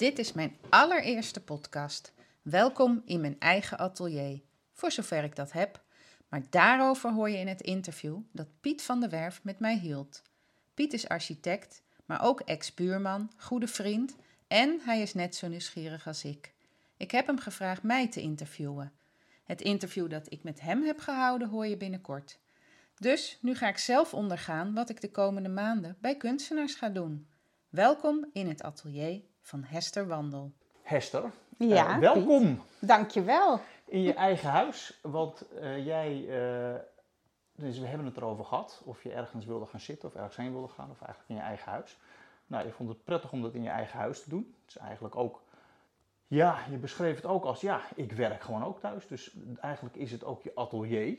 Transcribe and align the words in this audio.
Dit 0.00 0.18
is 0.18 0.32
mijn 0.32 0.56
allereerste 0.68 1.40
podcast. 1.40 2.12
Welkom 2.42 3.02
in 3.04 3.20
mijn 3.20 3.36
eigen 3.38 3.78
atelier, 3.78 4.40
voor 4.72 4.90
zover 4.90 5.24
ik 5.24 5.36
dat 5.36 5.52
heb. 5.52 5.82
Maar 6.28 6.42
daarover 6.50 7.12
hoor 7.12 7.30
je 7.30 7.36
in 7.36 7.48
het 7.48 7.60
interview 7.60 8.18
dat 8.32 8.60
Piet 8.60 8.82
van 8.82 9.00
der 9.00 9.10
Werf 9.10 9.44
met 9.44 9.58
mij 9.58 9.78
hield. 9.78 10.22
Piet 10.74 10.92
is 10.92 11.08
architect, 11.08 11.82
maar 12.04 12.22
ook 12.22 12.40
ex-buurman, 12.40 13.30
goede 13.36 13.66
vriend 13.66 14.16
en 14.48 14.80
hij 14.84 15.02
is 15.02 15.14
net 15.14 15.36
zo 15.36 15.48
nieuwsgierig 15.48 16.06
als 16.06 16.24
ik. 16.24 16.52
Ik 16.96 17.10
heb 17.10 17.26
hem 17.26 17.38
gevraagd 17.38 17.82
mij 17.82 18.08
te 18.08 18.20
interviewen. 18.20 18.92
Het 19.44 19.60
interview 19.60 20.10
dat 20.10 20.32
ik 20.32 20.42
met 20.42 20.60
hem 20.60 20.82
heb 20.82 20.98
gehouden 20.98 21.48
hoor 21.48 21.66
je 21.66 21.76
binnenkort. 21.76 22.38
Dus 22.98 23.38
nu 23.40 23.54
ga 23.54 23.68
ik 23.68 23.78
zelf 23.78 24.14
ondergaan 24.14 24.74
wat 24.74 24.90
ik 24.90 25.00
de 25.00 25.10
komende 25.10 25.48
maanden 25.48 25.96
bij 26.00 26.16
kunstenaars 26.16 26.74
ga 26.74 26.88
doen. 26.88 27.26
Welkom 27.68 28.30
in 28.32 28.48
het 28.48 28.62
atelier 28.62 29.28
van 29.50 29.64
Hester 29.64 30.06
Wandel. 30.06 30.52
Hester, 30.82 31.30
Ja, 31.56 31.94
uh, 31.94 31.98
welkom 31.98 32.56
Piet. 32.56 32.88
Dankjewel. 32.88 33.60
in 33.84 34.02
je 34.02 34.14
eigen 34.14 34.50
huis. 34.50 34.98
Want 35.02 35.44
uh, 35.60 35.86
jij, 35.86 36.16
uh, 36.16 36.78
dus 37.52 37.78
we 37.78 37.86
hebben 37.86 38.06
het 38.06 38.16
erover 38.16 38.44
gehad, 38.44 38.82
of 38.84 39.02
je 39.02 39.12
ergens 39.12 39.44
wilde 39.44 39.66
gaan 39.66 39.80
zitten 39.80 40.08
of 40.08 40.14
ergens 40.14 40.36
heen 40.36 40.52
wilde 40.52 40.68
gaan, 40.68 40.90
of 40.90 41.00
eigenlijk 41.02 41.30
in 41.30 41.34
je 41.34 41.40
eigen 41.40 41.72
huis. 41.72 41.98
Nou, 42.46 42.66
je 42.66 42.72
vond 42.72 42.88
het 42.88 43.04
prettig 43.04 43.32
om 43.32 43.42
dat 43.42 43.54
in 43.54 43.62
je 43.62 43.68
eigen 43.68 43.98
huis 43.98 44.22
te 44.22 44.28
doen. 44.28 44.54
Het 44.60 44.74
is 44.74 44.76
eigenlijk 44.76 45.16
ook, 45.16 45.42
ja, 46.26 46.58
je 46.70 46.76
beschreef 46.76 47.16
het 47.16 47.26
ook 47.26 47.44
als, 47.44 47.60
ja, 47.60 47.80
ik 47.94 48.12
werk 48.12 48.42
gewoon 48.42 48.64
ook 48.64 48.80
thuis. 48.80 49.06
Dus 49.06 49.36
eigenlijk 49.60 49.96
is 49.96 50.12
het 50.12 50.24
ook 50.24 50.42
je 50.42 50.52
atelier, 50.54 51.16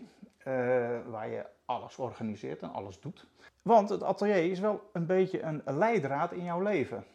waar 1.10 1.30
je 1.30 1.46
alles 1.66 1.98
organiseert 1.98 2.62
en 2.62 2.72
alles 2.72 3.00
doet. 3.00 3.26
Want 3.62 3.90
het 3.90 4.04
atelier 4.04 4.52
is 4.52 4.60
wel 4.60 4.90
een 4.94 5.06
beetje 5.06 5.42
een 5.42 5.62
leidraad 5.66 6.32
in 6.32 6.44
jouw 6.44 6.62
leven. 6.62 7.06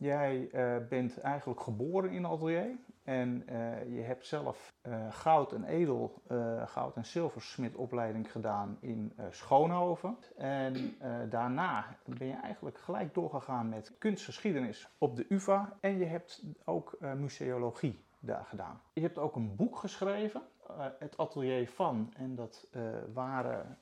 Jij 0.00 0.48
uh, 0.52 0.76
bent 0.88 1.20
eigenlijk 1.20 1.60
geboren 1.60 2.10
in 2.10 2.26
atelier 2.26 2.70
en 3.04 3.44
uh, 3.50 3.96
je 3.96 4.00
hebt 4.00 4.26
zelf 4.26 4.72
uh, 4.88 4.94
goud 5.10 5.52
en 5.52 5.64
edel, 5.64 6.22
goud 6.64 6.96
en 6.96 7.04
zilversmidopleiding 7.04 8.32
gedaan 8.32 8.78
in 8.80 9.12
Schoonhoven. 9.30 10.16
En 10.36 10.96
daarna 11.28 11.96
ben 12.04 12.26
je 12.26 12.34
eigenlijk 12.34 12.78
gelijk 12.78 13.14
doorgegaan 13.14 13.68
met 13.68 13.92
kunstgeschiedenis 13.98 14.88
op 14.98 15.16
de 15.16 15.26
UvA 15.28 15.76
en 15.80 15.98
je 15.98 16.04
hebt 16.04 16.42
ook 16.64 16.98
museologie 17.16 18.04
daar 18.18 18.44
gedaan. 18.44 18.80
Je 18.92 19.00
hebt 19.00 19.18
ook 19.18 19.36
een 19.36 19.56
boek 19.56 19.76
geschreven, 19.76 20.42
Het 20.98 21.16
Atelier 21.16 21.68
van, 21.68 22.12
en 22.16 22.34
dat 22.34 22.70
waren, 23.12 23.78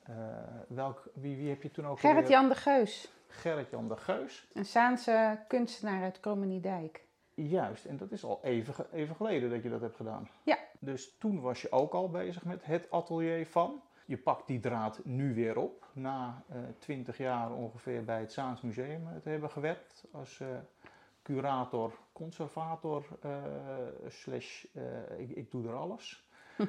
welk, 0.67 1.09
wie, 1.13 1.37
wie 1.37 1.49
heb 1.49 1.63
je 1.63 1.71
toen 1.71 1.87
ook 1.87 1.99
Gerrit-Jan 1.99 2.49
de 2.49 2.55
Geus. 2.55 3.18
Gerrit-Jan 3.29 3.87
de 3.87 3.97
Geus. 3.97 4.47
Een 4.53 4.65
Zaanse 4.65 5.39
kunstenaar 5.47 6.03
uit 6.03 6.19
Krommeniedijk. 6.19 7.03
Juist, 7.33 7.85
en 7.85 7.97
dat 7.97 8.11
is 8.11 8.23
al 8.23 8.39
even, 8.43 8.93
even 8.93 9.15
geleden 9.15 9.49
dat 9.49 9.63
je 9.63 9.69
dat 9.69 9.81
hebt 9.81 9.95
gedaan. 9.95 10.29
Ja. 10.43 10.57
Dus 10.79 11.17
toen 11.17 11.41
was 11.41 11.61
je 11.61 11.71
ook 11.71 11.93
al 11.93 12.09
bezig 12.09 12.45
met 12.45 12.65
het 12.65 12.91
atelier 12.91 13.45
van. 13.45 13.81
Je 14.05 14.17
pakt 14.17 14.47
die 14.47 14.59
draad 14.59 14.99
nu 15.03 15.33
weer 15.33 15.57
op, 15.57 15.85
na 15.93 16.43
twintig 16.77 17.17
jaar 17.17 17.51
ongeveer 17.53 18.05
bij 18.05 18.19
het 18.19 18.31
Zaans 18.31 18.61
Museum 18.61 19.21
te 19.21 19.29
hebben 19.29 19.49
gewerkt. 19.49 20.07
Als 20.11 20.39
uh, 20.39 20.47
curator, 21.21 21.93
conservator, 22.11 23.05
uh, 23.25 23.31
slash, 24.07 24.65
uh, 24.73 25.19
ik, 25.19 25.29
ik 25.29 25.51
doe 25.51 25.67
er 25.67 25.75
alles. 25.75 26.29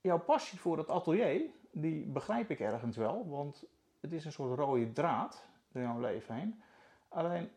Jouw 0.00 0.18
passie 0.18 0.58
voor 0.58 0.78
het 0.78 0.88
atelier, 0.88 1.42
die 1.70 2.06
begrijp 2.06 2.50
ik 2.50 2.60
ergens 2.60 2.96
wel, 2.96 3.28
want 3.28 3.64
het 4.00 4.12
is 4.12 4.24
een 4.24 4.32
soort 4.32 4.58
rode 4.58 4.92
draad 4.92 5.47
door 5.68 5.82
jouw 5.82 6.00
leven 6.00 6.34
heen. 6.34 6.62
Alleen 7.08 7.50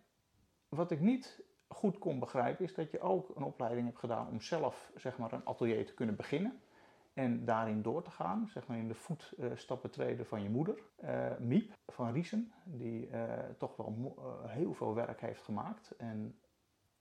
wat 0.69 0.91
ik 0.91 0.99
niet 0.99 1.43
goed 1.67 1.97
kon 1.97 2.19
begrijpen 2.19 2.65
is 2.65 2.73
dat 2.73 2.91
je 2.91 2.99
ook 2.99 3.35
een 3.35 3.43
opleiding 3.43 3.85
hebt 3.85 3.99
gedaan 3.99 4.27
om 4.27 4.41
zelf 4.41 4.91
zeg 4.95 5.17
maar, 5.17 5.33
een 5.33 5.45
atelier 5.45 5.85
te 5.85 5.93
kunnen 5.93 6.15
beginnen. 6.15 6.61
En 7.13 7.45
daarin 7.45 7.81
door 7.81 8.03
te 8.03 8.11
gaan, 8.11 8.47
zeg 8.47 8.67
maar 8.67 8.77
in 8.77 8.87
de 8.87 8.93
voetstappen 8.93 9.91
treden 9.91 10.25
van 10.25 10.43
je 10.43 10.49
moeder, 10.49 10.83
uh, 11.03 11.37
Miep 11.39 11.73
van 11.87 12.11
Riesen, 12.11 12.51
die 12.63 13.09
uh, 13.09 13.33
toch 13.57 13.75
wel 13.75 14.15
heel 14.47 14.73
veel 14.73 14.95
werk 14.95 15.21
heeft 15.21 15.43
gemaakt. 15.43 15.91
En 15.97 16.39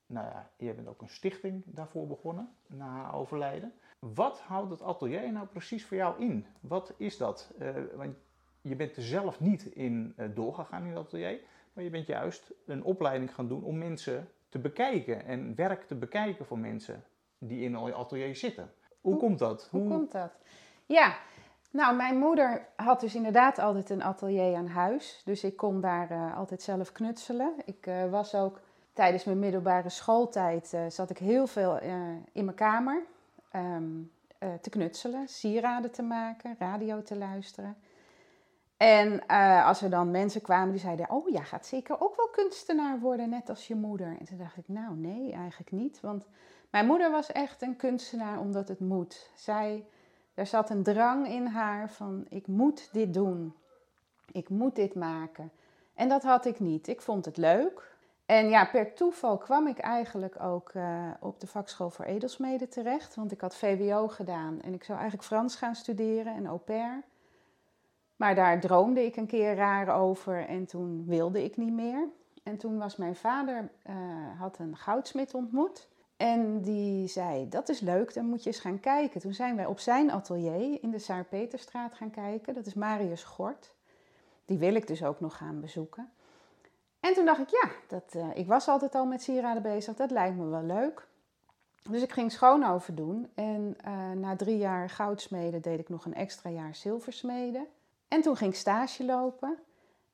nou 0.07 0.27
ja, 0.27 0.51
je 0.57 0.75
bent 0.75 0.89
ook 0.89 1.01
een 1.01 1.09
stichting 1.09 1.63
daarvoor 1.67 2.07
begonnen 2.07 2.57
na 2.67 2.87
haar 2.87 3.15
overlijden. 3.15 3.73
Wat 3.99 4.41
houdt 4.41 4.71
het 4.71 4.83
atelier 4.83 5.33
nou 5.33 5.47
precies 5.47 5.87
voor 5.87 5.97
jou 5.97 6.21
in? 6.21 6.47
Wat 6.61 6.95
is 6.97 7.17
dat? 7.17 7.55
want 7.95 8.17
je 8.63 8.77
bent 8.77 8.97
er 8.97 9.03
zelf 9.03 9.41
niet 9.41 9.65
in 9.65 10.15
uh, 10.17 10.27
doorgegaan 10.35 10.83
in 10.83 10.89
het 10.89 10.99
atelier, 10.99 11.41
maar 11.73 11.85
je 11.85 11.91
bent 11.91 12.07
juist 12.07 12.53
een 12.67 12.85
opleiding 12.85 13.35
gaan 13.35 13.49
doen 13.49 13.63
om 13.63 13.79
mensen 13.79 14.29
te 14.49 14.59
bekijken 14.59 15.25
en 15.25 15.55
werk 15.55 15.87
te 15.87 15.95
bekijken 15.95 16.47
voor 16.47 16.59
mensen 16.59 17.05
die 17.39 17.65
in 17.65 17.71
je 17.71 17.95
atelier 17.95 18.37
zitten. 18.37 18.73
Hoe, 19.01 19.13
hoe 19.13 19.21
komt 19.21 19.39
dat? 19.39 19.69
Hoe, 19.71 19.81
hoe 19.81 19.91
komt 19.91 20.13
dat? 20.13 20.33
Ja, 20.87 21.17
nou, 21.71 21.97
mijn 21.97 22.17
moeder 22.17 22.67
had 22.77 23.01
dus 23.01 23.15
inderdaad 23.15 23.59
altijd 23.59 23.91
een 23.91 24.03
atelier 24.03 24.57
aan 24.57 24.67
huis, 24.67 25.23
dus 25.25 25.45
ik 25.45 25.57
kon 25.57 25.81
daar 25.81 26.11
uh, 26.11 26.37
altijd 26.37 26.63
zelf 26.63 26.93
knutselen. 26.93 27.53
Ik 27.65 27.87
uh, 27.87 28.11
was 28.11 28.35
ook 28.35 28.61
tijdens 28.93 29.25
mijn 29.25 29.39
middelbare 29.39 29.89
schooltijd 29.89 30.77
zat 30.89 31.11
ik 31.11 31.19
heel 31.19 31.47
veel 31.47 31.79
in 32.33 32.45
mijn 32.45 32.57
kamer 32.57 33.03
um, 33.57 34.11
te 34.61 34.71
knutselen, 34.71 35.29
sieraden 35.29 35.91
te 35.91 36.03
maken, 36.03 36.57
radio 36.59 37.03
te 37.03 37.17
luisteren. 37.17 37.77
En 38.81 39.23
uh, 39.31 39.67
als 39.67 39.83
er 39.83 39.91
dan 39.91 40.11
mensen 40.11 40.41
kwamen 40.41 40.71
die 40.71 40.81
zeiden: 40.81 41.11
Oh, 41.11 41.29
jij 41.29 41.45
gaat 41.45 41.67
zeker 41.67 42.01
ook 42.01 42.17
wel 42.17 42.29
kunstenaar 42.29 43.01
worden, 43.01 43.29
net 43.29 43.49
als 43.49 43.67
je 43.67 43.75
moeder. 43.75 44.17
En 44.19 44.25
toen 44.25 44.39
dacht 44.39 44.57
ik: 44.57 44.69
Nou, 44.69 44.97
nee, 44.97 45.33
eigenlijk 45.33 45.71
niet. 45.71 46.01
Want 46.01 46.27
mijn 46.71 46.87
moeder 46.87 47.11
was 47.11 47.33
echt 47.33 47.63
een 47.63 47.77
kunstenaar 47.77 48.39
omdat 48.39 48.69
het 48.69 48.81
moet. 48.81 49.31
Zij, 49.35 49.85
er 50.35 50.47
zat 50.47 50.71
een 50.71 50.83
drang 50.83 51.29
in 51.29 51.47
haar 51.47 51.91
van: 51.91 52.27
Ik 52.29 52.47
moet 52.47 52.89
dit 52.93 53.15
doen. 53.15 53.55
Ik 54.33 54.49
moet 54.49 54.75
dit 54.75 54.95
maken. 54.95 55.51
En 55.95 56.09
dat 56.09 56.23
had 56.23 56.45
ik 56.45 56.61
niet. 56.61 56.89
Ik 56.89 57.01
vond 57.01 57.25
het 57.25 57.37
leuk. 57.37 57.97
En 58.27 58.49
ja, 58.49 58.65
per 58.65 58.95
toeval 58.95 59.39
kwam 59.39 59.67
ik 59.67 59.79
eigenlijk 59.79 60.43
ook 60.43 60.73
uh, 60.75 61.11
op 61.21 61.41
de 61.41 61.47
vakschool 61.47 61.91
voor 61.91 62.05
edelsmeden 62.05 62.69
terecht. 62.69 63.15
Want 63.15 63.33
ik 63.33 63.41
had 63.41 63.57
VWO 63.57 64.09
gedaan 64.09 64.61
en 64.61 64.75
ik 64.75 64.85
zou 64.85 64.99
eigenlijk 64.99 65.29
Frans 65.29 65.57
gaan 65.57 65.75
studeren 65.75 66.35
en 66.35 66.47
au 66.47 66.59
pair. 66.59 67.03
Maar 68.21 68.35
daar 68.35 68.61
droomde 68.61 69.05
ik 69.05 69.17
een 69.17 69.27
keer 69.27 69.55
raar 69.55 70.01
over 70.01 70.47
en 70.47 70.67
toen 70.67 71.05
wilde 71.07 71.45
ik 71.45 71.57
niet 71.57 71.73
meer. 71.73 72.09
En 72.43 72.57
toen 72.57 72.79
was 72.79 72.97
mijn 72.97 73.17
vader, 73.17 73.71
uh, 73.91 73.95
had 74.39 74.59
een 74.59 74.77
goudsmid 74.77 75.35
ontmoet. 75.35 75.89
En 76.17 76.61
die 76.61 77.09
zei, 77.09 77.49
dat 77.49 77.69
is 77.69 77.81
leuk, 77.81 78.15
dan 78.15 78.25
moet 78.25 78.43
je 78.43 78.51
eens 78.51 78.61
gaan 78.61 78.81
kijken. 78.81 79.21
Toen 79.21 79.35
zijn 79.35 79.57
wij 79.57 79.67
op 79.67 79.79
zijn 79.79 80.11
atelier 80.11 80.83
in 80.83 80.91
de 80.91 80.99
Saar-Peterstraat 80.99 81.95
gaan 81.95 82.11
kijken. 82.11 82.55
Dat 82.55 82.67
is 82.67 82.75
Marius 82.75 83.25
Gort. 83.25 83.75
Die 84.45 84.59
wil 84.59 84.75
ik 84.75 84.87
dus 84.87 85.05
ook 85.05 85.21
nog 85.21 85.37
gaan 85.37 85.61
bezoeken. 85.61 86.11
En 87.01 87.15
toen 87.15 87.25
dacht 87.25 87.41
ik, 87.41 87.49
ja, 87.49 87.71
dat, 87.89 88.15
uh, 88.17 88.27
ik 88.35 88.47
was 88.47 88.69
altijd 88.69 88.95
al 88.95 89.07
met 89.07 89.23
sieraden 89.23 89.63
bezig. 89.63 89.97
Dat 89.97 90.11
lijkt 90.11 90.37
me 90.37 90.47
wel 90.47 90.63
leuk. 90.63 91.07
Dus 91.91 92.03
ik 92.03 92.13
ging 92.13 92.33
Schoonhoven 92.33 92.95
doen. 92.95 93.29
En 93.35 93.77
uh, 93.87 94.11
na 94.11 94.37
drie 94.37 94.59
jaar 94.59 94.91
goudsmeden 94.91 95.63
deed 95.63 95.79
ik 95.79 95.89
nog 95.89 96.05
een 96.05 96.15
extra 96.15 96.51
jaar 96.51 96.75
zilversmeden. 96.75 97.67
En 98.11 98.21
toen 98.21 98.37
ging 98.37 98.53
ik 98.53 98.59
stage 98.59 99.05
lopen. 99.05 99.59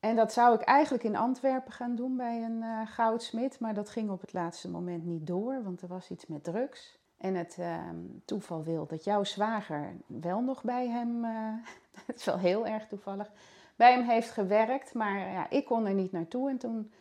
En 0.01 0.17
dat 0.17 0.33
zou 0.33 0.55
ik 0.55 0.61
eigenlijk 0.61 1.05
in 1.05 1.17
Antwerpen 1.17 1.73
gaan 1.73 1.95
doen 1.95 2.17
bij 2.17 2.43
een 2.43 2.63
uh, 2.63 2.81
goudsmid. 2.85 3.61
Maar 3.61 3.75
dat 3.75 3.91
ging 3.91 4.11
op 4.11 4.21
het 4.21 4.33
laatste 4.33 4.71
moment 4.71 5.05
niet 5.05 5.27
door, 5.27 5.63
want 5.63 5.83
er 5.83 5.89
was 5.89 6.11
iets 6.11 6.27
met 6.27 6.45
drugs. 6.45 6.99
En 7.17 7.35
het 7.35 7.57
uh, 7.61 7.77
toeval 8.25 8.63
wil 8.63 8.87
dat 8.87 9.05
jouw 9.05 9.25
zwager 9.25 9.97
wel 10.07 10.41
nog 10.41 10.63
bij 10.63 10.89
hem, 10.89 11.25
uh, 11.25 11.55
het 12.07 12.17
is 12.17 12.25
wel 12.25 12.39
heel 12.39 12.67
erg 12.67 12.87
toevallig, 12.87 13.31
bij 13.77 13.93
hem 13.93 14.09
heeft 14.09 14.31
gewerkt. 14.31 14.95
Maar 14.95 15.19
ja, 15.19 15.51
ik 15.51 15.65
kon 15.65 15.87
er 15.87 15.95
niet 15.95 16.13
naartoe. 16.13 16.51
En 16.51 16.59
toen 16.59 16.93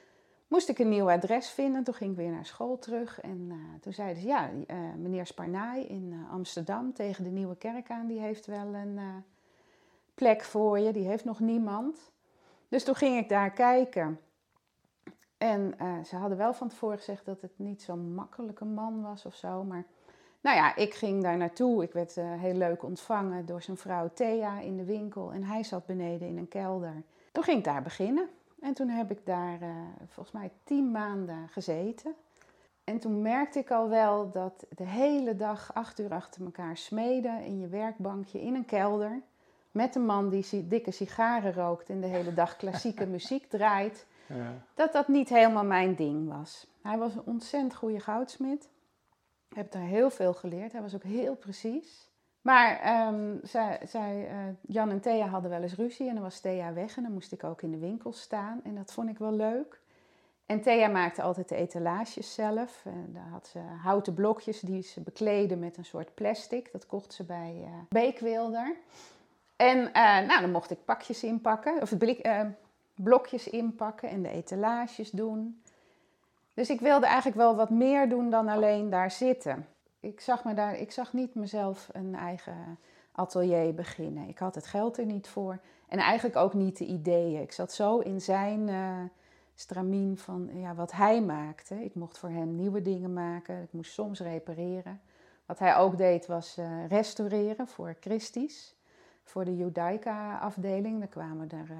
moest 0.47 0.69
ik 0.69 0.79
een 0.79 0.89
nieuw 0.89 1.11
adres 1.11 1.49
vinden. 1.49 1.83
Toen 1.83 1.93
ging 1.93 2.11
ik 2.11 2.17
weer 2.17 2.31
naar 2.31 2.45
school 2.45 2.79
terug. 2.79 3.21
En 3.21 3.47
uh, 3.49 3.55
toen 3.81 3.93
zeiden 3.93 4.21
ze, 4.21 4.27
ja, 4.27 4.49
meneer 4.97 5.25
Sparnaai 5.25 5.85
in 5.85 6.25
Amsterdam 6.31 6.93
tegen 6.93 7.23
de 7.23 7.29
Nieuwe 7.29 7.57
Kerk 7.57 7.89
aan, 7.89 8.07
die 8.07 8.19
heeft 8.19 8.45
wel 8.45 8.73
een 8.73 8.99
plek 10.15 10.43
voor 10.43 10.79
je, 10.79 10.93
die 10.93 11.07
heeft 11.07 11.25
nog 11.25 11.39
niemand. 11.39 12.11
Dus 12.67 12.83
toen 12.83 12.95
ging 12.95 13.17
ik 13.17 13.29
daar 13.29 13.51
kijken. 13.51 14.19
En 15.37 15.77
eh, 15.77 16.03
ze 16.03 16.15
hadden 16.15 16.37
wel 16.37 16.53
van 16.53 16.69
tevoren 16.69 16.97
gezegd 16.97 17.25
dat 17.25 17.41
het 17.41 17.51
niet 17.55 17.81
zo'n 17.81 18.13
makkelijke 18.13 18.65
man 18.65 19.01
was 19.01 19.25
of 19.25 19.35
zo. 19.35 19.63
Maar 19.63 19.85
nou 20.41 20.55
ja, 20.57 20.75
ik 20.75 20.93
ging 20.93 21.23
daar 21.23 21.37
naartoe. 21.37 21.83
Ik 21.83 21.93
werd 21.93 22.17
eh, 22.17 22.33
heel 22.33 22.53
leuk 22.53 22.83
ontvangen 22.83 23.45
door 23.45 23.61
zijn 23.61 23.77
vrouw 23.77 24.09
Thea 24.13 24.59
in 24.59 24.77
de 24.77 24.83
winkel. 24.83 25.33
En 25.33 25.43
hij 25.43 25.63
zat 25.63 25.85
beneden 25.85 26.27
in 26.27 26.37
een 26.37 26.47
kelder. 26.47 27.03
Toen 27.31 27.43
ging 27.43 27.57
ik 27.57 27.63
daar 27.63 27.81
beginnen. 27.81 28.29
En 28.59 28.73
toen 28.73 28.89
heb 28.89 29.11
ik 29.11 29.25
daar 29.25 29.61
eh, 29.61 29.69
volgens 30.07 30.35
mij 30.35 30.51
tien 30.63 30.91
maanden 30.91 31.49
gezeten. 31.49 32.15
En 32.83 32.99
toen 32.99 33.21
merkte 33.21 33.59
ik 33.59 33.71
al 33.71 33.89
wel 33.89 34.31
dat 34.31 34.65
de 34.75 34.87
hele 34.87 35.35
dag 35.35 35.73
acht 35.73 35.99
uur 35.99 36.11
achter 36.11 36.45
elkaar 36.45 36.77
smeden 36.77 37.43
in 37.43 37.59
je 37.59 37.67
werkbankje 37.67 38.41
in 38.41 38.55
een 38.55 38.65
kelder. 38.65 39.21
Met 39.75 39.95
een 39.95 40.05
man 40.05 40.29
die 40.29 40.67
dikke 40.67 40.91
sigaren 40.91 41.53
rookt 41.53 41.89
en 41.89 42.01
de 42.01 42.07
hele 42.07 42.33
dag 42.33 42.55
klassieke 42.55 43.05
muziek 43.15 43.49
draait. 43.49 44.05
Ja. 44.25 44.53
Dat 44.73 44.93
dat 44.93 45.07
niet 45.07 45.29
helemaal 45.29 45.63
mijn 45.63 45.95
ding 45.95 46.27
was. 46.27 46.67
Hij 46.81 46.97
was 46.97 47.15
een 47.15 47.25
ontzettend 47.25 47.75
goede 47.75 47.99
goudsmid. 47.99 48.69
Ik 49.49 49.55
heb 49.55 49.71
daar 49.71 49.81
heel 49.81 50.09
veel 50.09 50.33
geleerd. 50.33 50.71
Hij 50.71 50.81
was 50.81 50.95
ook 50.95 51.03
heel 51.03 51.35
precies. 51.35 52.09
Maar 52.41 53.07
um, 53.07 53.39
zij, 53.43 53.79
zij, 53.87 54.29
uh, 54.31 54.37
Jan 54.61 54.89
en 54.89 54.99
Thea 54.99 55.27
hadden 55.27 55.49
wel 55.49 55.61
eens 55.61 55.75
ruzie 55.75 56.07
en 56.07 56.13
dan 56.13 56.23
was 56.23 56.39
Thea 56.39 56.73
weg 56.73 56.97
en 56.97 57.03
dan 57.03 57.13
moest 57.13 57.31
ik 57.31 57.43
ook 57.43 57.61
in 57.61 57.71
de 57.71 57.77
winkel 57.77 58.13
staan. 58.13 58.61
En 58.63 58.75
dat 58.75 58.93
vond 58.93 59.09
ik 59.09 59.17
wel 59.17 59.33
leuk. 59.33 59.81
En 60.45 60.61
Thea 60.61 60.87
maakte 60.87 61.21
altijd 61.21 61.49
de 61.49 61.55
etalages 61.55 62.33
zelf. 62.33 62.81
En 62.85 63.09
daar 63.13 63.29
had 63.31 63.47
ze 63.47 63.59
houten 63.59 64.13
blokjes 64.13 64.59
die 64.59 64.81
ze 64.81 65.01
bekleden 65.01 65.59
met 65.59 65.77
een 65.77 65.85
soort 65.85 66.13
plastic. 66.13 66.71
Dat 66.71 66.85
kocht 66.85 67.13
ze 67.13 67.23
bij 67.23 67.55
uh, 67.61 67.69
Beekwilder. 67.89 68.75
En 69.55 69.77
uh, 69.77 70.27
nou, 70.27 70.41
dan 70.41 70.51
mocht 70.51 70.71
ik 70.71 70.85
pakjes 70.85 71.23
inpakken, 71.23 71.81
of 71.81 71.97
blik, 71.97 72.27
uh, 72.27 72.41
blokjes 72.95 73.49
inpakken 73.49 74.09
en 74.09 74.21
de 74.21 74.29
etalages 74.29 75.09
doen. 75.09 75.61
Dus 76.53 76.69
ik 76.69 76.79
wilde 76.79 77.05
eigenlijk 77.05 77.37
wel 77.37 77.55
wat 77.55 77.69
meer 77.69 78.09
doen 78.09 78.29
dan 78.29 78.47
alleen 78.47 78.89
daar 78.89 79.11
zitten. 79.11 79.67
Ik 79.99 80.19
zag, 80.19 80.43
me 80.43 80.53
daar, 80.53 80.75
ik 80.75 80.91
zag 80.91 81.13
niet 81.13 81.35
mezelf 81.35 81.89
een 81.91 82.15
eigen 82.15 82.79
atelier 83.11 83.73
beginnen. 83.73 84.27
Ik 84.27 84.37
had 84.37 84.55
het 84.55 84.65
geld 84.65 84.97
er 84.97 85.05
niet 85.05 85.27
voor 85.27 85.59
en 85.87 85.99
eigenlijk 85.99 86.35
ook 86.35 86.53
niet 86.53 86.77
de 86.77 86.85
ideeën. 86.85 87.41
Ik 87.41 87.51
zat 87.51 87.73
zo 87.73 87.99
in 87.99 88.21
zijn 88.21 88.69
stramien 89.55 90.17
van 90.17 90.49
ja, 90.53 90.75
wat 90.75 90.91
hij 90.91 91.21
maakte. 91.21 91.83
Ik 91.83 91.95
mocht 91.95 92.17
voor 92.17 92.29
hem 92.29 92.55
nieuwe 92.55 92.81
dingen 92.81 93.13
maken. 93.13 93.61
Ik 93.61 93.73
moest 93.73 93.93
soms 93.93 94.19
repareren. 94.19 95.01
Wat 95.45 95.59
hij 95.59 95.75
ook 95.75 95.97
deed 95.97 96.25
was 96.25 96.57
restaureren 96.87 97.67
voor 97.67 97.95
Christie's. 97.99 98.74
Voor 99.35 99.45
de 99.45 99.55
Judaica-afdeling. 99.55 100.99
Dan 100.99 101.09
kwamen 101.09 101.51
er 101.51 101.69
uh, 101.69 101.77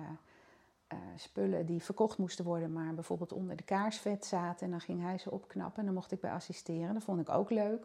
uh, 0.94 1.00
spullen 1.16 1.66
die 1.66 1.84
verkocht 1.84 2.18
moesten 2.18 2.46
worden, 2.46 2.74
maar 2.74 2.94
bijvoorbeeld 2.94 3.34
onder 3.34 3.56
de 3.56 3.64
kaarsvet 3.64 4.26
zaten. 4.26 4.66
En 4.66 4.72
dan 4.72 4.82
ging 4.82 5.02
hij 5.02 5.18
ze 5.18 5.32
opknappen 5.32 5.80
en 5.80 5.86
dan 5.86 5.94
mocht 5.94 6.12
ik 6.12 6.20
bij 6.20 6.32
assisteren. 6.32 6.94
Dat 6.94 7.04
vond 7.04 7.20
ik 7.20 7.30
ook 7.30 7.50
leuk. 7.50 7.82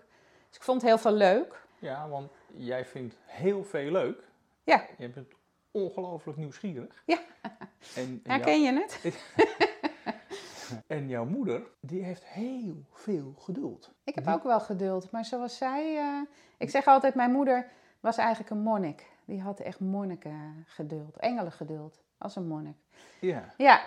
Dus 0.48 0.56
ik 0.56 0.62
vond 0.62 0.82
heel 0.82 0.98
veel 0.98 1.12
leuk. 1.12 1.66
Ja, 1.78 2.08
want 2.08 2.30
jij 2.46 2.84
vindt 2.84 3.16
heel 3.24 3.64
veel 3.64 3.90
leuk. 3.90 4.22
Ja. 4.62 4.86
Je 4.98 5.08
bent 5.08 5.28
ongelooflijk 5.70 6.38
nieuwsgierig. 6.38 7.02
Ja. 7.06 7.18
En, 7.96 8.20
Herken 8.22 8.62
je 8.62 8.72
het? 8.72 9.00
En 10.86 11.08
jouw 11.08 11.24
moeder, 11.24 11.62
die 11.80 12.02
heeft 12.02 12.24
heel 12.24 12.84
veel 12.92 13.34
geduld. 13.38 13.90
Ik 14.04 14.14
heb 14.14 14.28
ook 14.28 14.42
wel 14.42 14.60
geduld, 14.60 15.10
maar 15.10 15.24
zoals 15.24 15.56
zij... 15.56 15.94
Uh, 15.94 16.20
ik 16.58 16.70
zeg 16.70 16.86
altijd, 16.86 17.14
mijn 17.14 17.32
moeder 17.32 17.68
was 18.00 18.16
eigenlijk 18.16 18.50
een 18.50 18.62
monnik. 18.62 19.06
Die 19.30 19.40
had 19.40 19.60
echt 19.60 19.80
monniken 19.80 20.64
geduld, 20.66 21.16
engelen 21.16 21.52
geduld, 21.52 22.00
als 22.18 22.36
een 22.36 22.46
monnik. 22.46 22.76
Ja. 23.20 23.54
Ja, 23.56 23.80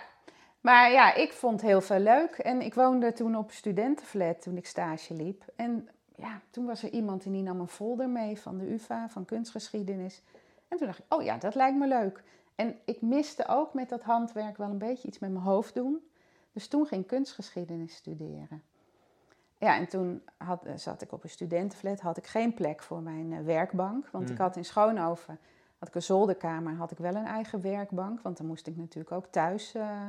maar 0.60 0.90
ja, 0.90 1.14
ik 1.14 1.32
vond 1.32 1.60
heel 1.60 1.80
veel 1.80 1.98
leuk. 1.98 2.38
En 2.38 2.60
ik 2.60 2.74
woonde 2.74 3.12
toen 3.12 3.36
op 3.36 3.50
studentenflat 3.50 4.42
toen 4.42 4.56
ik 4.56 4.66
stage 4.66 5.14
liep. 5.14 5.44
En 5.56 5.88
ja, 6.16 6.40
toen 6.50 6.66
was 6.66 6.82
er 6.82 6.90
iemand 6.90 7.22
die 7.22 7.42
nam 7.42 7.60
een 7.60 7.68
folder 7.68 8.08
mee 8.08 8.38
van 8.38 8.58
de 8.58 8.72
UvA, 8.72 9.08
van 9.08 9.24
kunstgeschiedenis. 9.24 10.22
En 10.68 10.76
toen 10.76 10.86
dacht 10.86 10.98
ik, 10.98 11.14
oh 11.14 11.22
ja, 11.22 11.36
dat 11.38 11.54
lijkt 11.54 11.78
me 11.78 11.86
leuk. 11.86 12.22
En 12.54 12.78
ik 12.84 13.02
miste 13.02 13.48
ook 13.48 13.74
met 13.74 13.88
dat 13.88 14.02
handwerk 14.02 14.56
wel 14.56 14.70
een 14.70 14.78
beetje 14.78 15.08
iets 15.08 15.18
met 15.18 15.30
mijn 15.30 15.44
hoofd 15.44 15.74
doen. 15.74 16.08
Dus 16.52 16.68
toen 16.68 16.86
ging 16.86 17.00
ik 17.00 17.06
kunstgeschiedenis 17.06 17.94
studeren. 17.94 18.62
Ja, 19.64 19.76
en 19.76 19.88
toen 19.88 20.22
had, 20.36 20.66
zat 20.74 21.02
ik 21.02 21.12
op 21.12 21.22
een 21.22 21.30
studentenflat, 21.30 22.00
had 22.00 22.16
ik 22.16 22.26
geen 22.26 22.54
plek 22.54 22.82
voor 22.82 23.02
mijn 23.02 23.30
uh, 23.30 23.40
werkbank. 23.40 24.08
Want 24.10 24.30
ik 24.30 24.38
had 24.38 24.56
in 24.56 24.64
Schoonhoven, 24.64 25.38
had 25.78 25.88
ik 25.88 25.94
een 25.94 26.02
zolderkamer, 26.02 26.74
had 26.74 26.90
ik 26.90 26.98
wel 26.98 27.14
een 27.14 27.26
eigen 27.26 27.60
werkbank. 27.60 28.20
Want 28.20 28.36
dan 28.36 28.46
moest 28.46 28.66
ik 28.66 28.76
natuurlijk 28.76 29.12
ook 29.12 29.26
thuis 29.26 29.74
uh, 29.74 30.06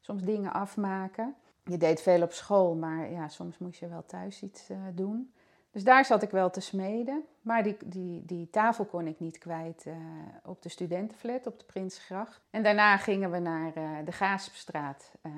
soms 0.00 0.22
dingen 0.22 0.52
afmaken. 0.52 1.34
Je 1.64 1.76
deed 1.76 2.02
veel 2.02 2.22
op 2.22 2.32
school, 2.32 2.74
maar 2.74 3.10
ja, 3.10 3.28
soms 3.28 3.58
moest 3.58 3.80
je 3.80 3.88
wel 3.88 4.04
thuis 4.06 4.42
iets 4.42 4.70
uh, 4.70 4.78
doen. 4.94 5.32
Dus 5.70 5.84
daar 5.84 6.04
zat 6.04 6.22
ik 6.22 6.30
wel 6.30 6.50
te 6.50 6.60
smeden. 6.60 7.24
Maar 7.40 7.62
die, 7.62 7.76
die, 7.84 8.24
die 8.24 8.50
tafel 8.50 8.84
kon 8.84 9.06
ik 9.06 9.20
niet 9.20 9.38
kwijt 9.38 9.84
uh, 9.86 9.94
op 10.44 10.62
de 10.62 10.68
studentenflat 10.68 11.46
op 11.46 11.58
de 11.58 11.64
Prinsgracht. 11.64 12.40
En 12.50 12.62
daarna 12.62 12.96
gingen 12.96 13.30
we 13.30 13.38
naar 13.38 13.76
uh, 13.76 13.90
de 14.04 14.12
Gaaspstraat, 14.12 15.12
uh, 15.22 15.32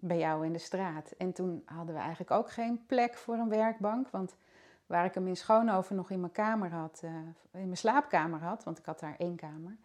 bij 0.00 0.18
jou 0.18 0.46
in 0.46 0.52
de 0.52 0.58
straat. 0.58 1.10
En 1.18 1.32
toen 1.32 1.62
hadden 1.64 1.94
we 1.94 2.00
eigenlijk 2.00 2.30
ook 2.30 2.50
geen 2.50 2.86
plek 2.86 3.16
voor 3.16 3.34
een 3.34 3.48
werkbank. 3.48 4.08
Want 4.08 4.36
waar 4.86 5.04
ik 5.04 5.14
hem 5.14 5.26
in 5.26 5.36
Schoonhoven 5.36 5.96
nog 5.96 6.10
in 6.10 6.20
mijn 6.20 6.32
kamer 6.32 6.70
had, 6.70 7.02
in 7.52 7.64
mijn 7.64 7.76
slaapkamer 7.76 8.40
had, 8.40 8.64
want 8.64 8.78
ik 8.78 8.84
had 8.84 9.00
daar 9.00 9.14
één 9.18 9.36
kamer. 9.36 9.76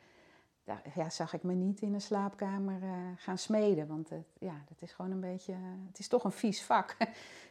Daar 0.63 0.81
ja, 0.95 1.09
zag 1.09 1.33
ik 1.33 1.43
me 1.43 1.53
niet 1.53 1.81
in 1.81 1.93
een 1.93 2.01
slaapkamer 2.01 2.79
gaan 3.15 3.37
smeden. 3.37 3.87
Want 3.87 4.09
het, 4.09 4.27
ja, 4.39 4.53
dat 4.67 4.81
is 4.81 4.93
gewoon 4.93 5.11
een 5.11 5.19
beetje, 5.19 5.53
het 5.87 5.99
is 5.99 6.07
toch 6.07 6.23
een 6.23 6.31
vies 6.31 6.63
vak. 6.63 6.95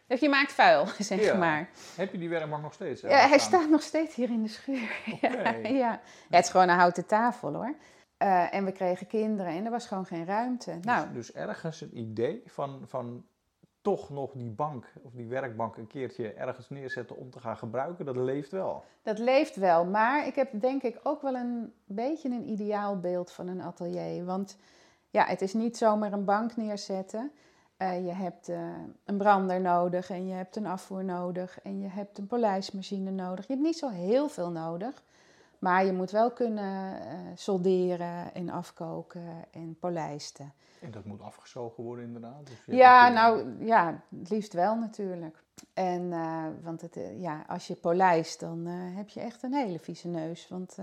Dus 0.06 0.20
je 0.20 0.28
maakt 0.28 0.52
vuil, 0.52 0.86
zeg 0.98 1.20
ja. 1.20 1.34
maar. 1.36 1.68
Heb 1.96 2.12
je 2.12 2.18
die 2.18 2.28
werkbank 2.28 2.62
nog 2.62 2.72
steeds? 2.72 3.00
Ja, 3.00 3.28
hij 3.28 3.38
staat 3.38 3.68
nog 3.68 3.82
steeds 3.82 4.14
hier 4.14 4.30
in 4.30 4.42
de 4.42 4.48
schuur. 4.48 4.90
Okay. 5.22 5.62
Ja, 5.62 5.68
ja. 5.68 6.00
het 6.30 6.44
is 6.44 6.50
gewoon 6.50 6.68
een 6.68 6.76
houten 6.76 7.06
tafel 7.06 7.54
hoor. 7.54 7.74
Uh, 8.18 8.54
en 8.54 8.64
we 8.64 8.72
kregen 8.72 9.06
kinderen 9.06 9.52
en 9.52 9.64
er 9.64 9.70
was 9.70 9.86
gewoon 9.86 10.06
geen 10.06 10.24
ruimte. 10.24 10.70
Dus, 10.70 10.84
nou, 10.84 11.12
dus 11.12 11.32
ergens 11.32 11.80
het 11.80 11.92
idee 11.92 12.42
van, 12.46 12.82
van 12.86 13.24
toch 13.84 14.10
nog 14.10 14.32
die 14.32 14.50
bank 14.50 14.92
of 15.02 15.12
die 15.12 15.26
werkbank 15.26 15.76
een 15.76 15.86
keertje 15.86 16.32
ergens 16.32 16.68
neerzetten 16.68 17.16
om 17.16 17.30
te 17.30 17.40
gaan 17.40 17.56
gebruiken, 17.56 18.04
dat 18.04 18.16
leeft 18.16 18.50
wel. 18.50 18.84
Dat 19.02 19.18
leeft 19.18 19.56
wel, 19.56 19.84
maar 19.84 20.26
ik 20.26 20.34
heb 20.34 20.60
denk 20.60 20.82
ik 20.82 21.00
ook 21.02 21.22
wel 21.22 21.34
een 21.34 21.72
beetje 21.84 22.28
een 22.28 22.48
ideaalbeeld 22.48 23.32
van 23.32 23.48
een 23.48 23.62
atelier. 23.62 24.24
Want 24.24 24.56
ja, 25.10 25.24
het 25.24 25.42
is 25.42 25.54
niet 25.54 25.76
zomaar 25.76 26.12
een 26.12 26.24
bank 26.24 26.56
neerzetten. 26.56 27.32
Uh, 27.78 28.06
je 28.06 28.12
hebt 28.12 28.48
uh, 28.48 28.56
een 29.04 29.16
brander 29.16 29.60
nodig 29.60 30.10
en 30.10 30.26
je 30.26 30.34
hebt 30.34 30.56
een 30.56 30.66
afvoer 30.66 31.04
nodig 31.04 31.60
en 31.62 31.80
je 31.80 31.88
hebt 31.88 32.18
een 32.18 32.26
polijsmachine 32.26 33.10
nodig. 33.10 33.46
Je 33.46 33.52
hebt 33.52 33.64
niet 33.64 33.78
zo 33.78 33.88
heel 33.88 34.28
veel 34.28 34.50
nodig, 34.50 35.02
maar 35.64 35.84
je 35.84 35.92
moet 35.92 36.10
wel 36.10 36.30
kunnen 36.30 36.94
uh, 36.94 37.18
solderen 37.34 38.34
en 38.34 38.50
afkoken 38.50 39.44
en 39.50 39.76
polijsten. 39.80 40.52
En 40.80 40.90
dat 40.90 41.04
moet 41.04 41.20
afgezogen 41.22 41.84
worden 41.84 42.04
inderdaad? 42.04 42.46
Dus 42.46 42.76
ja, 42.76 43.08
nou 43.08 43.64
ja, 43.64 44.02
het 44.18 44.30
liefst 44.30 44.52
wel 44.52 44.76
natuurlijk. 44.76 45.42
En, 45.74 46.08
want 46.62 46.80
het, 46.80 46.98
ja, 47.18 47.44
als 47.48 47.66
je 47.66 47.74
polijst, 47.74 48.40
dan 48.40 48.66
heb 48.66 49.08
je 49.08 49.20
echt 49.20 49.42
een 49.42 49.54
hele 49.54 49.78
vieze 49.78 50.08
neus. 50.08 50.48
Want 50.48 50.76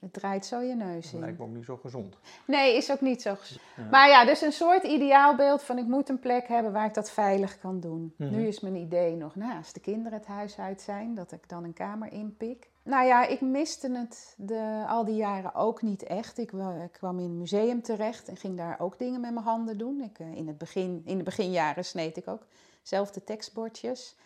het 0.00 0.12
draait 0.12 0.46
zo 0.46 0.60
je 0.60 0.74
neus 0.74 1.04
dat 1.04 1.12
in. 1.12 1.20
lijkt 1.20 1.38
me 1.38 1.44
ook 1.44 1.50
niet 1.54 1.64
zo 1.64 1.76
gezond. 1.76 2.18
Nee, 2.46 2.76
is 2.76 2.90
ook 2.92 3.00
niet 3.00 3.22
zo 3.22 3.34
gezond. 3.34 3.60
Ja. 3.76 3.82
Maar 3.90 4.08
ja, 4.08 4.24
dus 4.24 4.40
een 4.42 4.52
soort 4.52 4.82
ideaalbeeld 4.82 5.62
van 5.62 5.78
ik 5.78 5.86
moet 5.86 6.08
een 6.08 6.18
plek 6.18 6.48
hebben 6.48 6.72
waar 6.72 6.86
ik 6.86 6.94
dat 6.94 7.10
veilig 7.10 7.58
kan 7.58 7.80
doen. 7.80 8.00
Mm 8.00 8.12
Mhm. 8.16 8.28
-hmm. 8.28 8.38
Nu 8.38 8.46
is 8.46 8.60
mijn 8.60 8.76
idee 8.76 9.16
nog, 9.16 9.34
nou, 9.36 9.56
als 9.56 9.72
de 9.72 9.80
kinderen 9.80 10.18
het 10.18 10.26
huis 10.26 10.58
uit 10.58 10.80
zijn, 10.80 11.14
dat 11.14 11.32
ik 11.32 11.48
dan 11.48 11.64
een 11.64 11.72
kamer 11.72 12.12
inpik. 12.12 12.70
Nou 12.88 13.06
ja, 13.06 13.26
ik 13.26 13.40
miste 13.40 13.90
het 13.90 14.34
de, 14.36 14.84
al 14.86 15.04
die 15.04 15.16
jaren 15.16 15.54
ook 15.54 15.82
niet 15.82 16.02
echt. 16.02 16.38
Ik, 16.38 16.52
ik, 16.52 16.92
kwam 16.92 17.18
in 17.18 17.24
een 17.24 17.38
museum 17.38 17.82
terecht 17.82 18.28
en 18.28 18.36
ging 18.36 18.56
daar 18.56 18.80
ook 18.80 18.98
dingen 18.98 19.20
met 19.20 19.32
mijn 19.32 19.44
handen 19.44 19.78
doen. 19.78 20.00
Ik, 20.00 20.18
in, 20.18 20.46
het 20.46 20.58
begin, 20.58 21.02
in 21.04 21.18
de 21.18 21.24
beginjaren 21.24 21.84
sneed 21.84 22.16
ik 22.16 22.28
ook 22.28 22.46
zelf 22.82 23.10
de 23.10 23.24
tekstbordjes. 23.24 24.16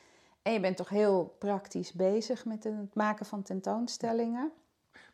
En 0.43 0.53
je 0.53 0.61
bent 0.61 0.77
toch 0.77 0.89
heel 0.89 1.35
praktisch 1.39 1.93
bezig 1.93 2.45
met 2.45 2.65
het 2.65 2.95
maken 2.95 3.27
van 3.27 3.43
tentoonstellingen. 3.43 4.53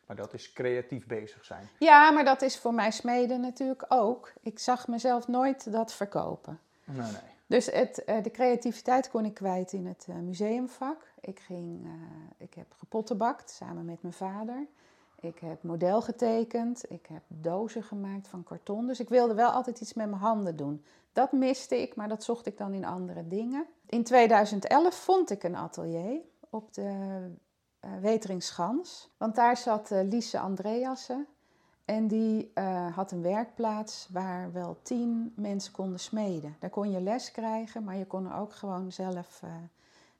Maar 0.05 0.15
dat 0.15 0.33
is 0.33 0.53
creatief 0.53 1.07
bezig 1.07 1.45
zijn. 1.45 1.69
Ja, 1.79 2.11
maar 2.11 2.25
dat 2.25 2.41
is 2.41 2.57
voor 2.57 2.73
mij 2.73 2.91
smeden 2.91 3.41
natuurlijk 3.41 3.85
ook. 3.87 4.33
Ik 4.41 4.59
zag 4.59 4.87
mezelf 4.87 5.27
nooit 5.27 5.71
dat 5.71 5.93
verkopen. 5.93 6.59
Nee, 6.83 6.97
nee. 6.97 7.37
Dus 7.45 7.65
het, 7.65 8.03
de 8.23 8.31
creativiteit 8.31 9.09
kon 9.09 9.25
ik 9.25 9.33
kwijt 9.33 9.73
in 9.73 9.87
het 9.87 10.07
museumvak. 10.07 11.08
Ik, 11.21 11.39
ging, 11.39 11.85
uh, 11.85 11.91
ik 12.37 12.53
heb 12.53 12.73
gepottenbakt 12.77 13.49
samen 13.49 13.85
met 13.85 14.01
mijn 14.01 14.13
vader. 14.13 14.67
Ik 15.19 15.39
heb 15.39 15.63
model 15.63 16.01
getekend. 16.01 16.91
Ik 16.91 17.05
heb 17.05 17.21
dozen 17.27 17.83
gemaakt 17.83 18.27
van 18.27 18.43
karton. 18.43 18.87
Dus 18.87 18.99
ik 18.99 19.09
wilde 19.09 19.33
wel 19.33 19.49
altijd 19.49 19.81
iets 19.81 19.93
met 19.93 20.09
mijn 20.09 20.21
handen 20.21 20.55
doen. 20.55 20.83
Dat 21.13 21.31
miste 21.31 21.81
ik, 21.81 21.95
maar 21.95 22.09
dat 22.09 22.23
zocht 22.23 22.45
ik 22.45 22.57
dan 22.57 22.73
in 22.73 22.85
andere 22.85 23.27
dingen. 23.27 23.65
In 23.85 24.03
2011 24.03 24.95
vond 24.95 25.29
ik 25.29 25.43
een 25.43 25.55
atelier 25.55 26.21
op 26.49 26.73
de 26.73 26.91
uh, 27.85 27.91
Weteringschans. 28.01 29.09
Want 29.17 29.35
daar 29.35 29.57
zat 29.57 29.91
uh, 29.91 29.99
Lise 30.03 30.39
Andreassen. 30.39 31.27
En 31.85 32.07
die 32.07 32.51
had 32.93 33.11
een 33.11 33.21
werkplaats 33.21 34.07
waar 34.11 34.51
wel 34.51 34.77
tien 34.81 35.33
mensen 35.35 35.73
konden 35.73 35.99
smeden. 35.99 36.55
Daar 36.59 36.69
kon 36.69 36.91
je 36.91 37.01
les 37.01 37.31
krijgen, 37.31 37.83
maar 37.83 37.95
je 37.95 38.05
kon 38.05 38.25
er 38.25 38.37
ook 38.37 38.53
gewoon 38.53 38.91
zelf 38.91 39.43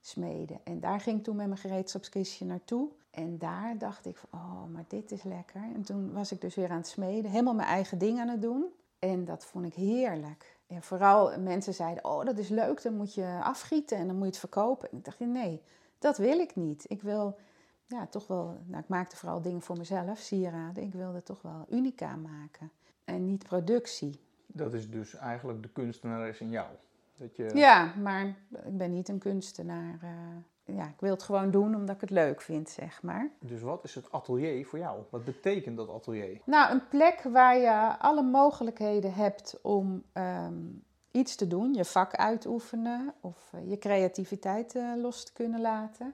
smeden. 0.02 0.60
En 0.64 0.80
daar 0.80 1.00
ging 1.00 1.18
ik 1.18 1.24
toen 1.24 1.36
met 1.36 1.48
mijn 1.48 1.60
gereedschapskistje 1.60 2.46
naartoe. 2.46 2.90
En 3.12 3.38
daar 3.38 3.78
dacht 3.78 4.06
ik 4.06 4.18
van, 4.18 4.40
oh, 4.40 4.66
maar 4.74 4.86
dit 4.88 5.12
is 5.12 5.24
lekker. 5.24 5.62
En 5.76 5.82
toen 5.82 6.14
was 6.14 6.32
ik 6.32 6.42
dus 6.42 6.56
weer 6.56 6.70
aan 6.70 6.78
het 6.78 6.88
smeden, 6.88 7.32
helemaal 7.32 7.54
mijn 7.54 7.68
eigen 7.68 7.98
ding 7.98 8.20
aan 8.20 8.28
het 8.28 8.42
doen. 8.42 8.66
En 9.00 9.26
dat 9.26 9.46
vond 9.46 9.66
ik 9.66 9.74
heerlijk. 9.74 10.58
En 10.68 10.84
vooral 10.84 11.40
mensen 11.40 11.74
zeiden, 11.74 12.06
oh, 12.06 12.26
dat 12.26 12.38
is 12.38 12.50
leuk, 12.50 12.82
dan 12.82 12.96
moet 12.96 13.14
je 13.14 13.40
afgieten 13.44 13.98
en 13.98 14.08
dan 14.08 14.16
moet 14.16 14.26
je 14.26 14.32
het 14.32 14.40
verkopen. 14.40 14.92
En 14.92 14.98
ik 14.98 15.06
dacht, 15.06 15.20
nee, 15.20 15.62
dat 16.00 16.18
wil 16.18 16.40
ik 16.40 16.56
niet. 16.56 16.86
Ik 16.88 17.02
wil 17.02 17.38
ja, 17.86 18.08
toch 18.08 18.28
wel, 18.28 18.58
nou, 18.66 18.82
ik 18.84 18.88
maakte 18.90 19.16
vooral 19.16 19.42
dingen 19.42 19.62
voor 19.62 19.78
mezelf, 19.78 20.20
sieraden. 20.20 20.84
Ik 20.84 20.94
wilde 20.94 21.24
toch 21.24 21.42
wel 21.42 21.66
unica 21.70 22.16
maken 22.16 22.72
en 23.06 23.26
niet 23.26 23.44
productie. 23.44 24.20
Dat 24.46 24.74
is 24.74 24.90
dus 24.90 25.16
eigenlijk 25.16 25.64
de 25.64 25.70
kunstenares 25.70 26.40
in 26.40 26.50
jou. 26.50 26.68
Dat 27.20 27.36
je... 27.36 27.52
Ja, 27.54 27.94
maar 28.02 28.26
ik 28.66 28.78
ben 28.78 28.94
niet 28.94 29.10
een 29.10 29.20
kunstenaar. 29.20 30.00
Uh, 30.04 30.76
ja, 30.76 30.88
ik 30.88 31.00
wil 31.00 31.12
het 31.12 31.24
gewoon 31.24 31.52
doen 31.52 31.76
omdat 31.76 31.96
ik 31.96 32.02
het 32.02 32.10
leuk 32.10 32.42
vind, 32.42 32.70
zeg 32.70 33.02
maar. 33.02 33.30
Dus 33.40 33.62
wat 33.62 33.84
is 33.84 33.96
het 33.96 34.12
atelier 34.12 34.66
voor 34.66 34.80
jou? 34.80 35.02
Wat 35.10 35.26
betekent 35.26 35.78
dat 35.78 35.90
atelier? 35.90 36.42
Nou, 36.46 36.72
een 36.72 36.88
plek 36.88 37.22
waar 37.22 37.58
je 37.58 37.98
alle 38.00 38.22
mogelijkheden 38.22 39.14
hebt 39.14 39.60
om 39.62 40.04
ehm, 40.14 40.64
iets 41.12 41.36
te 41.36 41.48
doen, 41.48 41.74
je 41.74 41.86
vak 41.86 42.16
uitoefenen 42.16 43.14
of 43.22 43.50
eh, 43.54 43.70
je 43.70 43.78
creativiteit 43.78 44.76
uh, 44.76 44.94
los 45.02 45.24
te 45.24 45.34
kunnen 45.34 45.62
laten. 45.62 46.14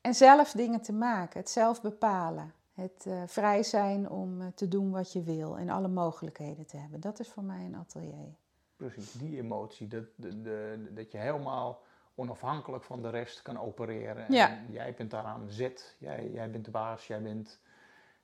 En 0.00 0.14
zelf 0.14 0.52
dingen 0.52 0.80
te 0.80 0.92
maken, 0.92 1.40
het 1.40 1.50
zelf 1.50 1.82
bepalen. 1.82 2.52
Het 2.74 3.04
uh, 3.08 3.22
vrij 3.26 3.62
zijn 3.62 4.10
om 4.10 4.54
te 4.54 4.68
doen 4.68 4.90
wat 4.90 5.12
je 5.12 5.22
wil 5.22 5.58
en 5.58 5.68
alle 5.68 5.88
mogelijkheden 5.88 6.66
te 6.66 6.76
hebben. 6.76 7.00
Dat 7.00 7.20
is 7.20 7.28
voor 7.28 7.42
mij 7.42 7.64
een 7.64 7.76
atelier. 7.76 8.34
Precies, 8.76 9.12
die 9.12 9.38
emotie, 9.38 9.88
dat, 9.88 10.04
de, 10.14 10.42
de, 10.42 10.88
dat 10.90 11.12
je 11.12 11.18
helemaal 11.18 11.82
onafhankelijk 12.14 12.84
van 12.84 13.02
de 13.02 13.10
rest 13.10 13.42
kan 13.42 13.58
opereren. 13.58 14.24
Ja. 14.28 14.58
Jij 14.70 14.94
bent 14.94 15.10
daar 15.10 15.24
aan 15.24 15.46
zet, 15.48 15.96
jij, 15.98 16.30
jij 16.32 16.50
bent 16.50 16.64
de 16.64 16.70
baas, 16.70 17.06
jij, 17.06 17.22
bent, 17.22 17.58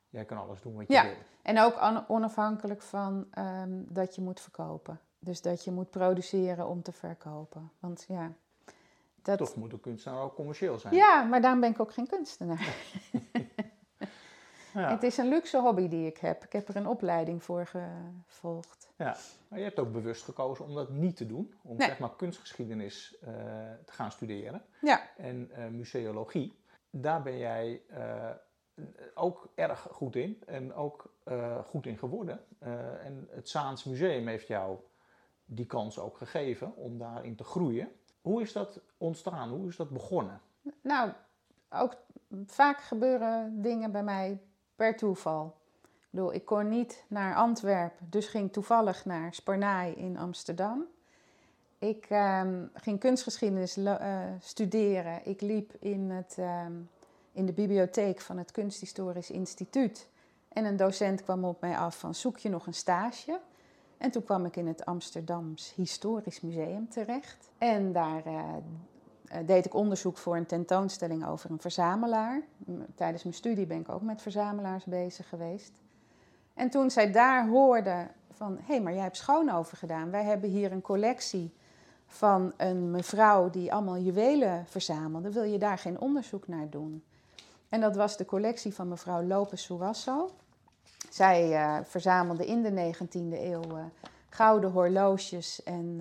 jij 0.09 0.25
kan 0.25 0.39
alles 0.39 0.61
doen 0.61 0.77
wat 0.77 0.87
je 0.87 0.93
ja. 0.93 1.03
wil. 1.03 1.15
En 1.43 1.59
ook 1.59 2.05
onafhankelijk 2.09 2.83
van 2.83 3.27
um, 3.39 3.87
dat 3.89 4.15
je 4.15 4.21
moet 4.21 4.41
verkopen. 4.41 5.01
Dus 5.19 5.43
dat 5.43 5.65
je 5.65 5.71
moet 5.71 5.91
produceren 5.91 6.69
om 6.69 6.83
te 6.83 6.93
verkopen. 6.93 7.71
Want 7.79 8.05
ja, 8.09 8.33
dat... 9.23 9.39
Toch 9.39 9.57
moet 9.57 9.73
een 9.73 9.81
kunstenaar 9.81 10.23
ook 10.23 10.35
commercieel 10.35 10.79
zijn. 10.79 10.95
Ja, 10.95 11.23
maar 11.23 11.41
daarom 11.41 11.61
ben 11.61 11.71
ik 11.71 11.81
ook 11.81 11.93
geen 11.93 12.07
kunstenaar. 12.07 12.77
ja. 14.75 14.91
Het 14.91 15.03
is 15.03 15.17
een 15.17 15.29
luxe 15.29 15.61
hobby 15.61 15.89
die 15.89 16.07
ik 16.07 16.19
heb. 16.19 16.45
Ik 16.45 16.53
heb 16.53 16.69
er 16.69 16.77
een 16.77 16.87
opleiding 16.87 17.43
voor 17.43 17.67
gevolgd. 18.27 18.93
Ja, 18.97 19.17
maar 19.49 19.59
je 19.59 19.65
hebt 19.65 19.79
ook 19.79 19.93
bewust 19.93 20.25
gekozen 20.25 20.65
om 20.65 20.75
dat 20.75 20.91
niet 20.91 21.17
te 21.17 21.27
doen. 21.27 21.55
Om 21.63 21.77
nee. 21.77 21.89
zeg 21.89 21.99
maar 21.99 22.17
kunstgeschiedenis 22.17 23.17
uh, 23.23 23.29
te 23.85 23.93
gaan 23.93 24.13
studeren. 24.13 24.63
Ja. 24.81 25.01
En 25.17 25.51
uh, 25.51 25.67
museologie. 25.67 26.61
Daar 26.91 27.23
ben 27.23 27.39
jij 27.39 27.83
uh, 27.91 28.31
ook 29.15 29.49
erg 29.55 29.81
goed 29.91 30.17
in. 30.17 30.43
En 30.47 30.75
ook 30.75 31.11
goed 31.67 31.87
in 31.87 31.99
geworden. 31.99 32.41
en 33.05 33.29
het 33.31 33.49
Zaans 33.49 33.85
Museum 33.85 34.27
heeft 34.27 34.47
jou 34.47 34.79
die 35.45 35.67
kans 35.67 35.99
ook 35.99 36.17
gegeven 36.17 36.77
om 36.77 36.99
daarin 36.99 37.37
te 37.37 37.45
groeien. 37.45 37.93
Hoe 38.21 38.41
is 38.43 38.53
dat 38.53 38.81
ontstaan? 38.97 39.49
Hoe 39.49 39.69
is 39.69 39.77
dat 39.77 39.91
begonnen? 39.91 40.41
Nou, 40.81 41.13
ook 41.71 41.97
vaak 42.47 42.81
gebeuren 42.81 43.63
dingen 43.63 43.93
bij 43.93 44.03
mij 44.03 44.41
per 44.83 44.97
toeval. 44.97 45.55
Ik 45.83 46.09
bedoel, 46.11 46.35
ik 46.35 46.45
kon 46.45 46.69
niet 46.69 47.05
naar 47.09 47.35
Antwerpen, 47.35 48.07
dus 48.11 48.27
ging 48.27 48.53
toevallig 48.53 49.05
naar 49.05 49.35
Sparnaai 49.35 49.93
in 49.93 50.19
Amsterdam. 50.19 50.85
Ik 51.79 52.07
um, 52.11 52.71
ging 52.75 52.99
kunstgeschiedenis 52.99 53.77
uh, 53.77 54.21
studeren. 54.41 55.21
Ik 55.25 55.41
liep 55.41 55.73
in, 55.79 56.11
het, 56.11 56.37
um, 56.39 56.91
in 57.33 57.47
de 57.47 57.53
bibliotheek 57.53 58.21
van 58.21 58.39
het 58.39 58.51
Kunsthistorisch 58.51 59.31
Instituut. 59.31 60.09
En 60.49 60.65
een 60.65 60.77
docent 60.77 61.23
kwam 61.23 61.45
op 61.45 61.61
mij 61.61 61.77
af 61.77 61.99
van 61.99 62.15
zoek 62.15 62.39
je 62.39 62.49
nog 62.49 62.67
een 62.67 62.75
stage? 62.75 63.41
En 63.99 64.11
toen 64.11 64.25
kwam 64.25 64.45
ik 64.45 64.57
in 64.57 64.67
het 64.67 64.85
Amsterdams 64.85 65.73
Historisch 65.75 66.41
Museum 66.41 66.89
terecht. 66.89 67.51
En 67.59 67.93
daar 67.93 68.27
uh, 68.27 68.57
deed 69.47 69.67
ik 69.67 69.75
onderzoek 69.75 70.17
voor 70.17 70.37
een 70.37 70.47
tentoonstelling 70.47 71.27
over 71.27 71.51
een 71.51 71.61
verzamelaar. 71.61 72.43
Tijdens 72.95 73.23
mijn 73.23 73.35
studie 73.35 73.67
ben 73.67 73.81
ik 73.81 73.89
ook 73.89 74.03
met 74.03 74.23
verzamelaars 74.23 74.85
bezig 74.85 75.29
geweest. 75.29 75.73
En 76.55 76.71
toen 76.71 76.91
zij 76.91 77.13
daar 77.13 77.49
hoorde 77.49 78.07
van, 78.31 78.57
hé, 78.57 78.75
hey, 78.75 78.81
maar 78.81 78.93
jij 78.93 79.03
hebt 79.03 79.17
Schoonover 79.17 79.77
gedaan. 79.77 80.11
Wij 80.11 80.25
hebben 80.25 80.51
hier 80.51 80.73
een 80.73 80.81
collectie 80.81 81.53
van 82.07 82.53
een 82.57 82.91
mevrouw 82.91 83.51
die 83.51 83.73
allemaal 83.73 83.99
juwelen 83.99 84.67
verzamelde. 84.67 85.33
Wil 85.33 85.43
je 85.43 85.59
daar 85.59 85.79
geen 85.79 86.01
onderzoek 86.01 86.49
naar 86.49 86.71
doen? 86.71 87.05
En 87.69 87.81
dat 87.81 87.97
was 87.97 88.17
de 88.17 88.25
collectie 88.25 88.75
van 88.75 88.89
mevrouw 88.89 89.23
Lopez 89.23 89.63
Suasso. 89.63 90.31
Zij 91.11 91.51
uh, 91.51 91.79
verzamelde 91.85 92.47
in 92.47 92.63
de 92.63 92.95
19e 92.95 93.41
eeuw 93.41 93.77
uh, 93.77 93.85
gouden 94.29 94.71
horloges 94.71 95.63
en 95.63 96.01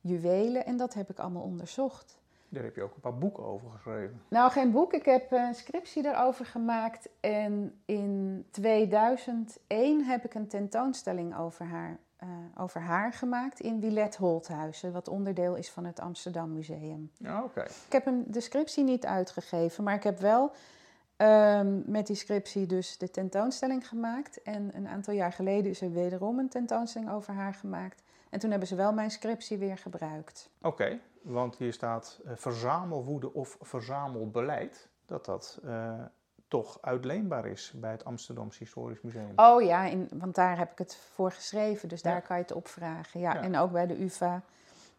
juwelen. 0.00 0.66
En 0.66 0.76
dat 0.76 0.94
heb 0.94 1.10
ik 1.10 1.18
allemaal 1.18 1.42
onderzocht. 1.42 2.18
Daar 2.48 2.62
heb 2.62 2.76
je 2.76 2.82
ook 2.82 2.94
een 2.94 3.00
paar 3.00 3.18
boeken 3.18 3.44
over 3.44 3.70
geschreven. 3.70 4.22
Nou, 4.28 4.50
geen 4.50 4.70
boek. 4.70 4.92
Ik 4.92 5.04
heb 5.04 5.32
een 5.32 5.54
scriptie 5.54 6.02
daarover 6.02 6.46
gemaakt. 6.46 7.08
En 7.20 7.80
in 7.84 8.46
2001 8.50 10.04
heb 10.04 10.24
ik 10.24 10.34
een 10.34 10.48
tentoonstelling 10.48 11.36
over 11.36 11.66
haar, 11.66 11.98
over 12.56 12.80
haar 12.80 13.12
gemaakt 13.12 13.60
in 13.60 13.80
Willet 13.80 14.16
Holthuizen. 14.16 14.92
Wat 14.92 15.08
onderdeel 15.08 15.54
is 15.54 15.70
van 15.70 15.84
het 15.84 16.00
Amsterdam 16.00 16.52
Museum. 16.52 17.10
Ja, 17.16 17.36
oké. 17.36 17.44
Okay. 17.44 17.66
Ik 17.86 17.92
heb 17.92 18.04
hem 18.04 18.24
de 18.26 18.40
scriptie 18.40 18.84
niet 18.84 19.06
uitgegeven, 19.06 19.84
maar 19.84 19.94
ik 19.94 20.02
heb 20.02 20.18
wel 20.18 20.52
Um, 21.22 21.82
met 21.86 22.06
die 22.06 22.16
scriptie 22.16 22.66
dus 22.66 22.98
de 22.98 23.10
tentoonstelling 23.10 23.88
gemaakt. 23.88 24.42
En 24.42 24.70
een 24.74 24.88
aantal 24.88 25.14
jaar 25.14 25.32
geleden 25.32 25.70
is 25.70 25.80
er 25.80 25.92
wederom 25.92 26.38
een 26.38 26.48
tentoonstelling 26.48 27.10
over 27.10 27.34
haar 27.34 27.54
gemaakt. 27.54 28.02
En 28.30 28.38
toen 28.38 28.50
hebben 28.50 28.68
ze 28.68 28.74
wel 28.74 28.92
mijn 28.92 29.10
scriptie 29.10 29.58
weer 29.58 29.78
gebruikt. 29.78 30.50
Oké, 30.58 30.66
okay, 30.66 31.00
want 31.22 31.56
hier 31.56 31.72
staat 31.72 32.20
uh, 32.24 32.32
verzamelwoede 32.34 33.32
of 33.32 33.56
verzamelbeleid. 33.60 34.88
Dat 35.06 35.24
dat 35.24 35.60
uh, 35.64 35.92
toch 36.48 36.78
uitleenbaar 36.80 37.46
is 37.46 37.72
bij 37.76 37.90
het 37.90 38.04
Amsterdamse 38.04 38.58
Historisch 38.58 39.00
Museum. 39.00 39.32
Oh 39.36 39.62
ja, 39.62 39.84
in, 39.84 40.08
want 40.14 40.34
daar 40.34 40.58
heb 40.58 40.72
ik 40.72 40.78
het 40.78 40.96
voor 41.14 41.32
geschreven. 41.32 41.88
Dus 41.88 42.02
daar 42.02 42.14
ja. 42.14 42.20
kan 42.20 42.36
je 42.36 42.42
het 42.42 42.52
opvragen. 42.52 43.20
Ja, 43.20 43.34
ja, 43.34 43.42
en 43.42 43.56
ook 43.56 43.72
bij 43.72 43.86
de 43.86 44.02
UvA. 44.02 44.42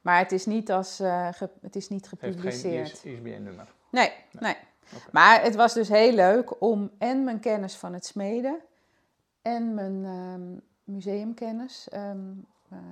Maar 0.02 0.18
het 0.18 0.32
is 0.32 0.46
niet, 0.46 0.72
als, 0.72 1.02
uh, 1.02 1.28
ge, 1.32 1.50
het 1.62 1.76
is 1.76 1.90
niet 1.90 2.08
gepubliceerd. 2.08 2.92
Het 2.92 3.02
heeft 3.02 3.02
geen 3.02 3.14
ISBN-nummer. 3.14 3.74
Nee, 3.90 4.10
nee. 4.10 4.16
nee. 4.32 4.56
Okay. 4.96 5.08
Maar 5.12 5.42
het 5.42 5.56
was 5.56 5.74
dus 5.74 5.90
heel 5.90 6.14
leuk 6.14 6.62
om 6.62 6.92
en 6.98 7.24
mijn 7.24 7.40
kennis 7.40 7.76
van 7.76 7.94
het 7.94 8.06
smeden 8.06 8.60
en 9.42 9.74
mijn 9.74 10.06
um, 10.06 10.62
museumkennis, 10.84 11.88
um, 11.94 12.00
uh, 12.00 12.44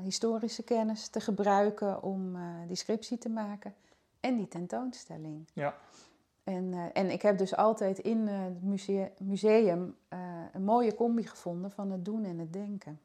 historische 0.04 0.64
kennis 0.64 1.08
te 1.08 1.20
gebruiken 1.20 2.04
om 2.04 2.36
uh, 2.36 2.42
die 2.68 2.76
scriptie 2.76 3.18
te 3.18 3.30
maken 3.30 3.74
en 4.20 4.38
die 4.38 4.48
tentoonstelling. 4.48 5.48
Ja. 5.54 5.76
En, 6.44 6.64
uh, 6.64 6.86
en 6.94 7.12
ik 7.12 7.22
heb 7.22 7.38
dus 7.38 7.56
altijd 7.56 8.00
in 8.00 8.28
het 8.28 8.64
museum, 8.64 9.10
museum 9.18 9.96
een 10.52 10.64
mooie 10.64 10.96
combi 10.96 11.28
gevonden 11.28 11.72
van 11.72 11.92
het 11.92 12.06
doen 12.06 12.26
en 12.26 12.40
het 12.40 12.54
denken. 12.54 13.00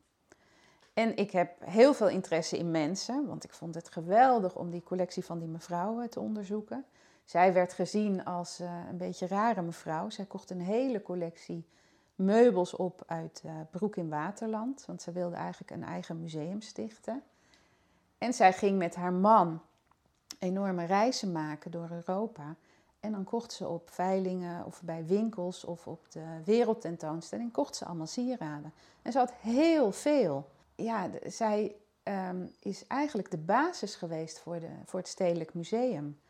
En 0.94 1.16
ik 1.16 1.30
heb 1.30 1.56
heel 1.60 1.94
veel 1.94 2.08
interesse 2.08 2.58
in 2.58 2.70
mensen, 2.70 3.26
want 3.26 3.44
ik 3.44 3.52
vond 3.52 3.74
het 3.74 3.88
geweldig 3.88 4.56
om 4.56 4.70
die 4.70 4.82
collectie 4.82 5.24
van 5.24 5.38
die 5.38 5.48
mevrouwen 5.48 6.10
te 6.10 6.20
onderzoeken. 6.20 6.84
Zij 7.24 7.52
werd 7.52 7.72
gezien 7.72 8.24
als 8.24 8.58
een 8.88 8.96
beetje 8.96 9.26
rare 9.26 9.62
mevrouw. 9.62 10.10
Zij 10.10 10.24
kocht 10.24 10.50
een 10.50 10.60
hele 10.60 11.02
collectie 11.02 11.64
meubels 12.20 12.76
op 12.76 13.02
uit 13.06 13.42
uh, 13.46 13.52
Broek 13.70 13.96
in 13.96 14.08
Waterland, 14.08 14.84
want 14.86 15.02
ze 15.02 15.12
wilde 15.12 15.36
eigenlijk 15.36 15.70
een 15.70 15.84
eigen 15.84 16.20
museum 16.20 16.60
stichten. 16.60 17.22
En 18.18 18.32
zij 18.32 18.52
ging 18.52 18.78
met 18.78 18.94
haar 18.94 19.12
man 19.12 19.60
enorme 20.38 20.84
reizen 20.84 21.32
maken 21.32 21.70
door 21.70 21.88
Europa. 21.90 22.54
En 23.00 23.12
dan 23.12 23.24
kocht 23.24 23.52
ze 23.52 23.68
op 23.68 23.90
veilingen 23.90 24.64
of 24.66 24.82
bij 24.82 25.06
winkels 25.06 25.64
of 25.64 25.86
op 25.86 26.10
de 26.10 26.40
wereldtentoonstelling, 26.44 27.52
kocht 27.52 27.76
ze 27.76 27.84
allemaal 27.84 28.06
sieraden. 28.06 28.72
En 29.02 29.12
ze 29.12 29.18
had 29.18 29.32
heel 29.32 29.92
veel. 29.92 30.50
Ja, 30.74 31.08
zij 31.26 31.74
um, 32.04 32.52
is 32.58 32.86
eigenlijk 32.86 33.30
de 33.30 33.38
basis 33.38 33.94
geweest 33.94 34.38
voor, 34.38 34.60
de, 34.60 34.70
voor 34.84 34.98
het 34.98 35.08
Stedelijk 35.08 35.54
Museum. 35.54 36.20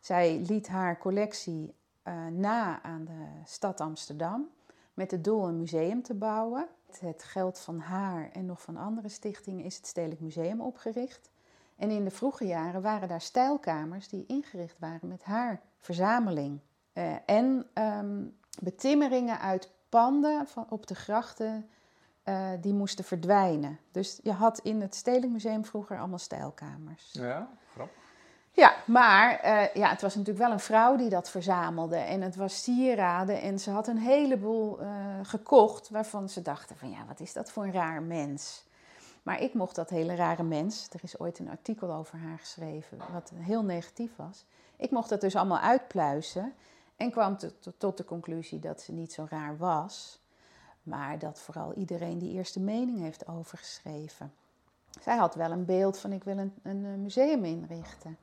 Zij 0.00 0.42
liet 0.46 0.68
haar 0.68 0.98
collectie 0.98 1.74
uh, 2.04 2.26
na 2.26 2.82
aan 2.82 3.04
de 3.04 3.26
stad 3.44 3.80
Amsterdam 3.80 4.48
met 4.94 5.10
het 5.10 5.24
doel 5.24 5.48
een 5.48 5.56
museum 5.56 6.02
te 6.02 6.14
bouwen. 6.14 6.68
Het 6.98 7.22
geld 7.22 7.58
van 7.58 7.78
haar 7.78 8.30
en 8.32 8.46
nog 8.46 8.62
van 8.62 8.76
andere 8.76 9.08
stichtingen 9.08 9.64
is 9.64 9.76
het 9.76 9.86
Stedelijk 9.86 10.20
Museum 10.20 10.60
opgericht. 10.60 11.30
En 11.76 11.90
in 11.90 12.04
de 12.04 12.10
vroege 12.10 12.46
jaren 12.46 12.82
waren 12.82 13.08
daar 13.08 13.20
stijlkamers 13.20 14.08
die 14.08 14.26
ingericht 14.26 14.78
waren 14.78 15.08
met 15.08 15.22
haar 15.22 15.60
verzameling. 15.78 16.60
Uh, 16.94 17.12
en 17.26 17.66
um, 17.74 18.36
betimmeringen 18.62 19.40
uit 19.40 19.70
panden 19.88 20.46
van, 20.46 20.66
op 20.68 20.86
de 20.86 20.94
grachten 20.94 21.68
eh, 22.22 22.48
die 22.60 22.74
moesten 22.74 23.04
verdwijnen. 23.04 23.78
Dus 23.92 24.20
je 24.22 24.32
had 24.32 24.58
in 24.58 24.80
het 24.80 24.94
Stedelijk 24.94 25.32
Museum 25.32 25.64
vroeger 25.64 25.98
allemaal 25.98 26.18
stijlkamers. 26.18 27.12
Ja. 27.12 27.50
Ja, 28.56 28.74
maar 28.86 29.40
eh, 29.40 29.74
ja, 29.74 29.88
het 29.88 30.00
was 30.00 30.14
natuurlijk 30.14 30.44
wel 30.44 30.52
een 30.52 30.60
vrouw 30.60 30.96
die 30.96 31.08
dat 31.08 31.30
verzamelde. 31.30 31.96
En 31.96 32.22
het 32.22 32.36
was 32.36 32.62
sieraden. 32.62 33.40
En 33.40 33.58
ze 33.58 33.70
had 33.70 33.88
een 33.88 33.98
heleboel 33.98 34.80
eh, 34.80 34.88
gekocht 35.22 35.90
waarvan 35.90 36.28
ze 36.28 36.42
dachten 36.42 36.76
van 36.76 36.90
ja, 36.90 37.04
wat 37.06 37.20
is 37.20 37.32
dat 37.32 37.50
voor 37.50 37.64
een 37.64 37.72
raar 37.72 38.02
mens. 38.02 38.64
Maar 39.22 39.40
ik 39.40 39.54
mocht 39.54 39.74
dat 39.74 39.90
hele 39.90 40.14
rare 40.14 40.42
mens, 40.42 40.88
er 40.92 41.00
is 41.02 41.18
ooit 41.18 41.38
een 41.38 41.50
artikel 41.50 41.92
over 41.92 42.18
haar 42.18 42.38
geschreven, 42.38 42.98
wat 43.12 43.32
heel 43.34 43.62
negatief 43.62 44.16
was. 44.16 44.44
Ik 44.76 44.90
mocht 44.90 45.08
dat 45.08 45.20
dus 45.20 45.36
allemaal 45.36 45.58
uitpluizen 45.58 46.54
en 46.96 47.10
kwam 47.10 47.36
tot 47.78 47.96
de 47.96 48.04
conclusie 48.04 48.58
dat 48.58 48.80
ze 48.80 48.92
niet 48.92 49.12
zo 49.12 49.26
raar 49.30 49.56
was. 49.56 50.20
Maar 50.82 51.18
dat 51.18 51.40
vooral 51.40 51.74
iedereen 51.74 52.18
die 52.18 52.32
eerste 52.32 52.60
mening 52.60 53.00
heeft 53.00 53.28
overgeschreven. 53.28 54.32
Zij 55.00 55.16
had 55.16 55.34
wel 55.34 55.50
een 55.50 55.64
beeld 55.64 55.98
van 55.98 56.12
ik 56.12 56.24
wil 56.24 56.38
een, 56.38 56.54
een 56.62 57.02
museum 57.02 57.44
inrichten. 57.44 58.18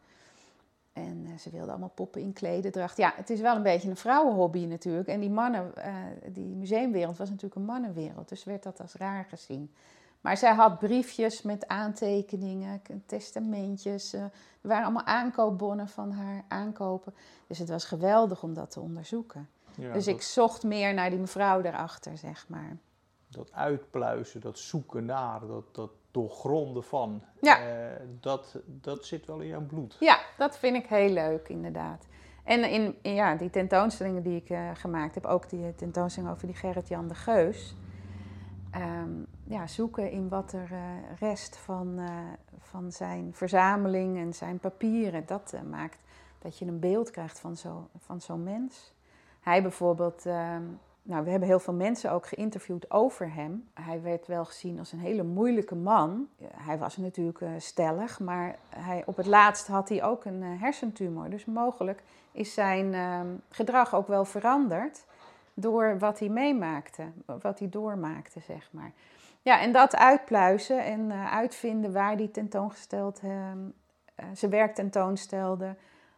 En 0.93 1.25
uh, 1.25 1.38
ze 1.38 1.50
wilden 1.50 1.69
allemaal 1.69 1.91
poppen 1.95 2.21
in 2.21 2.33
klededracht. 2.33 2.98
Ja, 2.98 3.13
het 3.15 3.29
is 3.29 3.39
wel 3.41 3.55
een 3.55 3.63
beetje 3.63 3.89
een 3.89 3.98
vrouwenhobby 3.98 4.65
natuurlijk. 4.65 5.07
En 5.07 5.19
die 5.19 5.29
mannen, 5.29 5.71
uh, 5.77 5.95
die 6.33 6.55
museumwereld 6.55 7.17
was 7.17 7.29
natuurlijk 7.29 7.55
een 7.55 7.65
mannenwereld. 7.65 8.29
Dus 8.29 8.43
werd 8.43 8.63
dat 8.63 8.81
als 8.81 8.93
raar 8.93 9.25
gezien. 9.25 9.74
Maar 10.21 10.38
zij 10.38 10.53
had 10.53 10.79
briefjes 10.79 11.41
met 11.41 11.67
aantekeningen, 11.67 12.81
testamentjes. 13.05 14.13
Uh, 14.13 14.21
er 14.21 14.31
waren 14.62 14.83
allemaal 14.83 15.05
aankoopbonnen 15.05 15.88
van 15.88 16.12
haar 16.12 16.43
aankopen. 16.48 17.13
Dus 17.48 17.57
het 17.57 17.69
was 17.69 17.86
geweldig 17.86 18.43
om 18.43 18.53
dat 18.53 18.71
te 18.71 18.79
onderzoeken. 18.79 19.50
Ja, 19.75 19.93
dus 19.93 20.07
ik 20.07 20.21
zocht 20.21 20.63
meer 20.63 20.93
naar 20.93 21.10
die 21.10 21.19
mevrouw 21.19 21.62
daarachter, 21.62 22.17
zeg 22.17 22.50
maar. 22.50 22.77
Dat 23.27 23.51
uitpluizen, 23.51 24.41
dat 24.41 24.60
zoeken 24.60 25.05
naar, 25.05 25.48
dat, 25.48 25.75
dat 25.75 25.91
doorgronden 26.11 26.83
van. 26.83 27.23
Ja. 27.41 27.59
Uh, 27.67 27.91
dat, 28.19 28.55
dat 28.65 29.05
zit 29.05 29.25
wel 29.25 29.39
in 29.39 29.47
jouw 29.47 29.65
bloed. 29.65 29.97
Ja, 29.99 30.19
dat 30.37 30.57
vind 30.57 30.75
ik 30.75 30.85
heel 30.85 31.09
leuk, 31.09 31.49
inderdaad. 31.49 32.05
En 32.43 32.69
in, 32.69 32.95
in 33.01 33.13
ja, 33.13 33.35
die 33.35 33.49
tentoonstellingen 33.49 34.23
die 34.23 34.35
ik 34.35 34.49
uh, 34.49 34.69
gemaakt 34.73 35.15
heb, 35.15 35.25
ook 35.25 35.49
die 35.49 35.75
tentoonstelling 35.75 36.31
over 36.31 36.47
die 36.47 36.55
Gerrit-Jan 36.55 37.07
de 37.07 37.15
Geus. 37.15 37.75
Um, 38.75 39.27
ja, 39.43 39.67
zoeken 39.67 40.11
in 40.11 40.29
wat 40.29 40.53
er 40.53 40.69
uh, 40.71 40.79
rest 41.19 41.57
van, 41.57 41.99
van 42.59 42.91
zijn 42.91 43.29
verzameling 43.33 44.17
en 44.17 44.33
zijn 44.33 44.59
papieren. 44.59 45.25
Dat 45.25 45.53
maakt 45.69 45.99
dat 46.39 46.57
je 46.57 46.65
een 46.65 46.79
beeld 46.79 47.11
krijgt 47.11 47.39
van 47.39 47.57
zo'n 47.57 47.87
van 47.97 48.21
zo'n 48.21 48.43
mens. 48.43 48.93
Hij 49.41 49.61
bijvoorbeeld, 49.61 50.25
ehm, 50.25 50.63
nou, 51.03 51.24
we 51.24 51.29
hebben 51.29 51.48
heel 51.48 51.60
veel 51.60 51.74
mensen 51.74 52.12
ook 52.12 52.27
geïnterviewd 52.27 52.91
over 52.91 53.34
hem. 53.34 53.70
Hij 53.74 54.01
werd 54.01 54.27
wel 54.27 54.46
gezien 54.46 54.79
als 54.79 54.91
een 54.91 55.00
hele 55.00 55.24
moeilijke 55.24 55.75
man. 55.75 56.27
Hij 56.53 56.77
was 56.77 56.98
natuurlijk 56.98 57.39
uh, 57.39 57.50
stellig, 57.58 58.20
maar 58.20 58.55
hij, 58.70 59.03
op 59.05 59.17
het 59.17 59.25
laatst 59.25 59.67
had 59.67 59.89
hij 59.89 60.03
ook 60.03 60.25
een 60.25 60.41
uh, 60.41 60.62
hersentumor. 60.62 61.29
Dus 61.29 61.46
mogelijk 61.46 62.03
is 62.31 62.53
zijn 62.53 62.93
uh, 62.93 63.20
gedrag 63.50 63.96
ook 63.96 64.08
wel 64.08 64.25
veranderd 64.25 65.05
door 65.53 66.00
wat 66.00 66.20
hij 66.20 66.29
meemaakte, 66.29 67.03
wat 67.41 67.60
hij 67.60 67.70
doormaakte, 67.70 68.39
zeg 68.39 68.70
maar. 68.72 68.91
Ja, 69.41 69.60
en 69.62 69.72
dat 69.72 69.96
uitpluizen 69.96 70.84
en 70.86 71.00
uh, 71.00 71.34
uitvinden 71.34 71.93
waar 71.93 72.15
hij 72.15 72.27
tentoongesteld, 72.27 73.20
ehm, 73.24 73.60
zijn 74.34 74.51
werk 74.51 74.75
tentoonstelde, 74.75 75.75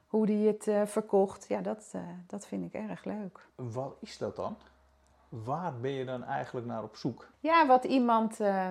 hoe 0.08 0.26
hij 0.26 0.58
het 0.58 0.90
verkocht, 0.90 1.46
ja, 1.48 1.62
dat, 1.62 1.94
dat 2.28 2.46
vind 2.46 2.64
ik 2.64 2.74
erg 2.90 3.04
leuk. 3.04 3.48
Wat 3.56 3.96
is 4.00 4.18
dat 4.18 4.36
dan? 4.36 4.56
Waar 5.44 5.80
ben 5.80 5.92
je 5.92 6.06
dan 6.06 6.24
eigenlijk 6.24 6.66
naar 6.66 6.84
op 6.84 6.96
zoek? 6.96 7.30
Ja, 7.40 7.68
wat 7.68 7.84
iemand 7.84 8.40
uh, 8.40 8.68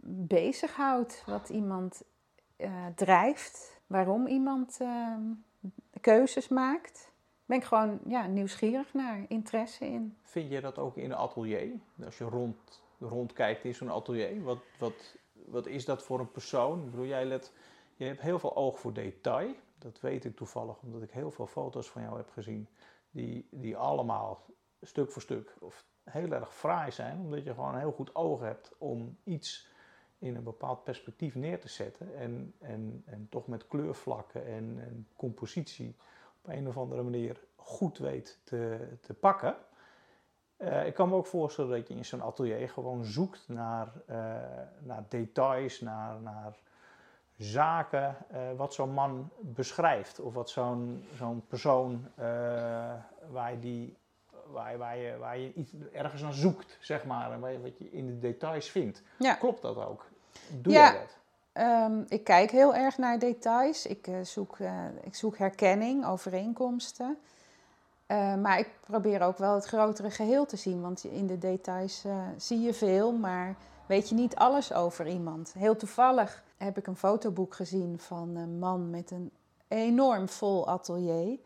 bezighoudt, 0.00 1.22
wat 1.26 1.48
iemand 1.48 2.02
uh, 2.56 2.86
drijft, 2.94 3.80
waarom 3.86 4.26
iemand 4.26 4.78
uh, 4.82 5.16
keuzes 6.00 6.48
maakt. 6.48 7.12
Ben 7.46 7.56
ik 7.56 7.64
gewoon 7.64 7.98
ja, 8.06 8.26
nieuwsgierig 8.26 8.94
naar, 8.94 9.24
interesse 9.28 9.86
in. 9.86 10.16
Vind 10.22 10.50
je 10.50 10.60
dat 10.60 10.78
ook 10.78 10.96
in 10.96 11.10
een 11.10 11.16
atelier? 11.16 11.70
Als 12.04 12.18
je 12.18 12.24
rond, 12.24 12.82
rondkijkt 12.98 13.64
in 13.64 13.74
zo'n 13.74 13.90
atelier, 13.90 14.42
wat, 14.42 14.58
wat, 14.78 15.16
wat 15.44 15.66
is 15.66 15.84
dat 15.84 16.02
voor 16.02 16.20
een 16.20 16.30
persoon? 16.30 16.84
Ik 16.84 16.90
bedoel, 16.90 17.06
jij 17.06 17.24
let, 17.24 17.52
je 17.96 18.04
hebt 18.04 18.20
heel 18.20 18.38
veel 18.38 18.56
oog 18.56 18.80
voor 18.80 18.92
detail. 18.92 19.54
Dat 19.78 20.00
weet 20.00 20.24
ik 20.24 20.36
toevallig, 20.36 20.82
omdat 20.82 21.02
ik 21.02 21.10
heel 21.10 21.30
veel 21.30 21.46
foto's 21.46 21.90
van 21.90 22.02
jou 22.02 22.16
heb 22.16 22.30
gezien. 22.30 22.68
Die, 23.10 23.46
die 23.50 23.76
allemaal 23.76 24.44
stuk 24.80 25.12
voor 25.12 25.22
stuk, 25.22 25.54
of 25.60 25.84
heel 26.10 26.32
erg 26.32 26.54
fraai 26.54 26.90
zijn, 26.90 27.18
omdat 27.18 27.44
je 27.44 27.54
gewoon 27.54 27.78
heel 27.78 27.92
goed 27.92 28.14
oog 28.14 28.40
hebt 28.40 28.74
om 28.78 29.18
iets 29.24 29.68
in 30.18 30.36
een 30.36 30.42
bepaald 30.42 30.84
perspectief 30.84 31.34
neer 31.34 31.60
te 31.60 31.68
zetten 31.68 32.16
en, 32.16 32.54
en, 32.58 33.02
en 33.06 33.26
toch 33.30 33.46
met 33.46 33.66
kleurvlakken 33.66 34.46
en, 34.46 35.06
compositie 35.16 35.96
op 36.42 36.52
een 36.52 36.68
of 36.68 36.76
andere 36.76 37.02
manier 37.02 37.40
goed 37.56 37.98
weet 37.98 38.40
te, 38.44 38.88
te 39.00 39.14
pakken. 39.14 39.56
Uh, 40.58 40.86
ik 40.86 40.94
kan 40.94 41.08
me 41.08 41.14
ook 41.14 41.26
voorstellen 41.26 41.70
dat 41.70 41.88
je 41.88 41.94
in 41.94 42.04
zo'n 42.04 42.22
atelier 42.22 42.68
gewoon 42.68 43.04
zoekt 43.04 43.48
naar, 43.48 43.92
uh, 44.10 44.16
naar 44.78 45.04
details, 45.08 45.80
naar, 45.80 46.20
naar 46.20 46.56
zaken, 47.36 48.16
uh, 48.32 48.52
wat 48.56 48.74
zo'n 48.74 48.92
man 48.92 49.30
beschrijft. 49.40 50.20
Of 50.20 50.34
wat 50.34 50.50
zo'n 50.50 51.04
zo'n 51.14 51.46
persoon 51.46 52.08
waar 53.30 53.50
je 53.50 53.58
die 53.58 53.96
waar, 54.52 54.72
je, 54.72 54.78
waar, 54.78 54.96
je, 54.96 55.16
waar 55.18 55.38
je 55.38 55.52
iets 55.54 55.72
ergens 55.92 56.24
aan 56.24 56.32
zoekt, 56.32 56.76
zeg 56.80 57.04
maar. 57.04 57.32
En 57.32 57.52
je, 57.52 57.60
wat 57.60 57.78
je 57.78 57.90
in 57.90 58.06
de 58.06 58.18
details 58.18 58.70
vindt. 58.70 59.02
Ja. 59.18 59.34
Klopt 59.34 59.62
dat 59.62 59.76
ook? 59.76 60.06
Doe 60.60 60.72
ja. 60.72 60.92
je 60.92 60.98
dat? 60.98 61.16
Um, 61.62 62.04
ik 62.08 62.24
kijk 62.24 62.50
heel 62.50 62.74
erg 62.74 62.98
naar 62.98 63.18
details. 63.18 63.86
Ik, 63.86 64.06
uh, 64.06 64.16
zoek, 64.22 64.58
uh, 64.58 64.70
ik 65.02 65.14
zoek 65.14 65.38
herkenning, 65.38 66.06
overeenkomsten. 66.06 67.18
Uh, 68.08 68.34
maar 68.34 68.58
ik 68.58 68.70
probeer 68.80 69.22
ook 69.22 69.38
wel 69.38 69.54
het 69.54 69.64
grotere 69.64 70.10
geheel 70.10 70.46
te 70.46 70.56
zien. 70.56 70.80
Want 70.80 71.04
in 71.04 71.26
de 71.26 71.38
details 71.38 72.04
zie 72.36 72.60
je 72.60 72.74
veel, 72.74 73.12
maar 73.12 73.54
weet 73.86 74.08
je 74.08 74.14
niet 74.14 74.36
alles 74.36 74.72
over 74.72 75.06
iemand. 75.06 75.52
Heel 75.58 75.76
toevallig 75.76 76.42
heb 76.56 76.78
ik 76.78 76.86
een 76.86 76.96
fotoboek 76.96 77.54
gezien 77.54 77.98
van 77.98 78.36
een 78.36 78.58
man 78.58 78.90
met 78.90 79.10
een 79.10 79.30
enorm 79.68 80.28
vol 80.28 80.68
atelier. 80.68 81.38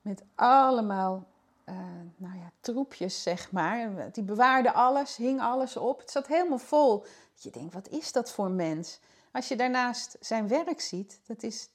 Met 0.00 0.22
allemaal 0.34 1.24
uh, 1.68 1.74
nou 2.16 2.38
ja, 2.38 2.50
troepjes, 2.60 3.22
zeg 3.22 3.52
maar. 3.52 4.12
Die 4.12 4.24
bewaarde 4.24 4.72
alles, 4.72 5.16
hing 5.16 5.40
alles 5.40 5.76
op. 5.76 5.98
Het 5.98 6.10
zat 6.10 6.26
helemaal 6.26 6.58
vol. 6.58 7.04
Je 7.34 7.50
denkt, 7.50 7.74
wat 7.74 7.88
is 7.88 8.12
dat 8.12 8.32
voor 8.32 8.50
mens? 8.50 9.00
Als 9.32 9.48
je 9.48 9.56
daarnaast 9.56 10.16
zijn 10.20 10.48
werk 10.48 10.80
ziet, 10.80 11.20
dat 11.26 11.42
is 11.42 11.68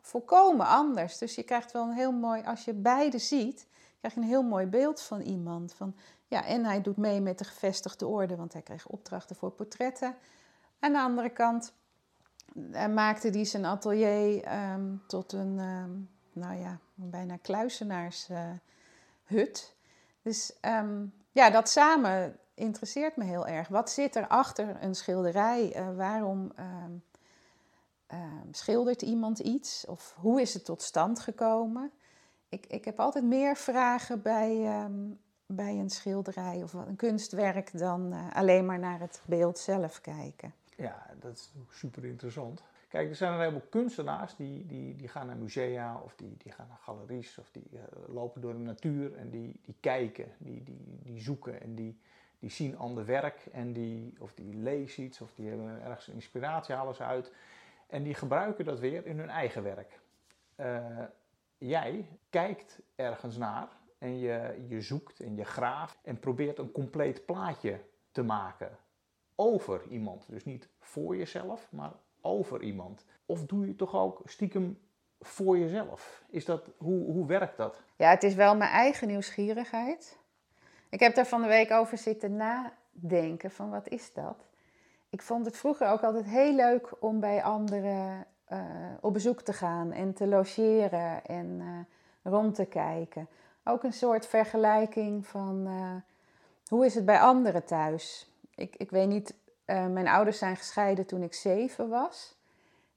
volkomen 0.00 0.66
anders. 0.66 1.18
Dus 1.18 1.34
je 1.34 1.42
krijgt 1.42 1.72
wel 1.72 1.82
een 1.82 1.94
heel 1.94 2.12
mooi, 2.12 2.42
als 2.42 2.64
je 2.64 2.72
beide 2.72 3.18
ziet, 3.18 3.66
krijg 3.98 4.14
je 4.14 4.20
een 4.20 4.26
heel 4.26 4.42
mooi 4.42 4.66
beeld 4.66 5.00
van 5.00 5.20
iemand. 5.20 5.74
Van, 5.74 5.96
ja, 6.26 6.44
en 6.44 6.64
hij 6.64 6.80
doet 6.80 6.96
mee 6.96 7.20
met 7.20 7.38
de 7.38 7.44
gevestigde 7.44 8.06
orde, 8.06 8.36
want 8.36 8.52
hij 8.52 8.62
kreeg 8.62 8.86
opdrachten 8.86 9.36
voor 9.36 9.50
portretten. 9.50 10.14
Aan 10.78 10.92
de 10.92 11.00
andere 11.00 11.30
kant 11.30 11.72
uh, 12.54 12.86
maakte 12.86 13.28
hij 13.28 13.44
zijn 13.44 13.64
atelier 13.64 14.52
um, 14.72 15.02
tot 15.06 15.32
een, 15.32 15.58
um, 15.58 16.10
nou 16.32 16.58
ja, 16.58 16.78
bijna 16.94 17.36
kluisenaars... 17.36 18.28
Uh, 18.30 18.50
hut. 19.34 19.74
Dus 20.22 20.52
um, 20.62 21.12
ja, 21.30 21.50
dat 21.50 21.68
samen 21.68 22.38
interesseert 22.54 23.16
me 23.16 23.24
heel 23.24 23.46
erg. 23.46 23.68
Wat 23.68 23.90
zit 23.90 24.16
er 24.16 24.28
achter 24.28 24.76
een 24.82 24.94
schilderij? 24.94 25.76
Uh, 25.76 25.96
waarom 25.96 26.52
um, 26.58 27.02
um, 28.12 28.48
schildert 28.54 29.02
iemand 29.02 29.38
iets? 29.38 29.86
Of 29.86 30.14
hoe 30.16 30.40
is 30.40 30.54
het 30.54 30.64
tot 30.64 30.82
stand 30.82 31.20
gekomen? 31.20 31.90
Ik, 32.48 32.66
ik 32.66 32.84
heb 32.84 33.00
altijd 33.00 33.24
meer 33.24 33.56
vragen 33.56 34.22
bij, 34.22 34.86
bij 35.46 35.78
een 35.78 35.90
schilderij 35.90 36.62
of 36.62 36.72
een 36.72 36.96
kunstwerk 36.96 37.78
dan 37.78 38.12
uh, 38.12 38.32
alleen 38.32 38.66
maar 38.66 38.78
naar 38.78 39.00
het 39.00 39.20
beeld 39.26 39.58
zelf 39.58 40.00
kijken. 40.00 40.54
Ja, 40.76 41.06
dat 41.20 41.32
is 41.32 41.52
super 41.70 42.04
interessant. 42.04 42.62
Kijk, 42.94 43.08
er 43.08 43.16
zijn 43.16 43.32
een 43.32 43.38
heleboel 43.38 43.68
kunstenaars 43.68 44.36
die, 44.36 44.66
die, 44.66 44.96
die 44.96 45.08
gaan 45.08 45.26
naar 45.26 45.36
musea 45.36 46.00
of 46.00 46.14
die, 46.16 46.36
die 46.38 46.52
gaan 46.52 46.68
naar 46.68 46.78
galeries 46.80 47.38
of 47.38 47.50
die 47.50 47.66
uh, 47.72 47.80
lopen 48.06 48.40
door 48.40 48.52
de 48.52 48.58
natuur 48.58 49.16
en 49.16 49.30
die, 49.30 49.60
die 49.62 49.74
kijken, 49.80 50.32
die, 50.38 50.62
die, 50.62 50.98
die 51.02 51.20
zoeken 51.20 51.60
en 51.60 51.74
die, 51.74 52.00
die 52.38 52.50
zien 52.50 52.78
ander 52.78 53.04
werk 53.04 53.46
en 53.52 53.72
die, 53.72 54.14
of 54.18 54.34
die 54.34 54.54
lezen 54.54 55.04
iets 55.04 55.20
of 55.20 55.34
die 55.34 55.48
hebben 55.48 55.82
ergens 55.82 56.08
inspiratie, 56.08 56.74
halen 56.74 56.94
ze 56.94 57.02
uit 57.02 57.32
en 57.86 58.02
die 58.02 58.14
gebruiken 58.14 58.64
dat 58.64 58.78
weer 58.78 59.06
in 59.06 59.18
hun 59.18 59.30
eigen 59.30 59.62
werk. 59.62 60.00
Uh, 60.56 60.98
jij 61.58 62.08
kijkt 62.30 62.80
ergens 62.94 63.36
naar 63.36 63.68
en 63.98 64.18
je, 64.18 64.64
je 64.68 64.80
zoekt 64.80 65.20
en 65.20 65.36
je 65.36 65.44
graaft 65.44 65.98
en 66.02 66.18
probeert 66.18 66.58
een 66.58 66.72
compleet 66.72 67.26
plaatje 67.26 67.80
te 68.12 68.22
maken 68.22 68.78
over 69.34 69.82
iemand. 69.88 70.26
Dus 70.28 70.44
niet 70.44 70.68
voor 70.78 71.16
jezelf, 71.16 71.72
maar 71.72 71.92
over 72.24 72.62
iemand? 72.62 73.04
Of 73.26 73.46
doe 73.46 73.66
je 73.66 73.76
toch 73.76 73.94
ook 73.94 74.20
stiekem 74.24 74.78
voor 75.20 75.58
jezelf? 75.58 76.24
Is 76.30 76.44
dat, 76.44 76.70
hoe, 76.76 77.04
hoe 77.04 77.26
werkt 77.26 77.56
dat? 77.56 77.82
Ja, 77.96 78.10
het 78.10 78.22
is 78.22 78.34
wel 78.34 78.56
mijn 78.56 78.70
eigen 78.70 79.08
nieuwsgierigheid. 79.08 80.18
Ik 80.88 81.00
heb 81.00 81.14
daar 81.14 81.26
van 81.26 81.42
de 81.42 81.48
week 81.48 81.70
over 81.70 81.98
zitten 81.98 82.42
denken 82.90 83.50
van 83.50 83.70
wat 83.70 83.88
is 83.88 84.12
dat? 84.12 84.46
Ik 85.10 85.22
vond 85.22 85.46
het 85.46 85.56
vroeger 85.56 85.88
ook 85.88 86.02
altijd 86.02 86.24
heel 86.24 86.54
leuk 86.54 87.02
om 87.02 87.20
bij 87.20 87.42
anderen 87.42 88.26
uh, 88.52 88.58
op 89.00 89.12
bezoek 89.12 89.40
te 89.40 89.52
gaan 89.52 89.92
en 89.92 90.12
te 90.12 90.26
logeren 90.26 91.24
en 91.24 91.46
uh, 91.46 92.32
rond 92.32 92.54
te 92.54 92.64
kijken. 92.64 93.28
Ook 93.64 93.82
een 93.82 93.92
soort 93.92 94.26
vergelijking 94.26 95.26
van 95.26 95.66
uh, 95.66 95.94
hoe 96.68 96.84
is 96.84 96.94
het 96.94 97.04
bij 97.04 97.20
anderen 97.20 97.64
thuis? 97.64 98.32
Ik, 98.54 98.76
ik 98.76 98.90
weet 98.90 99.08
niet, 99.08 99.34
mijn 99.66 100.08
ouders 100.08 100.38
zijn 100.38 100.56
gescheiden 100.56 101.06
toen 101.06 101.22
ik 101.22 101.34
zeven 101.34 101.88
was. 101.88 102.38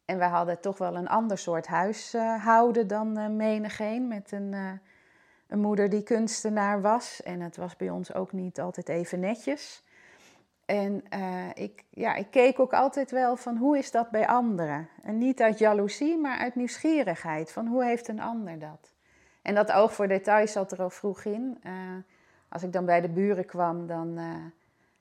En 0.06 0.17
wij 0.17 0.27
hadden 0.27 0.62
toch 0.62 0.77
wel 0.77 0.95
een 0.95 1.08
ander 1.08 1.38
soort 1.38 1.67
huishouden 1.67 2.88
dan 2.88 3.36
menigeen. 3.36 4.08
Met 4.08 4.32
een, 4.32 4.80
een 5.47 5.60
moeder 5.60 5.89
die 5.89 6.03
kunstenaar 6.03 6.82
was. 6.82 7.23
En 7.23 7.41
het 7.41 7.58
was 7.58 7.75
bij 7.75 7.89
ons 7.89 8.13
ook 8.13 8.32
niet 8.32 8.60
altijd 8.60 8.89
even 8.89 9.19
netjes. 9.19 9.86
En 10.65 11.03
ik, 11.53 11.84
ja, 11.89 12.15
ik 12.15 12.32
keek 12.32 12.60
ook 12.60 12.73
altijd 12.73 13.12
wel 13.12 13.36
van 13.36 13.58
hoe 13.58 13.77
is 13.77 13.91
dat 13.91 14.10
bij 14.10 14.27
anderen. 14.27 14.89
En 15.03 15.17
niet 15.17 15.41
uit 15.41 15.60
jaloezie, 15.60 16.17
maar 16.17 16.38
uit 16.38 16.56
nieuwsgierigheid. 16.56 17.51
Van 17.51 17.67
hoe 17.67 17.84
heeft 17.84 18.08
een 18.08 18.21
ander 18.21 18.60
dat? 18.60 18.93
En 19.41 19.56
dat 19.56 19.71
oog 19.71 19.93
voor 19.93 20.08
details 20.08 20.51
zat 20.51 20.71
er 20.71 20.82
al 20.82 20.89
vroeg 20.89 21.23
in. 21.23 21.62
Als 22.49 22.63
ik 22.63 22.73
dan 22.73 22.86
bij 22.86 23.01
de 23.01 23.10
buren 23.10 23.45
kwam, 23.45 23.88
dan 23.88 24.19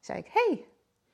zei 0.01 0.19
ik... 0.19 0.31
hey, 0.33 0.65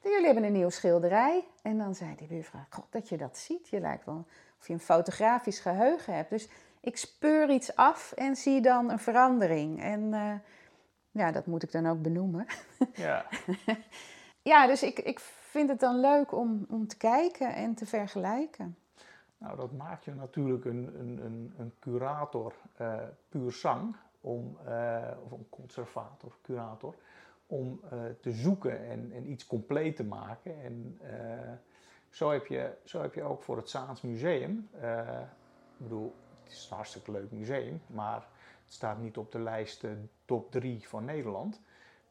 jullie 0.02 0.24
hebben 0.24 0.44
een 0.44 0.52
nieuwe 0.52 0.70
schilderij. 0.70 1.44
En 1.62 1.78
dan 1.78 1.94
zei 1.94 2.14
die 2.16 2.28
buurvrouw... 2.28 2.66
God, 2.70 2.86
dat 2.90 3.08
je 3.08 3.16
dat 3.16 3.38
ziet. 3.38 3.68
Je 3.68 3.80
lijkt 3.80 4.04
wel 4.04 4.26
of 4.58 4.66
je 4.66 4.72
een 4.72 4.80
fotografisch 4.80 5.60
geheugen 5.60 6.14
hebt. 6.14 6.30
Dus 6.30 6.48
ik 6.80 6.96
speur 6.96 7.50
iets 7.50 7.76
af 7.76 8.12
en 8.12 8.36
zie 8.36 8.60
dan 8.60 8.90
een 8.90 8.98
verandering. 8.98 9.82
En 9.82 10.12
ja, 11.10 11.32
dat 11.32 11.46
moet 11.46 11.62
ik 11.62 11.72
dan 11.72 11.86
ook 11.86 12.02
benoemen. 12.02 12.46
Ja. 12.94 13.26
ja, 14.52 14.66
dus 14.66 14.82
ik, 14.82 14.98
ik 14.98 15.20
vind 15.20 15.68
het 15.68 15.80
dan 15.80 16.00
leuk 16.00 16.32
om, 16.32 16.66
om 16.68 16.86
te 16.86 16.96
kijken 16.96 17.54
en 17.54 17.74
te 17.74 17.86
vergelijken. 17.86 18.76
Nou, 19.38 19.56
dat 19.56 19.72
maakt 19.72 20.04
je 20.04 20.14
natuurlijk 20.14 20.64
een, 20.64 20.94
een, 20.98 21.24
een, 21.24 21.54
een 21.58 21.72
curator 21.80 22.54
uh, 22.80 22.94
puur 23.28 23.52
zang, 23.52 23.96
om, 24.20 24.58
uh, 24.68 25.08
of 25.24 25.30
een 25.30 25.46
conservator, 25.50 26.36
curator, 26.42 26.94
om 27.52 27.80
uh, 27.84 28.00
te 28.20 28.32
zoeken 28.32 28.84
en, 28.84 29.12
en 29.12 29.30
iets 29.30 29.46
compleet 29.46 29.96
te 29.96 30.04
maken. 30.04 30.62
En 30.62 31.00
zo, 32.10 32.30
heb 32.30 32.46
je, 32.46 32.72
zo 32.84 33.00
heb 33.00 33.14
je 33.14 33.22
ook 33.22 33.42
voor 33.42 33.56
het 33.56 33.70
Zaans 33.70 34.00
Museum, 34.00 34.68
ik 35.78 35.88
bedoel, 35.88 36.14
het 36.42 36.52
is 36.52 36.66
een 36.70 36.76
hartstikke 36.76 37.10
leuk 37.10 37.30
museum, 37.30 37.82
maar 37.86 38.26
het 38.64 38.72
staat 38.72 38.98
niet 38.98 39.16
op 39.16 39.32
de 39.32 39.38
lijst 39.38 39.84
top 40.24 40.50
3 40.50 40.88
van 40.88 41.04
Nederland. 41.04 41.60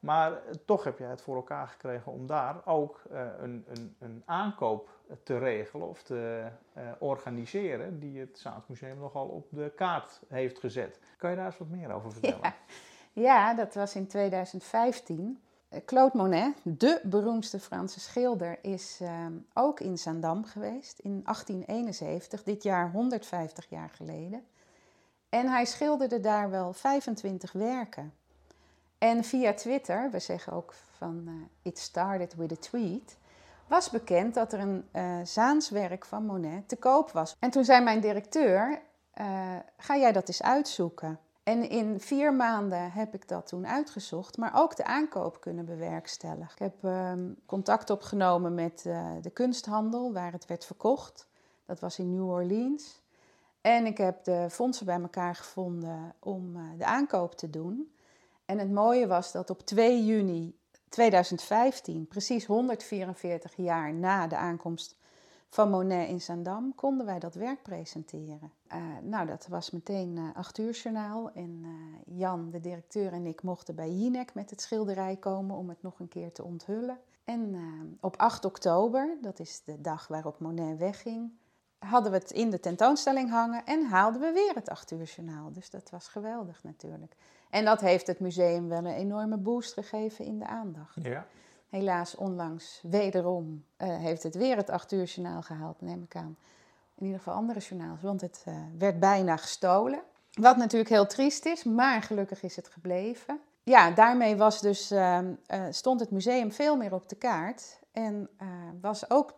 Maar 0.02 0.32
eh, 0.32 0.54
toch 0.66 0.84
heb 0.84 0.98
jij 0.98 1.10
het 1.10 1.22
voor 1.22 1.36
elkaar 1.36 1.68
gekregen 1.68 2.12
om 2.12 2.28
daar 2.28 2.66
ook 2.66 3.02
een, 3.10 3.66
een, 3.68 3.96
een, 4.00 4.24
aankoop 4.26 4.90
te 5.24 5.38
regelen 5.38 5.88
of 5.88 6.04
te 6.04 6.48
organiseren, 7.00 8.00
die 8.00 8.20
het 8.20 8.38
Staatsmuseum 8.38 8.98
nogal 8.98 9.28
op 9.28 9.48
de 9.50 9.72
kaart 9.76 10.22
heeft 10.28 10.60
gezet. 10.60 11.00
Kan 11.18 11.30
je 11.30 11.36
daar 11.36 11.46
eens 11.46 11.58
wat 11.58 11.70
meer 11.70 11.92
over 11.92 12.12
vertellen? 12.12 12.40
Ja, 12.42 12.56
ja 13.14 13.54
dat 13.54 13.74
was 13.74 13.96
in 13.96 14.08
2015. 14.08 15.42
Claude 15.86 16.18
Monet, 16.18 16.54
de 16.64 17.02
beroemdste 17.04 17.60
Franse 17.60 18.00
schilder, 18.00 18.58
is 18.62 19.00
uh, 19.02 19.26
ook 19.54 19.80
in 19.80 19.98
Zaandam 19.98 20.46
geweest 20.46 21.00
in 21.00 21.22
1871, 21.24 22.44
dit 22.44 22.64
jaar 22.64 22.92
150 22.92 23.70
jaar 23.70 23.90
geleden. 23.90 24.44
En 25.30 25.48
hij 25.48 25.66
schilderde 25.66 26.20
daar 26.20 26.50
wel 26.50 26.74
25 26.74 27.52
werken. 27.52 28.14
En 28.98 29.24
via 29.24 29.54
Twitter, 29.54 30.12
we 30.12 30.20
zeggen 30.20 30.54
ook 30.54 30.74
van 30.98 31.24
uh, 31.28 31.34
it 31.62 31.78
started 31.78 32.36
with 32.36 32.52
a 32.52 32.56
tweet, 32.56 33.18
was 33.68 33.90
bekend 33.90 34.34
dat 34.34 34.54
er 34.54 34.60
een 34.60 34.88
uh, 34.94 35.18
Zaanswerk 35.24 36.06
van 36.06 36.26
Monet 36.26 36.70
te 36.70 36.76
koop 36.76 37.12
was. 37.12 37.36
En 37.40 37.50
toen 37.50 37.66
zei 37.66 37.84
mijn 37.84 38.00
directeur, 38.00 38.82
ga 39.78 39.98
jij 39.98 40.12
dat 40.12 40.28
eens 40.28 40.44
uitzoeken? 40.44 41.20
En 41.52 41.70
in 41.70 42.00
vier 42.00 42.34
maanden 42.34 42.92
heb 42.92 43.14
ik 43.14 43.28
dat 43.28 43.48
toen 43.48 43.68
uitgezocht, 43.68 44.38
maar 44.38 44.52
ook 44.56 44.76
de 44.76 44.84
aankoop 44.84 45.42
kunnen 45.42 45.66
bewerkstelligen. 45.66 46.52
Ik 46.52 46.60
heb 46.60 46.84
um, 46.84 47.36
contact 47.46 47.90
opgenomen 47.90 48.54
met 48.54 48.82
de 49.22 49.30
kunsthandel 49.34 50.14
waar 50.14 50.32
het 50.32 50.46
werd 50.46 50.66
verkocht. 50.66 51.28
Dat 51.66 51.80
was 51.80 52.00
in 52.00 52.16
New 52.16 52.30
Orleans. 52.30 53.02
En 53.62 53.86
ik 53.86 53.98
heb 53.98 54.24
de 54.24 54.48
fondsen 54.50 54.86
bij 54.86 55.02
elkaar 55.02 55.36
gevonden 55.36 56.16
om 56.20 56.54
de 56.78 56.86
aankoop 56.86 57.36
te 57.36 57.50
doen. 57.50 57.96
En 58.46 58.60
het 58.60 58.72
mooie 58.72 59.08
was 59.08 59.32
dat 59.32 59.50
op 59.50 59.62
2 59.62 60.06
juni 60.06 60.58
2015, 60.90 62.08
precies 62.08 62.46
144 62.46 63.56
jaar 63.56 63.94
na 63.94 64.28
de 64.28 64.38
aankomst 64.38 64.96
van 65.52 65.70
Monet 65.70 66.10
in 66.10 66.22
Zandam, 66.22 66.76
konden 66.76 67.06
wij 67.06 67.20
dat 67.20 67.36
werk 67.36 67.64
presenteren. 67.64 68.52
Uh, 68.74 68.78
nou, 69.02 69.28
dat 69.28 69.48
was 69.48 69.72
meteen 69.72 70.18
uh, 70.18 70.30
8 70.34 70.58
uur 70.58 70.72
journaal. 70.72 71.32
En 71.32 71.62
uh, 71.64 72.18
Jan, 72.20 72.50
de 72.50 72.60
directeur, 72.60 73.14
en 73.14 73.26
ik 73.26 73.44
mochten 73.44 73.76
bij 73.76 73.92
Jinek 73.92 74.34
met 74.34 74.50
het 74.50 74.62
schilderij 74.62 75.16
komen 75.16 75.56
om 75.56 75.70
het 75.70 75.82
nog 75.82 76.00
een 76.00 76.08
keer 76.08 76.32
te 76.32 76.44
onthullen. 76.44 77.00
En 77.24 77.56
op 78.00 78.18
8 78.18 78.46
oktober, 78.46 79.18
dat 79.22 79.40
is 79.40 79.62
de 79.64 79.82
dag 79.82 80.08
waarop 80.08 80.40
Monet 80.40 80.78
wegging, 80.78 81.32
hadden 81.80 82.12
we 82.12 82.18
het 82.18 82.32
in 82.32 82.50
de 82.50 82.60
tentoonstelling 82.60 83.30
hangen 83.30 83.66
en 83.66 83.86
haalden 83.86 84.22
we 84.22 84.32
weer 84.32 84.54
het 84.54 84.70
8 84.70 84.92
uur 84.92 85.04
journaal. 85.04 85.52
Dus 85.52 85.70
dat 85.70 85.90
was 85.90 86.08
geweldig 86.08 86.64
natuurlijk. 86.64 87.16
En 87.50 87.66
dat 87.66 87.82
heeft 87.82 88.08
het 88.08 88.20
museum 88.20 88.68
wel 88.68 88.78
een 88.78 88.86
enorme 88.86 89.38
boost 89.38 89.74
gegeven 89.74 90.26
in 90.26 90.40
de 90.40 90.48
aandacht. 90.48 90.96
Ja. 91.02 91.26
Helaas 91.72 92.16
onlangs 92.16 92.80
wederom 92.84 93.66
uh, 93.78 93.88
heeft 93.98 94.24
het 94.24 94.36
weer 94.36 94.58
het 94.58 94.70
8 94.70 94.92
uur 94.92 95.04
journaal 95.04 95.42
gehaald, 95.42 95.82
neem 95.82 96.04
ik 96.04 96.16
aan. 96.16 96.38
In 96.96 97.06
ieder 97.06 97.18
geval 97.18 97.34
andere 97.34 97.60
journaals, 97.60 98.02
want 98.02 98.22
het 98.22 98.46
uh, 98.48 98.56
werd 98.78 99.00
bijna 99.00 99.38
gestolen. 99.38 100.02
Wat 100.32 100.58
natuurlijk 100.58 100.90
heel 100.90 101.08
triest 101.08 101.46
is, 101.46 101.64
maar 101.64 102.02
gelukkig 102.02 102.44
is 102.44 102.56
het 102.56 102.68
gebleven. 102.68 103.40
Ja, 103.64 103.92
daarmee 103.92 104.38
was 104.38 104.62
dus, 104.62 104.92
uh, 104.92 105.20
stond 105.70 106.00
het 106.00 106.12
museum 106.12 106.52
veel 106.52 106.78
meer 106.78 106.94
op 106.94 107.10
de 107.10 107.16
kaart. 107.16 107.80
En 107.92 108.30
was 108.82 109.10
ook 109.10 109.34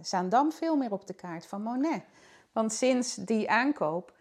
Zaandam 0.00 0.52
veel 0.52 0.76
meer 0.76 0.92
op 0.92 1.06
de 1.06 1.14
kaart 1.14 1.46
van 1.46 1.62
Monet. 1.62 2.02
Want 2.52 2.72
sinds 2.72 3.14
die 3.14 3.50
aankoop 3.50 4.12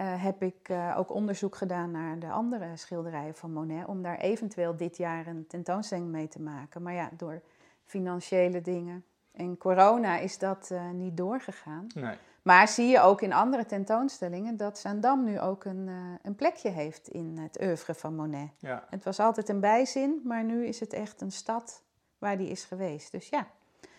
uh, 0.00 0.22
heb 0.22 0.42
ik 0.42 0.68
uh, 0.68 0.94
ook 0.98 1.10
onderzoek 1.10 1.56
gedaan 1.56 1.90
naar 1.90 2.18
de 2.18 2.30
andere 2.30 2.76
schilderijen 2.76 3.34
van 3.34 3.52
Monet, 3.52 3.86
om 3.86 4.02
daar 4.02 4.18
eventueel 4.18 4.76
dit 4.76 4.96
jaar 4.96 5.26
een 5.26 5.46
tentoonstelling 5.46 6.08
mee 6.08 6.28
te 6.28 6.40
maken. 6.40 6.82
Maar 6.82 6.92
ja, 6.92 7.10
door 7.16 7.42
financiële 7.84 8.60
dingen 8.60 9.04
en 9.32 9.56
corona 9.56 10.18
is 10.18 10.38
dat 10.38 10.68
uh, 10.72 10.90
niet 10.90 11.16
doorgegaan. 11.16 11.86
Nee. 11.94 12.16
Maar 12.42 12.68
zie 12.68 12.86
je 12.86 13.00
ook 13.00 13.22
in 13.22 13.32
andere 13.32 13.66
tentoonstellingen 13.66 14.56
dat 14.56 14.78
Zaandam 14.78 15.24
nu 15.24 15.40
ook 15.40 15.64
een, 15.64 15.90
een 16.22 16.34
plekje 16.34 16.68
heeft 16.68 17.08
in 17.08 17.38
het 17.38 17.60
oeuvre 17.62 17.94
van 17.94 18.14
Monet. 18.14 18.48
Ja. 18.58 18.84
Het 18.90 19.04
was 19.04 19.20
altijd 19.20 19.48
een 19.48 19.60
bijzin, 19.60 20.20
maar 20.24 20.44
nu 20.44 20.66
is 20.66 20.80
het 20.80 20.92
echt 20.92 21.20
een 21.20 21.32
stad 21.32 21.82
waar 22.18 22.38
die 22.38 22.48
is 22.48 22.64
geweest. 22.64 23.12
Dus 23.12 23.28
ja. 23.28 23.46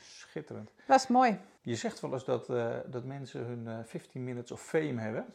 Schitterend. 0.01 0.71
Was 0.88 1.07
mooi. 1.07 1.39
Je 1.62 1.75
zegt 1.75 1.99
wel 1.99 2.13
eens 2.13 2.25
dat, 2.25 2.47
dat 2.91 3.03
mensen 3.03 3.45
hun 3.45 3.85
15 3.85 4.23
minutes 4.23 4.51
of 4.51 4.62
fame 4.62 5.01
hebben. 5.01 5.25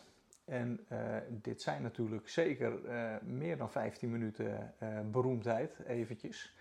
En 0.45 0.87
uh, 0.93 1.17
dit 1.31 1.63
zijn 1.63 1.83
natuurlijk 1.83 2.29
zeker 2.29 2.85
uh, 2.85 3.15
meer 3.23 3.57
dan 3.57 3.71
15 3.71 4.11
minuten 4.11 4.75
uh, 4.83 5.01
beroemdheid, 5.01 5.79
eventjes. 5.87 6.57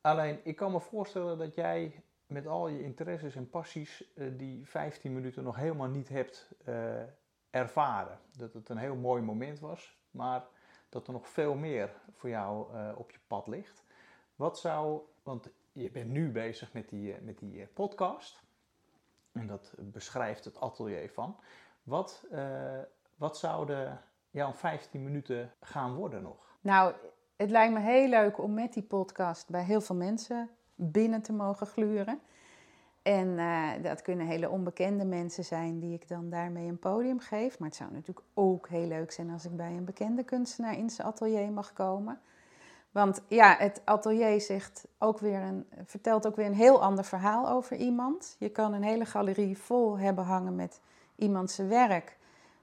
alleen, 0.00 0.40
ik 0.42 0.56
kan 0.56 0.72
me 0.72 0.80
voorstellen 0.80 1.38
dat 1.38 1.54
jij 1.54 2.02
met 2.26 2.46
al 2.46 2.68
je 2.68 2.82
interesses 2.82 3.34
en 3.34 3.50
passies 3.50 4.14
die 4.36 4.66
15 4.66 5.12
minuten 5.12 5.44
nog 5.44 5.56
helemaal 5.56 5.88
niet 5.88 6.08
hebt 6.08 6.50
ervaren. 7.50 8.18
Dat 8.36 8.52
het 8.52 8.68
een 8.68 8.76
heel 8.76 8.96
mooi 8.96 9.22
moment 9.22 9.60
was, 9.60 9.98
maar 10.10 10.44
dat 10.88 11.06
er 11.06 11.12
nog 11.12 11.28
veel 11.28 11.54
meer 11.54 11.90
voor 12.12 12.28
jou 12.28 12.66
op 12.96 13.10
je 13.10 13.18
pad 13.26 13.46
ligt. 13.46 13.84
Wat 14.34 14.58
zou, 14.58 15.00
want 15.22 15.50
je 15.72 15.90
bent 15.90 16.10
nu 16.10 16.30
bezig 16.30 16.72
met 16.72 16.88
die, 16.88 17.20
met 17.20 17.38
die 17.38 17.66
podcast. 17.66 18.42
En 19.32 19.46
dat 19.46 19.74
beschrijft 19.78 20.44
het 20.44 20.60
atelier 20.60 21.10
van. 21.10 21.36
Wat, 21.86 22.24
uh, 22.32 22.40
wat 23.16 23.38
zouden 23.38 24.00
jouw 24.30 24.52
15 24.52 25.04
minuten 25.04 25.52
gaan 25.60 25.94
worden 25.94 26.22
nog? 26.22 26.58
Nou, 26.60 26.94
het 27.36 27.50
lijkt 27.50 27.72
me 27.72 27.80
heel 27.80 28.08
leuk 28.08 28.38
om 28.38 28.54
met 28.54 28.72
die 28.72 28.82
podcast 28.82 29.50
bij 29.50 29.62
heel 29.62 29.80
veel 29.80 29.96
mensen 29.96 30.50
binnen 30.74 31.22
te 31.22 31.32
mogen 31.32 31.66
gluren. 31.66 32.20
En 33.02 33.28
uh, 33.28 33.70
dat 33.82 34.02
kunnen 34.02 34.26
hele 34.26 34.50
onbekende 34.50 35.04
mensen 35.04 35.44
zijn 35.44 35.78
die 35.78 35.94
ik 35.94 36.08
dan 36.08 36.30
daarmee 36.30 36.68
een 36.68 36.78
podium 36.78 37.20
geef. 37.20 37.58
Maar 37.58 37.68
het 37.68 37.76
zou 37.76 37.92
natuurlijk 37.92 38.26
ook 38.34 38.68
heel 38.68 38.86
leuk 38.86 39.12
zijn 39.12 39.30
als 39.30 39.44
ik 39.44 39.56
bij 39.56 39.76
een 39.76 39.84
bekende 39.84 40.22
kunstenaar 40.22 40.78
in 40.78 40.90
zijn 40.90 41.08
atelier 41.08 41.50
mag 41.50 41.72
komen. 41.72 42.20
Want 42.90 43.22
ja, 43.28 43.56
het 43.58 43.82
atelier 43.84 44.40
zegt 44.40 44.88
ook 44.98 45.18
weer 45.18 45.40
een, 45.40 45.66
vertelt 45.84 46.26
ook 46.26 46.36
weer 46.36 46.46
een 46.46 46.54
heel 46.54 46.82
ander 46.82 47.04
verhaal 47.04 47.48
over 47.48 47.76
iemand. 47.76 48.36
Je 48.38 48.48
kan 48.48 48.72
een 48.72 48.82
hele 48.82 49.04
galerie 49.04 49.58
vol 49.58 49.98
hebben 49.98 50.24
hangen 50.24 50.54
met 50.54 50.80
iemand 51.16 51.50
zijn 51.50 51.68
werk. 51.68 52.16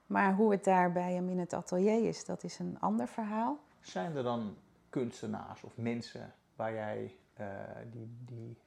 Maar 0.05 0.33
hoe 0.33 0.51
het 0.51 0.63
daar 0.63 0.91
bij 0.91 1.13
hem 1.13 1.29
in 1.29 1.39
het 1.39 1.53
atelier 1.53 2.07
is, 2.07 2.25
dat 2.25 2.43
is 2.43 2.59
een 2.59 2.77
ander 2.79 3.07
verhaal. 3.07 3.59
Zijn 3.81 4.15
er 4.15 4.23
dan 4.23 4.55
kunstenaars 4.89 5.63
of 5.63 5.77
mensen 5.77 6.33
waar 6.55 6.73
jij 6.73 7.15
uh, 7.39 7.47
die, 7.91 8.17
die 8.25 8.57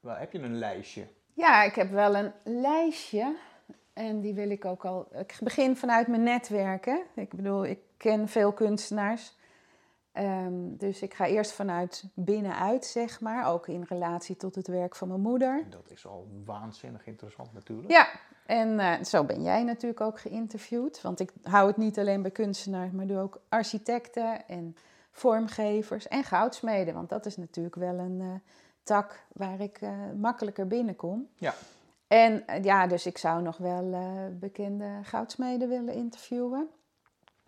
wel, 0.00 0.14
heb 0.14 0.32
je 0.32 0.38
een 0.38 0.58
lijstje? 0.58 1.06
Ja, 1.32 1.62
ik 1.62 1.74
heb 1.74 1.90
wel 1.90 2.14
een 2.14 2.32
lijstje. 2.44 3.36
En 3.92 4.20
die 4.20 4.34
wil 4.34 4.50
ik 4.50 4.64
ook 4.64 4.84
al. 4.84 5.08
Ik 5.12 5.38
begin 5.40 5.76
vanuit 5.76 6.06
mijn 6.06 6.22
netwerken. 6.22 7.02
Ik 7.14 7.34
bedoel, 7.34 7.64
ik 7.64 7.78
ken 7.96 8.28
veel 8.28 8.52
kunstenaars. 8.52 9.38
Ehm, 10.12 10.76
dus 10.76 11.02
ik 11.02 11.14
ga 11.14 11.26
eerst 11.26 11.52
vanuit 11.52 12.04
binnenuit, 12.14 12.84
zeg 12.84 13.20
maar. 13.20 13.46
Ook 13.46 13.68
in 13.68 13.82
relatie 13.88 14.36
tot 14.36 14.54
het 14.54 14.66
werk 14.66 14.96
van 14.96 15.08
mijn 15.08 15.20
moeder. 15.20 15.66
Dat 15.70 15.90
is 15.90 16.06
al 16.06 16.28
waanzinnig 16.44 17.06
interessant 17.06 17.52
natuurlijk. 17.52 17.90
Ja, 17.90 18.08
en 18.50 18.68
uh, 18.68 19.02
zo 19.02 19.24
ben 19.24 19.42
jij 19.42 19.62
natuurlijk 19.64 20.00
ook 20.00 20.20
geïnterviewd. 20.20 21.02
Want 21.02 21.20
ik 21.20 21.32
hou 21.42 21.66
het 21.66 21.76
niet 21.76 21.98
alleen 21.98 22.22
bij 22.22 22.30
kunstenaars, 22.30 22.92
maar 22.92 23.06
doe 23.06 23.18
ook 23.18 23.40
architecten 23.48 24.48
en 24.48 24.76
vormgevers 25.10 26.08
en 26.08 26.24
goudsmeden. 26.24 26.94
Want 26.94 27.08
dat 27.08 27.26
is 27.26 27.36
natuurlijk 27.36 27.74
wel 27.74 27.98
een 27.98 28.20
uh, 28.20 28.28
tak 28.82 29.24
waar 29.32 29.60
ik 29.60 29.80
uh, 29.80 29.90
makkelijker 30.16 30.66
binnenkom. 30.66 31.28
Ja. 31.34 31.54
En 32.06 32.44
ja, 32.62 32.86
dus 32.86 33.06
ik 33.06 33.18
zou 33.18 33.42
nog 33.42 33.56
wel 33.56 33.94
bekende 34.38 34.88
goudsmeden 35.02 35.68
willen 35.68 35.94
interviewen. 35.94 36.68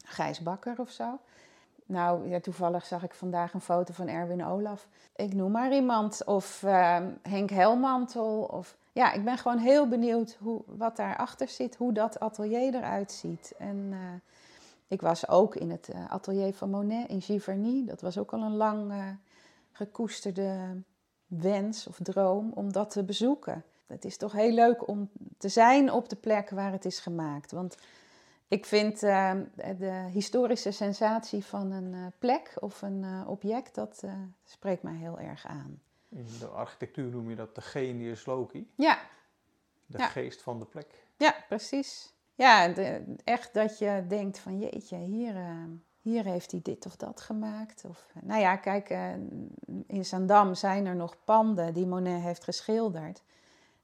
Gijs 0.05 0.41
Bakker 0.41 0.75
of 0.79 0.91
zo. 0.91 1.19
Nou, 1.87 2.29
ja, 2.29 2.41
toevallig 2.41 2.87
zag 2.87 3.03
ik 3.03 3.15
vandaag 3.15 3.55
een 3.55 3.61
foto 3.61 3.93
van 3.93 4.09
Erwin 4.09 4.45
Olaf. 4.45 4.89
Ik 5.17 5.35
noem 5.35 5.51
maar 5.51 5.73
iemand. 5.73 6.25
Of 6.25 6.61
Henk 7.23 7.51
Helmantel. 7.51 8.43
Of, 8.43 8.77
ja, 8.93 9.13
ik 9.13 9.25
ben 9.25 9.39
gewoon 9.39 9.59
heel 9.59 9.89
benieuwd 9.89 10.37
hoe, 10.41 10.63
wat 10.67 10.97
daarachter 10.97 11.49
zit. 11.49 11.77
Hoe 11.77 11.93
dat 11.93 12.21
atelier 12.21 12.75
eruit 12.75 13.13
ziet. 13.13 13.55
En 13.59 13.77
uh, 13.77 13.99
ik 14.87 15.01
was 15.01 15.29
ook 15.29 15.57
in 15.57 15.71
het 15.71 15.89
uh, 15.95 16.11
atelier 16.11 16.55
van 16.55 16.71
Monet 16.71 17.09
in 17.09 17.23
Giverny. 17.23 17.85
Dat 17.87 18.01
was 18.01 18.19
ook 18.19 18.33
al 18.33 18.43
een 18.43 18.57
lang 18.57 18.91
eh, 18.91 19.07
gekoesterde 19.73 20.83
wens 21.27 21.87
of 21.87 21.99
droom 22.03 22.53
om 22.55 22.73
dat 22.73 22.91
te 22.91 23.05
bezoeken. 23.05 23.65
Het 23.87 24.05
is 24.05 24.17
toch 24.17 24.33
heel 24.33 24.53
leuk 24.53 24.89
om 24.89 25.11
te 25.39 25.49
zijn 25.49 25.93
op 25.93 26.09
de 26.09 26.17
plek 26.17 26.51
waar 26.51 26.73
het 26.73 26.85
is 26.85 26.99
gemaakt. 26.99 27.53
Want 27.53 27.77
ik 28.49 28.67
vind 28.67 29.01
de 29.01 30.09
historische 30.13 30.71
sensatie 30.71 31.45
van 31.45 31.71
een 31.71 32.13
plek 32.19 32.57
of 32.61 32.83
een 32.83 33.27
object, 33.27 33.75
dat 33.75 34.03
spreekt 34.45 34.83
mij 34.83 34.95
heel 34.95 35.19
erg 35.19 35.47
aan. 35.47 35.81
In 36.13 36.27
de 36.39 36.47
architectuur 36.47 37.11
noem 37.11 37.31
je 37.31 37.37
dat 37.37 37.55
de 37.55 37.61
genius 37.61 38.27
loci. 38.27 38.71
Ja. 38.77 38.99
De 39.87 39.99
ja. 39.99 40.07
geest 40.07 40.43
van 40.43 40.59
de 40.59 40.65
plek. 40.65 41.05
Ja, 41.17 41.35
precies. 41.49 42.13
Ja, 42.35 42.69
de, 42.69 43.15
echt 43.25 43.55
dat 43.55 43.79
je 43.79 44.05
denkt 44.09 44.39
van 44.39 44.59
jeetje, 44.59 44.97
hier, 44.97 45.35
hier 46.01 46.25
heeft 46.25 46.51
hij 46.51 46.61
dit 46.63 46.87
of 46.87 46.97
dat 46.97 47.21
gemaakt. 47.21 47.85
Of, 47.85 48.07
nou 48.23 48.41
ja, 48.41 48.57
kijk, 48.57 48.91
in 49.87 50.05
Zandam 50.05 50.55
zijn 50.55 50.87
er 50.87 50.97
nog 50.97 51.17
panden 51.25 51.75
die 51.75 51.87
Monet 51.87 52.23
heeft 52.23 52.45
geschilderd. 52.45 53.23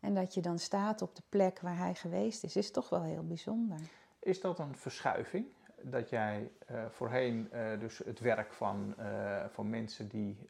En 0.01 0.15
dat 0.15 0.35
je 0.35 0.41
dan 0.41 0.59
staat 0.59 1.03
op 1.03 1.17
de 1.17 1.23
plek 1.29 1.61
waar 1.61 1.79
hij 1.79 1.95
geweest 1.95 2.45
is, 2.45 2.57
is 2.57 2.71
toch 2.71 2.89
wel 2.89 3.03
heel 3.03 3.27
bijzonder. 3.27 3.79
Is 4.19 4.41
dat 4.41 4.59
een 4.59 4.77
verschuiving? 4.77 5.47
Dat 5.83 6.09
jij 6.09 6.51
uh, 6.71 6.85
voorheen 6.91 7.51
uh, 7.53 7.81
dus 7.81 7.99
het 7.99 8.21
werk 8.21 8.53
van, 8.53 8.95
uh, 8.99 9.45
van 9.49 9.71
mensen 9.71 10.09
die 10.09 10.49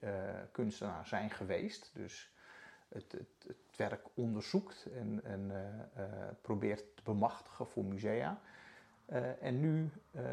kunstenaar 0.52 1.06
zijn 1.06 1.30
geweest, 1.30 1.90
dus 1.94 2.32
het, 2.88 3.12
het, 3.12 3.46
het 3.46 3.76
werk 3.76 4.06
onderzoekt 4.14 4.86
en, 4.94 5.20
en 5.24 5.52
probeert 6.40 6.96
te 6.96 7.02
bemachtigen 7.02 7.66
voor 7.66 7.84
musea. 7.84 8.40
en 9.40 9.60
nu 9.60 9.90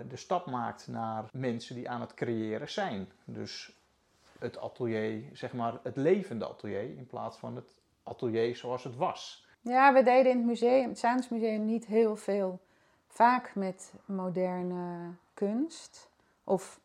de 0.08 0.16
stap 0.16 0.46
maakt 0.46 0.88
naar 0.88 1.30
mensen 1.32 1.76
die 1.76 1.90
aan 1.90 2.02
het 2.02 2.14
creëren 2.14 2.70
zijn. 2.70 3.08
Dus 3.26 3.76
het 4.40 4.58
atelier, 4.58 5.24
zeg 5.34 5.54
maar 5.54 5.80
het 5.84 5.96
levende 5.96 6.48
atelier, 6.48 6.98
in 6.98 7.08
plaats 7.08 7.38
van 7.38 7.56
het 7.56 7.82
atelier 8.04 8.56
zoals 8.56 8.84
het 8.84 8.96
was. 8.96 9.48
Ja, 9.62 9.94
we 9.94 10.04
deden 10.04 10.32
in 10.32 10.38
het 10.38 10.46
museum, 10.46 10.90
het 10.90 11.00
Zaansmuseum, 11.00 11.66
niet 11.66 11.86
heel 11.86 12.16
veel 12.16 12.60
vaak 13.16 13.52
met 13.56 13.94
moderne 14.06 15.14
kunst 15.34 16.10
of 16.44 16.80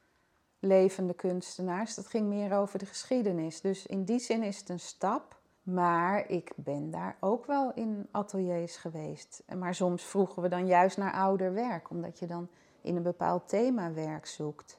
levende 0.58 1.14
kunstenaars. 1.14 1.94
Dat 1.94 2.06
ging 2.06 2.28
meer 2.28 2.56
over 2.56 2.78
de 2.78 2.86
geschiedenis. 2.86 3.60
Dus 3.60 3.86
in 3.86 4.04
die 4.04 4.18
zin 4.18 4.42
is 4.42 4.58
het 4.58 4.68
een 4.68 4.80
stap. 4.80 5.38
Maar 5.62 6.28
ik 6.28 6.52
ben 6.56 6.90
daar 6.90 7.16
ook 7.20 7.46
wel 7.46 7.72
in 7.74 8.06
ateliers 8.10 8.76
geweest. 8.76 9.42
Maar 9.58 9.74
soms 9.74 10.02
vroegen 10.04 10.42
we 10.42 10.48
dan 10.48 10.66
juist 10.66 10.96
naar 10.96 11.12
ouder 11.12 11.52
werk, 11.52 11.90
omdat 11.90 12.18
je 12.18 12.26
dan 12.26 12.48
in 12.80 12.96
een 12.96 13.02
bepaald 13.02 13.48
thema 13.48 13.92
werk 13.92 14.26
zoekt. 14.26 14.78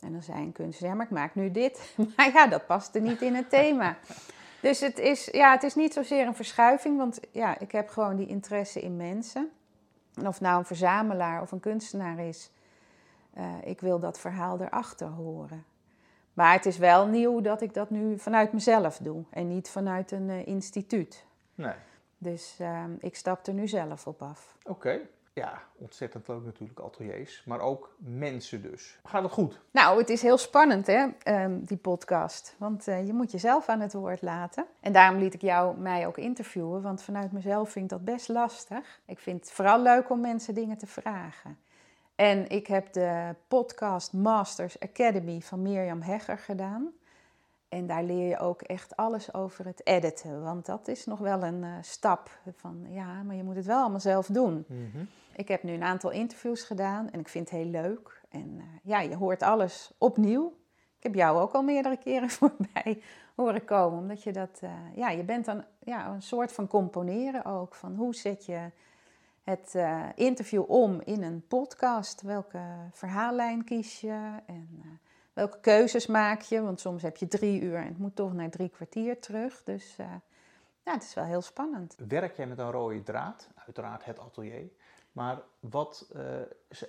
En 0.00 0.12
dan 0.12 0.22
zei 0.22 0.38
een 0.38 0.52
kunstenaar, 0.52 0.90
ja, 0.90 0.96
maar 0.96 1.06
ik 1.06 1.12
maak 1.12 1.34
nu 1.34 1.50
dit. 1.50 1.94
Maar 2.16 2.32
ja, 2.32 2.46
dat 2.46 2.66
paste 2.66 2.98
niet 2.98 3.22
in 3.22 3.34
het 3.34 3.50
thema. 3.50 3.98
Dus 4.60 4.80
het 4.80 4.98
is, 4.98 5.28
ja, 5.32 5.50
het 5.52 5.62
is 5.62 5.74
niet 5.74 5.92
zozeer 5.92 6.26
een 6.26 6.34
verschuiving, 6.34 6.96
want 6.96 7.20
ja, 7.30 7.58
ik 7.58 7.72
heb 7.72 7.88
gewoon 7.88 8.16
die 8.16 8.26
interesse 8.26 8.80
in 8.80 8.96
mensen. 8.96 9.50
En 10.14 10.26
of 10.26 10.40
nou 10.40 10.58
een 10.58 10.64
verzamelaar 10.64 11.42
of 11.42 11.52
een 11.52 11.60
kunstenaar 11.60 12.18
is, 12.18 12.50
uh, 13.38 13.54
ik 13.64 13.80
wil 13.80 13.98
dat 13.98 14.18
verhaal 14.18 14.60
erachter 14.60 15.08
horen. 15.08 15.64
Maar 16.32 16.52
het 16.52 16.66
is 16.66 16.78
wel 16.78 17.06
nieuw 17.06 17.40
dat 17.40 17.60
ik 17.60 17.74
dat 17.74 17.90
nu 17.90 18.18
vanuit 18.18 18.52
mezelf 18.52 18.98
doe 18.98 19.24
en 19.30 19.48
niet 19.48 19.70
vanuit 19.70 20.10
een 20.10 20.28
uh, 20.28 20.46
instituut. 20.46 21.24
Nee. 21.54 21.74
Dus 22.18 22.56
uh, 22.60 22.84
ik 22.98 23.16
stap 23.16 23.46
er 23.46 23.54
nu 23.54 23.68
zelf 23.68 24.06
op 24.06 24.22
af. 24.22 24.56
Oké. 24.62 24.70
Okay. 24.70 25.08
Ja, 25.40 25.62
ontzettend 25.76 26.28
leuk 26.28 26.44
natuurlijk, 26.44 26.80
ateliers, 26.80 27.42
maar 27.46 27.60
ook 27.60 27.94
mensen 27.98 28.62
dus. 28.62 28.98
Gaat 29.04 29.22
het 29.22 29.32
goed? 29.32 29.60
Nou, 29.70 29.98
het 29.98 30.08
is 30.08 30.22
heel 30.22 30.38
spannend 30.38 30.86
hè, 30.86 31.06
um, 31.24 31.64
die 31.64 31.76
podcast. 31.76 32.54
Want 32.58 32.88
uh, 32.88 33.06
je 33.06 33.12
moet 33.12 33.30
jezelf 33.30 33.68
aan 33.68 33.80
het 33.80 33.92
woord 33.92 34.22
laten. 34.22 34.66
En 34.80 34.92
daarom 34.92 35.18
liet 35.18 35.34
ik 35.34 35.40
jou 35.40 35.78
mij 35.78 36.06
ook 36.06 36.18
interviewen, 36.18 36.82
want 36.82 37.02
vanuit 37.02 37.32
mezelf 37.32 37.70
vind 37.70 37.84
ik 37.84 37.90
dat 37.90 38.04
best 38.04 38.28
lastig. 38.28 39.00
Ik 39.06 39.18
vind 39.18 39.40
het 39.40 39.52
vooral 39.52 39.82
leuk 39.82 40.10
om 40.10 40.20
mensen 40.20 40.54
dingen 40.54 40.78
te 40.78 40.86
vragen. 40.86 41.58
En 42.14 42.48
ik 42.48 42.66
heb 42.66 42.92
de 42.92 43.34
podcast 43.48 44.12
Masters 44.12 44.80
Academy 44.80 45.40
van 45.40 45.62
Mirjam 45.62 46.02
Hegger 46.02 46.38
gedaan. 46.38 46.92
En 47.70 47.86
daar 47.86 48.04
leer 48.04 48.28
je 48.28 48.38
ook 48.38 48.62
echt 48.62 48.96
alles 48.96 49.34
over 49.34 49.64
het 49.64 49.86
editen. 49.86 50.42
Want 50.42 50.66
dat 50.66 50.88
is 50.88 51.06
nog 51.06 51.18
wel 51.18 51.42
een 51.42 51.62
uh, 51.62 51.72
stap 51.80 52.30
van 52.56 52.86
ja, 52.88 53.22
maar 53.22 53.34
je 53.34 53.42
moet 53.42 53.56
het 53.56 53.66
wel 53.66 53.80
allemaal 53.80 54.00
zelf 54.00 54.26
doen. 54.26 54.64
Mm 54.68 54.90
-hmm. 54.92 55.08
Ik 55.36 55.48
heb 55.48 55.62
nu 55.62 55.72
een 55.72 55.82
aantal 55.82 56.10
interviews 56.10 56.62
gedaan 56.62 57.10
en 57.10 57.20
ik 57.20 57.28
vind 57.28 57.50
het 57.50 57.58
heel 57.58 57.70
leuk. 57.70 58.20
En 58.28 58.48
uh, 58.56 58.62
ja, 58.82 59.00
je 59.00 59.16
hoort 59.16 59.42
alles 59.42 59.92
opnieuw. 59.98 60.56
Ik 60.96 61.02
heb 61.02 61.14
jou 61.14 61.40
ook 61.40 61.52
al 61.52 61.62
meerdere 61.62 61.96
keren 61.96 62.30
voorbij 62.40 63.02
horen 63.34 63.64
komen. 63.64 63.98
Omdat 63.98 64.22
je 64.22 64.32
dat, 64.32 64.60
uh, 64.64 64.70
ja, 64.94 65.10
je 65.10 65.22
bent 65.22 65.44
dan 65.44 65.64
ja, 65.78 66.08
een 66.08 66.22
soort 66.22 66.52
van 66.52 66.66
componeren 66.66 67.44
ook. 67.44 67.74
Van 67.74 67.94
hoe 67.94 68.14
zet 68.14 68.46
je 68.46 68.70
het 69.42 69.78
interview 70.14 70.70
om 70.70 71.00
in 71.04 71.22
een 71.22 71.44
podcast? 71.48 72.22
Welke 72.22 72.60
verhaallijn 72.92 73.64
kies 73.64 74.00
je? 74.00 74.30
En 74.46 75.00
welke 75.40 75.60
keuzes 75.60 76.06
maak 76.06 76.40
je? 76.40 76.62
Want 76.62 76.80
soms 76.80 77.02
heb 77.02 77.16
je 77.16 77.28
drie 77.28 77.60
uur 77.60 77.76
en 77.76 77.86
het 77.86 77.98
moet 77.98 78.16
toch 78.16 78.32
naar 78.32 78.50
drie 78.50 78.68
kwartier 78.68 79.20
terug. 79.20 79.62
Dus 79.64 79.96
ja, 80.84 80.92
het 80.92 81.02
is 81.02 81.14
wel 81.14 81.24
heel 81.24 81.42
spannend. 81.42 81.96
Werk 82.08 82.36
jij 82.36 82.46
met 82.46 82.58
een 82.58 82.70
rode 82.70 83.02
draad? 83.02 83.48
Uiteraard 83.54 84.04
het 84.04 84.18
atelier. 84.18 84.70
Maar 85.12 85.42
wat 85.60 86.10
uh, 86.16 86.22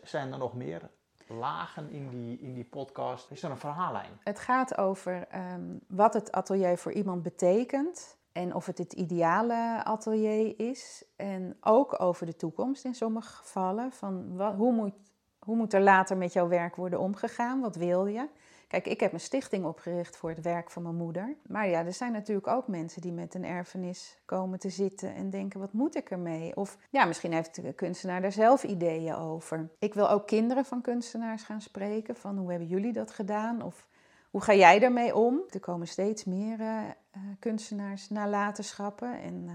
zijn 0.04 0.32
er 0.32 0.38
nog 0.38 0.54
meer 0.54 0.90
lagen 1.28 1.90
in 1.90 2.10
die, 2.10 2.40
in 2.40 2.54
die 2.54 2.64
podcast? 2.64 3.32
Is 3.32 3.44
er 3.44 3.52
een 3.52 3.58
verhaallijn? 3.58 4.12
Het 4.24 4.40
gaat 4.40 4.78
over 4.78 5.28
um, 5.54 5.80
wat 5.88 6.14
het 6.14 6.32
atelier 6.32 6.78
voor 6.78 6.92
iemand 6.92 7.24
betekent. 7.24 8.18
En 8.32 8.56
of 8.56 8.66
het 8.66 8.78
het 8.78 8.94
ideale 8.94 9.84
atelier 9.84 10.60
is. 10.60 11.04
En 11.16 11.58
ook 11.62 12.02
over 12.02 12.26
de 12.26 12.36
toekomst 12.36 12.86
in 12.86 12.96
sommige 12.96 13.36
gevallen. 13.36 13.92
Van 13.92 14.36
wat, 14.36 14.56
hoe, 14.56 14.74
moet, 14.74 14.94
hoe 15.40 15.56
moet 15.56 15.74
er 15.74 15.82
later 15.82 16.18
met 16.18 16.34
jouw 16.34 16.48
werk 16.48 16.76
worden 16.76 17.00
omgegaan? 17.00 17.62
Wat 17.62 17.76
wil 17.76 18.06
je? 18.06 18.28
Kijk, 18.72 18.88
ik 18.88 19.00
heb 19.00 19.14
een 19.14 19.20
stichting 19.20 19.66
opgericht 19.66 20.18
voor 20.18 20.30
het 20.30 20.42
werk 20.42 20.72
van 20.72 20.84
mijn 20.84 20.96
moeder. 20.96 21.36
Maar 21.48 21.68
ja, 21.68 21.86
er 21.86 21.94
zijn 21.94 22.12
natuurlijk 22.12 22.48
ook 22.48 22.68
mensen 22.68 23.02
die 23.02 23.12
met 23.12 23.34
een 23.34 23.46
erfenis 23.46 24.18
komen 24.26 24.60
te 24.60 24.70
zitten 24.70 25.16
en 25.16 25.30
denken: 25.30 25.60
wat 25.60 25.74
moet 25.74 25.96
ik 25.96 26.10
ermee? 26.10 26.56
Of 26.56 26.78
ja, 26.90 27.06
misschien 27.06 27.34
heeft 27.34 27.56
de 27.56 27.74
kunstenaar 27.74 28.22
daar 28.22 28.32
zelf 28.32 28.64
ideeën 28.64 29.16
over. 29.16 29.70
Ik 29.80 29.94
wil 29.94 30.10
ook 30.10 30.28
kinderen 30.28 30.66
van 30.66 30.82
kunstenaars 30.82 31.44
gaan 31.44 31.62
spreken: 31.62 32.16
van 32.16 32.38
hoe 32.38 32.50
hebben 32.50 32.68
jullie 32.68 32.94
dat 32.94 33.12
gedaan? 33.12 33.62
Of 33.62 33.88
hoe 34.30 34.42
ga 34.42 34.54
jij 34.54 34.80
daarmee 34.80 35.16
om? 35.16 35.42
Er 35.50 35.60
komen 35.60 35.88
steeds 35.88 36.24
meer 36.24 36.60
uh, 36.60 36.80
kunstenaars 37.40 38.10
nalatenschappen. 38.10 39.22
En 39.22 39.44
uh, 39.46 39.54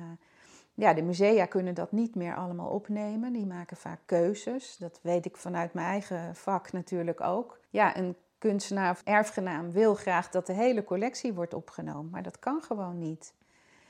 ja, 0.75 0.95
de 0.95 1.03
musea 1.03 1.47
kunnen 1.47 1.75
dat 1.75 1.93
niet 1.93 2.15
meer 2.15 2.37
allemaal 2.37 2.69
opnemen. 2.69 3.33
Die 3.33 3.47
maken 3.47 3.77
vaak 3.77 4.01
keuzes. 4.05 4.77
Dat 4.77 5.01
weet 5.03 5.27
ik 5.27 5.37
vanuit 5.37 5.75
mijn 5.75 5.87
eigen 5.87 6.35
vak 6.35 6.73
natuurlijk 6.73 7.21
ook. 7.21 7.61
Ja, 7.71 7.97
een 7.97 8.17
kunstenaar 8.49 8.91
of 8.91 9.03
erfgenaam 9.05 9.71
wil 9.73 9.95
graag 9.95 10.31
dat 10.31 10.47
de 10.47 10.53
hele 10.53 10.85
collectie 10.85 11.33
wordt 11.33 11.55
opgenomen, 11.55 12.11
maar 12.11 12.23
dat 12.23 12.39
kan 12.39 12.63
gewoon 12.63 12.99
niet. 12.99 13.33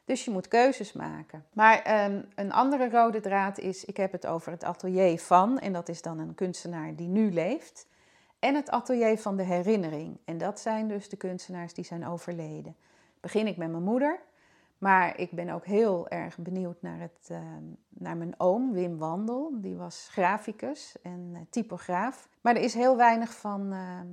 Dus 0.05 0.25
je 0.25 0.31
moet 0.31 0.49
keuzes 0.49 0.93
maken. 0.93 1.45
Maar 1.53 2.05
um, 2.11 2.29
een 2.35 2.53
andere 2.53 2.91
rode 2.91 3.21
draad 3.21 3.59
is, 3.59 3.85
ik 3.85 3.97
heb 3.97 4.13
het 4.13 4.27
over 4.27 4.53
het 4.53 4.65
atelier 4.65 5.21
van, 5.21 5.59
en 5.59 5.73
dat 5.73 5.89
is 5.89 6.03
dan 6.03 6.19
een 6.19 6.35
kunstenaar 6.35 6.95
die 6.95 7.09
nu 7.09 7.33
leeft. 7.33 7.87
En 8.39 8.55
het 8.55 8.71
atelier 8.71 9.19
van 9.19 9.37
de 9.37 9.43
herinnering. 9.43 10.19
En 10.25 10.39
dat 10.39 10.61
zijn 10.61 10.89
dus 10.89 11.09
de 11.09 11.17
kunstenaars 11.17 11.75
die 11.75 11.85
zijn 11.85 12.07
overleden. 12.07 12.77
Begin 13.21 13.47
ik 13.47 13.57
met 13.57 13.71
mijn 13.71 13.83
moeder. 13.83 14.21
Maar 14.79 15.19
ik 15.19 15.31
ben 15.31 15.49
ook 15.49 15.65
heel 15.65 16.09
erg 16.09 16.39
benieuwd 16.39 16.83
naar, 16.83 17.01
het, 17.01 17.29
ehm, 17.29 17.65
naar 17.89 18.17
mijn 18.17 18.35
oom, 18.37 18.73
Wim 18.73 18.99
Wandel. 18.99 19.51
Die 19.55 19.77
was 19.77 20.09
graficus 20.11 20.97
en 21.03 21.31
uh, 21.33 21.39
typograaf. 21.51 22.29
Maar 22.41 22.57
er 22.57 22.63
is 22.63 22.75
heel 22.75 22.97
weinig 22.97 23.35
van 23.35 23.73
ehm, 23.73 24.07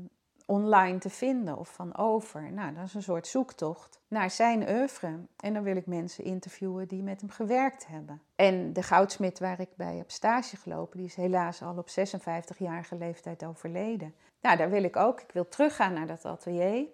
online 0.46 0.98
te 0.98 1.10
vinden 1.10 1.58
of 1.58 1.74
van 1.74 1.98
over. 1.98 2.52
Nou, 2.52 2.74
dat 2.74 2.84
is 2.84 2.94
een 2.94 3.04
soort 3.04 3.28
zoektocht 3.28 4.00
naar 4.08 4.32
zijn 4.32 4.70
oeuvre. 4.70 5.20
En 5.38 5.54
dan 5.54 5.64
wil 5.64 5.76
ik 5.76 5.86
mensen 5.86 6.24
interviewen 6.24 6.88
die 6.88 7.04
met 7.04 7.22
hem 7.22 7.30
gewerkt 7.30 7.88
hebben. 7.88 8.22
En 8.36 8.74
de 8.74 8.84
goudsmit 8.84 9.40
waar 9.40 9.60
ik 9.60 9.70
bij 9.76 9.96
heb 9.96 10.12
stage 10.12 10.58
gelopen, 10.58 10.98
die 10.98 11.08
is 11.08 11.16
helaas 11.16 11.62
al 11.62 11.78
op 11.78 11.90
56-jarige 11.90 12.96
leeftijd 12.96 13.46
overleden. 13.46 14.14
Nou, 14.42 14.58
daar 14.58 14.70
wil 14.70 14.84
ik 14.84 14.96
ook. 14.96 15.22
Ik 15.22 15.32
wil 15.32 15.48
teruggaan 15.48 15.94
naar 15.94 16.08
dat 16.08 16.26
atelier. 16.26 16.86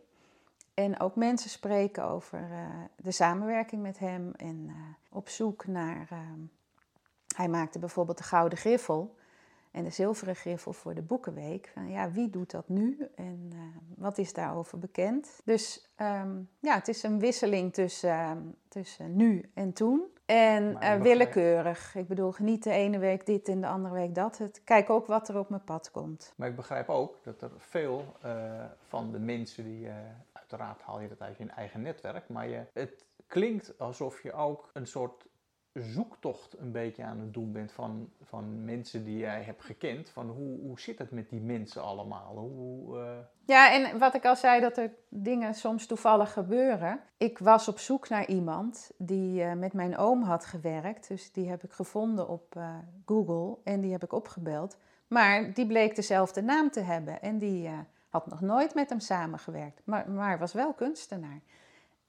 En 0.73 0.99
ook 0.99 1.15
mensen 1.15 1.49
spreken 1.49 2.03
over 2.03 2.39
uh, 2.39 2.65
de 2.95 3.11
samenwerking 3.11 3.81
met 3.81 3.99
hem 3.99 4.31
en 4.35 4.65
uh, 4.67 4.75
op 5.09 5.29
zoek 5.29 5.67
naar. 5.67 6.07
Uh, 6.11 6.19
hij 7.35 7.47
maakte 7.47 7.79
bijvoorbeeld 7.79 8.17
de 8.17 8.23
Gouden 8.23 8.57
Griffel 8.57 9.15
en 9.71 9.83
de 9.83 9.89
Zilveren 9.89 10.35
Griffel 10.35 10.73
voor 10.73 10.93
de 10.93 11.01
Boekenweek. 11.01 11.71
Van, 11.73 11.89
ja, 11.89 12.11
wie 12.11 12.29
doet 12.29 12.51
dat 12.51 12.69
nu 12.69 13.07
en 13.15 13.51
wat 13.95 14.17
is 14.17 14.33
daarover 14.33 14.79
bekend? 14.79 15.41
Dus 15.43 15.91
um, 16.01 16.49
ja, 16.59 16.73
het 16.75 16.87
is 16.87 17.03
een 17.03 17.19
wisseling 17.19 17.73
tussen, 17.73 18.55
tussen 18.67 19.15
nu 19.15 19.51
en 19.53 19.73
toen. 19.73 20.03
En 20.25 20.77
uh, 20.83 21.01
willekeurig. 21.01 21.95
Ik 21.95 22.07
bedoel, 22.07 22.31
geniet 22.31 22.63
de 22.63 22.71
ene 22.71 22.97
week 22.97 23.25
dit 23.25 23.47
en 23.47 23.61
de 23.61 23.67
andere 23.67 23.93
week 23.93 24.15
dat. 24.15 24.37
Het, 24.37 24.61
kijk 24.63 24.89
ook 24.89 25.07
wat 25.07 25.29
er 25.29 25.39
op 25.39 25.49
mijn 25.49 25.63
pad 25.63 25.91
komt. 25.91 26.33
Maar 26.35 26.47
ik 26.47 26.55
begrijp 26.55 26.89
ook 26.89 27.23
dat 27.23 27.41
er 27.41 27.51
veel 27.57 28.15
uh, 28.25 28.63
van 28.87 29.11
de 29.11 29.19
mensen 29.19 29.63
die, 29.63 29.87
uiteraard 30.31 30.81
haal 30.81 30.99
je 30.99 31.07
dat 31.07 31.21
uit 31.21 31.37
je 31.37 31.45
eigen 31.45 31.81
netwerk, 31.81 32.29
maar 32.29 32.47
je, 32.47 32.65
het 32.73 33.05
klinkt 33.27 33.79
alsof 33.79 34.23
je 34.23 34.33
ook 34.33 34.69
een 34.73 34.87
soort 34.87 35.25
zoektocht 35.81 36.59
een 36.59 36.71
beetje 36.71 37.03
aan 37.03 37.19
het 37.19 37.33
doen 37.33 37.51
bent 37.51 37.71
van, 37.71 38.09
van 38.23 38.65
mensen 38.65 39.03
die 39.03 39.17
jij 39.17 39.41
hebt 39.41 39.63
gekend. 39.63 40.09
Van 40.09 40.29
hoe, 40.29 40.59
hoe 40.59 40.79
zit 40.79 40.99
het 40.99 41.11
met 41.11 41.29
die 41.29 41.41
mensen 41.41 41.83
allemaal? 41.83 42.37
Hoe, 42.37 42.97
uh... 42.97 43.11
Ja, 43.45 43.73
en 43.73 43.99
wat 43.99 44.13
ik 44.13 44.25
al 44.25 44.35
zei, 44.35 44.61
dat 44.61 44.77
er 44.77 44.91
dingen 45.09 45.53
soms 45.53 45.85
toevallig 45.85 46.33
gebeuren. 46.33 46.99
Ik 47.17 47.37
was 47.37 47.67
op 47.67 47.79
zoek 47.79 48.09
naar 48.09 48.27
iemand 48.27 48.91
die 48.97 49.43
uh, 49.43 49.53
met 49.53 49.73
mijn 49.73 49.97
oom 49.97 50.23
had 50.23 50.45
gewerkt. 50.45 51.07
Dus 51.07 51.31
die 51.31 51.49
heb 51.49 51.63
ik 51.63 51.71
gevonden 51.71 52.27
op 52.27 52.55
uh, 52.57 52.75
Google 53.05 53.57
en 53.63 53.81
die 53.81 53.91
heb 53.91 54.03
ik 54.03 54.13
opgebeld. 54.13 54.77
Maar 55.07 55.53
die 55.53 55.67
bleek 55.67 55.95
dezelfde 55.95 56.41
naam 56.41 56.71
te 56.71 56.81
hebben 56.81 57.21
en 57.21 57.37
die 57.37 57.69
had 58.09 58.27
nog 58.27 58.41
nooit 58.41 58.73
met 58.73 58.89
hem 58.89 58.99
samengewerkt, 58.99 59.81
maar, 59.83 60.09
maar 60.09 60.39
was 60.39 60.53
wel 60.53 60.73
kunstenaar. 60.73 61.41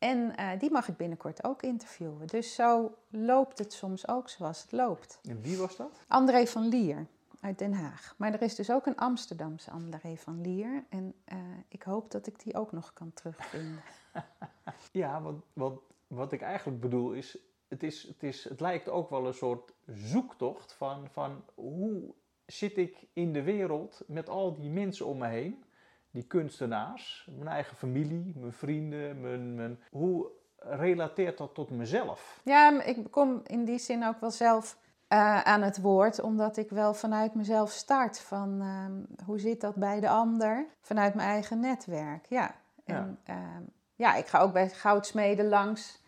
En 0.00 0.32
uh, 0.40 0.50
die 0.58 0.70
mag 0.70 0.88
ik 0.88 0.96
binnenkort 0.96 1.44
ook 1.44 1.62
interviewen. 1.62 2.26
Dus 2.26 2.54
zo 2.54 2.94
loopt 3.08 3.58
het 3.58 3.72
soms 3.72 4.08
ook 4.08 4.28
zoals 4.28 4.62
het 4.62 4.72
loopt. 4.72 5.20
En 5.22 5.40
wie 5.40 5.58
was 5.58 5.76
dat? 5.76 6.04
André 6.08 6.46
van 6.46 6.68
Lier 6.68 7.06
uit 7.40 7.58
Den 7.58 7.72
Haag. 7.72 8.14
Maar 8.16 8.32
er 8.32 8.42
is 8.42 8.54
dus 8.54 8.70
ook 8.70 8.86
een 8.86 8.96
Amsterdamse 8.96 9.70
André 9.70 10.16
van 10.16 10.40
Lier. 10.40 10.84
En 10.88 11.14
uh, 11.32 11.38
ik 11.68 11.82
hoop 11.82 12.10
dat 12.10 12.26
ik 12.26 12.42
die 12.42 12.54
ook 12.54 12.72
nog 12.72 12.92
kan 12.92 13.12
terugvinden. 13.12 13.80
ja, 14.92 15.22
wat, 15.22 15.34
wat, 15.52 15.80
wat 16.06 16.32
ik 16.32 16.40
eigenlijk 16.40 16.80
bedoel 16.80 17.12
is 17.12 17.38
het, 17.68 17.82
is, 17.82 18.02
het 18.02 18.22
is... 18.22 18.44
het 18.44 18.60
lijkt 18.60 18.88
ook 18.88 19.10
wel 19.10 19.26
een 19.26 19.34
soort 19.34 19.72
zoektocht 19.86 20.72
van, 20.72 21.08
van 21.10 21.44
hoe 21.54 22.14
zit 22.46 22.76
ik 22.76 23.06
in 23.12 23.32
de 23.32 23.42
wereld 23.42 24.02
met 24.06 24.28
al 24.28 24.54
die 24.54 24.70
mensen 24.70 25.06
om 25.06 25.18
me 25.18 25.26
heen 25.26 25.64
die 26.10 26.22
kunstenaars, 26.22 27.28
mijn 27.36 27.48
eigen 27.48 27.76
familie, 27.76 28.32
mijn 28.36 28.52
vrienden, 28.52 29.20
mijn, 29.20 29.54
mijn, 29.54 29.80
hoe 29.90 30.26
relateert 30.56 31.38
dat 31.38 31.54
tot 31.54 31.70
mezelf? 31.70 32.40
Ja, 32.44 32.82
ik 32.82 33.10
kom 33.10 33.40
in 33.46 33.64
die 33.64 33.78
zin 33.78 34.06
ook 34.06 34.20
wel 34.20 34.30
zelf 34.30 34.78
uh, 35.08 35.40
aan 35.40 35.62
het 35.62 35.80
woord, 35.80 36.20
omdat 36.20 36.56
ik 36.56 36.70
wel 36.70 36.94
vanuit 36.94 37.34
mezelf 37.34 37.70
start. 37.70 38.20
Van 38.20 38.62
uh, 38.62 39.26
hoe 39.26 39.38
zit 39.38 39.60
dat 39.60 39.74
bij 39.74 40.00
de 40.00 40.08
ander? 40.08 40.66
Vanuit 40.80 41.14
mijn 41.14 41.28
eigen 41.28 41.60
netwerk, 41.60 42.26
ja. 42.28 42.54
En 42.84 43.18
ja, 43.24 43.34
uh, 43.34 43.66
ja 43.94 44.14
ik 44.14 44.26
ga 44.26 44.38
ook 44.38 44.52
bij 44.52 44.68
goudsmeden 44.68 45.48
langs 45.48 46.02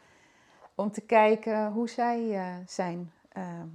om 0.74 0.90
te 0.90 1.00
kijken 1.00 1.72
hoe 1.72 1.88
zij 1.88 2.34
eh, 2.34 2.54
zijn 2.66 3.12
ehm, 3.28 3.68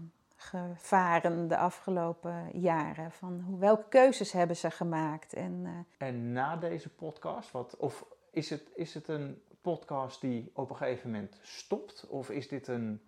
gevaren 0.50 1.48
de 1.48 1.58
afgelopen 1.58 2.60
jaren? 2.60 3.12
Van 3.12 3.42
hoe, 3.48 3.60
welke 3.60 3.88
keuzes 3.90 4.32
hebben 4.32 4.56
ze 4.56 4.72
gemaakt? 4.72 5.34
En, 5.34 5.64
uh... 5.64 6.08
en 6.08 6.32
na 6.32 6.56
deze 6.56 6.90
podcast, 6.90 7.52
wat, 7.52 7.78
of 7.78 8.06
is 8.32 8.50
het, 8.50 8.72
is 8.76 8.94
het 8.94 9.08
een 9.08 9.42
podcast 9.62 10.22
die 10.22 10.52
op 10.54 10.70
een 10.70 10.76
gegeven 10.76 11.12
moment 11.12 11.40
stopt? 11.42 12.08
Of 12.08 12.30
is 12.30 12.48
dit 12.48 12.68
een, 12.68 13.02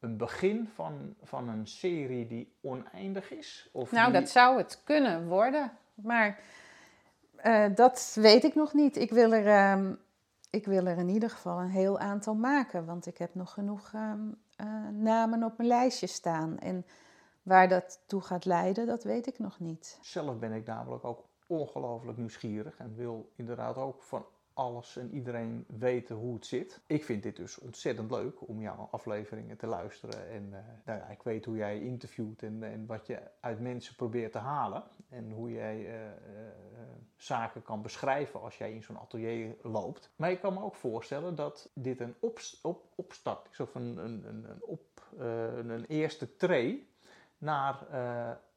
een 0.00 0.16
begin 0.16 0.68
van, 0.74 1.14
van 1.22 1.48
een 1.48 1.66
serie 1.66 2.26
die 2.26 2.56
oneindig 2.60 3.30
is? 3.30 3.68
Of 3.72 3.92
nou, 3.92 4.12
die... 4.12 4.20
dat 4.20 4.30
zou 4.30 4.58
het 4.58 4.80
kunnen 4.84 5.26
worden. 5.26 5.72
Maar 5.94 6.40
uh, 7.44 7.66
dat 7.74 8.16
weet 8.20 8.44
ik 8.44 8.54
nog 8.54 8.72
niet. 8.72 8.96
Ik 8.96 9.10
wil 9.10 9.32
er. 9.32 9.72
Um, 9.72 10.02
ik 10.54 10.66
wil 10.66 10.86
er 10.86 10.98
in 10.98 11.08
ieder 11.08 11.30
geval 11.30 11.60
een 11.60 11.70
heel 11.70 11.98
aantal 11.98 12.34
maken, 12.34 12.84
want 12.84 13.06
ik 13.06 13.18
heb 13.18 13.34
nog 13.34 13.52
genoeg 13.52 13.92
um, 13.94 14.36
uh, 14.60 14.88
namen 14.88 15.42
op 15.42 15.56
mijn 15.56 15.68
lijstje 15.68 16.06
staan. 16.06 16.58
En 16.58 16.86
waar 17.42 17.68
dat 17.68 18.00
toe 18.06 18.20
gaat 18.20 18.44
leiden, 18.44 18.86
dat 18.86 19.04
weet 19.04 19.26
ik 19.26 19.38
nog 19.38 19.60
niet. 19.60 19.98
Zelf 20.00 20.38
ben 20.38 20.52
ik 20.52 20.66
namelijk 20.66 21.04
ook 21.04 21.24
ongelooflijk 21.46 22.18
nieuwsgierig 22.18 22.78
en 22.78 22.94
wil 22.94 23.32
inderdaad 23.36 23.76
ook 23.76 24.02
van 24.02 24.24
alles 24.54 24.96
en 24.96 25.10
iedereen 25.14 25.64
weten 25.68 26.16
hoe 26.16 26.34
het 26.34 26.46
zit. 26.46 26.80
Ik 26.86 27.04
vind 27.04 27.22
dit 27.22 27.36
dus 27.36 27.58
ontzettend 27.58 28.10
leuk 28.10 28.48
om 28.48 28.60
jouw 28.60 28.88
afleveringen 28.90 29.56
te 29.56 29.66
luisteren. 29.66 30.28
En 30.28 30.44
uh, 30.44 30.58
nou 30.84 30.98
ja, 30.98 31.06
ik 31.06 31.22
weet 31.22 31.44
hoe 31.44 31.56
jij 31.56 31.80
interviewt 31.80 32.42
en, 32.42 32.62
en, 32.62 32.86
wat 32.86 33.06
je 33.06 33.20
uit 33.40 33.60
mensen 33.60 33.94
probeert 33.94 34.32
te 34.32 34.38
halen. 34.38 34.84
En 35.08 35.30
hoe 35.30 35.52
jij 35.52 35.78
uh, 35.78 36.04
uh, 36.04 36.10
zaken 37.16 37.62
kan 37.62 37.82
beschrijven 37.82 38.40
als 38.40 38.58
jij 38.58 38.72
in 38.72 38.82
zo'n 38.82 38.98
atelier 38.98 39.56
loopt. 39.62 40.10
Maar 40.16 40.30
ik 40.30 40.40
kan 40.40 40.54
me 40.54 40.62
ook 40.62 40.74
voorstellen 40.74 41.34
dat 41.34 41.70
dit 41.74 42.00
een 42.00 42.14
op, 42.20 42.40
op, 42.62 42.84
opstart 42.94 43.48
is 43.50 43.60
of 43.60 43.74
een, 43.74 43.96
een, 43.96 44.46
een, 45.18 45.70
een 45.70 45.84
eerste 45.84 46.36
tree 46.36 46.92
naar 47.38 47.86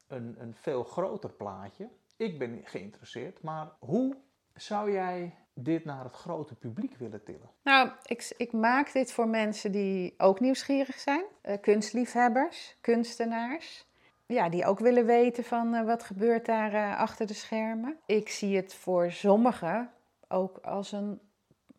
een, 0.08 0.42
een 0.42 0.56
veel 0.56 0.84
groter 0.84 1.30
plaatje. 1.30 1.90
Ik 2.16 2.40
ben 2.40 2.62
geïnteresseerd, 2.64 3.42
maar 3.42 3.72
hoe 3.80 4.18
zou 4.54 4.92
jij 4.92 5.36
dit 5.60 5.86
naar 5.86 6.04
het 6.04 6.16
grote 6.16 6.56
publiek 6.56 6.96
willen 6.98 7.24
tillen? 7.24 7.50
Nou, 7.64 7.90
ik, 8.06 8.34
ik 8.38 8.52
maak 8.52 8.94
dit 8.94 9.12
voor 9.12 9.28
mensen 9.28 9.72
die 9.72 10.14
ook 10.18 10.40
nieuwsgierig 10.40 11.00
zijn. 11.00 11.24
Uh, 11.46 11.54
kunstliefhebbers, 11.62 12.78
kunstenaars. 12.82 13.86
Ja, 14.26 14.50
die 14.50 14.66
ook 14.66 14.80
willen 14.80 15.06
weten 15.06 15.44
van 15.44 15.74
uh, 15.74 15.86
wat 15.86 16.04
gebeurt 16.04 16.46
daar 16.46 16.74
uh, 16.74 17.00
achter 17.00 17.28
de 17.28 17.34
schermen. 17.34 17.98
Ik 18.06 18.30
zie 18.30 18.56
het 18.56 18.74
voor 18.74 19.12
sommigen 19.12 19.92
ook 20.28 20.58
als 20.58 20.92
een, 20.92 21.20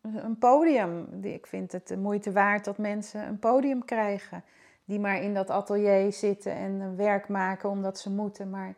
een 0.01 0.37
podium. 0.37 1.23
Ik 1.23 1.47
vind 1.47 1.71
het 1.71 1.87
de 1.87 1.97
moeite 1.97 2.31
waard 2.31 2.65
dat 2.65 2.77
mensen 2.77 3.27
een 3.27 3.39
podium 3.39 3.85
krijgen. 3.85 4.43
Die 4.85 4.99
maar 4.99 5.21
in 5.21 5.33
dat 5.33 5.49
atelier 5.49 6.13
zitten 6.13 6.53
en 6.53 6.95
werk 6.95 7.27
maken 7.27 7.69
omdat 7.69 7.99
ze 7.99 8.09
moeten. 8.09 8.49
Maar 8.49 8.75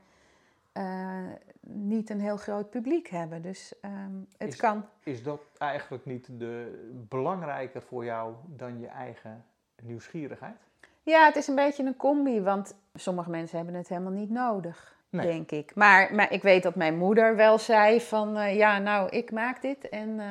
niet 1.62 2.10
een 2.10 2.20
heel 2.20 2.38
groot 2.38 2.70
publiek 2.70 3.08
hebben. 3.08 3.42
Dus 3.42 3.74
um, 3.82 4.28
het 4.38 4.48
is, 4.48 4.56
kan. 4.56 4.86
Is 5.04 5.24
dat 5.24 5.42
eigenlijk 5.58 6.06
niet 6.06 6.28
de, 6.40 6.86
belangrijker 7.10 7.82
voor 7.82 8.06
jou 8.06 8.34
dan 8.48 8.80
je 8.80 8.88
eigen 8.88 9.46
nieuwsgierigheid? 9.82 10.58
Ja, 11.04 11.26
het 11.26 11.36
is 11.36 11.48
een 11.48 11.56
beetje 11.56 11.84
een 11.84 11.98
combi, 11.98 12.42
want 12.42 12.76
sommige 12.96 13.30
mensen 13.30 13.58
hebben 13.58 13.76
het 13.76 13.88
helemaal 13.88 14.12
niet 14.12 14.30
nodig, 14.30 14.96
nee. 15.10 15.26
denk 15.26 15.52
ik. 15.52 15.76
Maar, 15.76 16.16
maar 16.16 16.32
ik 16.32 16.42
weet 16.42 16.64
dat 16.64 16.76
mijn 16.76 16.98
moeder 16.98 17.36
wel 17.36 17.58
zei 17.58 18.02
van, 18.02 18.38
uh, 18.38 18.56
ja, 18.56 18.78
nou, 18.78 19.10
ik 19.10 19.32
maak 19.32 19.62
dit 19.62 19.90
en 19.90 20.10
uh, 20.10 20.26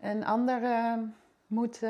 een 0.00 0.24
ander 0.24 0.62
uh, 0.62 0.92
moet, 1.46 1.80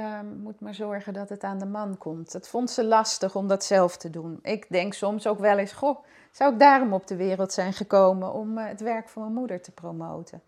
moet 0.43 0.61
maar 0.61 0.75
zorgen 0.75 1.13
dat 1.13 1.29
het 1.29 1.45
aan 1.45 1.59
de 1.59 1.67
man 1.67 1.99
komt. 1.99 2.33
Dat 2.33 2.49
vond 2.49 2.71
ze 2.71 2.85
lastig 2.85 3.35
om 3.37 3.49
dat 3.49 3.65
zelf 3.65 3.97
te 3.97 4.11
doen. 4.11 4.39
Ik 4.43 4.67
denk 4.69 4.95
soms 4.95 5.27
ook 5.27 5.39
wel 5.39 5.59
eens, 5.59 5.73
goh, 5.73 6.05
zou 6.35 6.53
ik 6.53 6.59
daarom 6.59 6.93
op 6.93 7.07
de 7.07 7.17
wereld 7.17 7.53
zijn 7.53 7.73
gekomen 7.73 8.33
om 8.33 8.59
het 8.59 8.81
werk 8.81 9.09
van 9.09 9.23
mijn 9.23 9.35
moeder 9.35 9.61
te 9.61 9.71
promoten? 9.71 10.43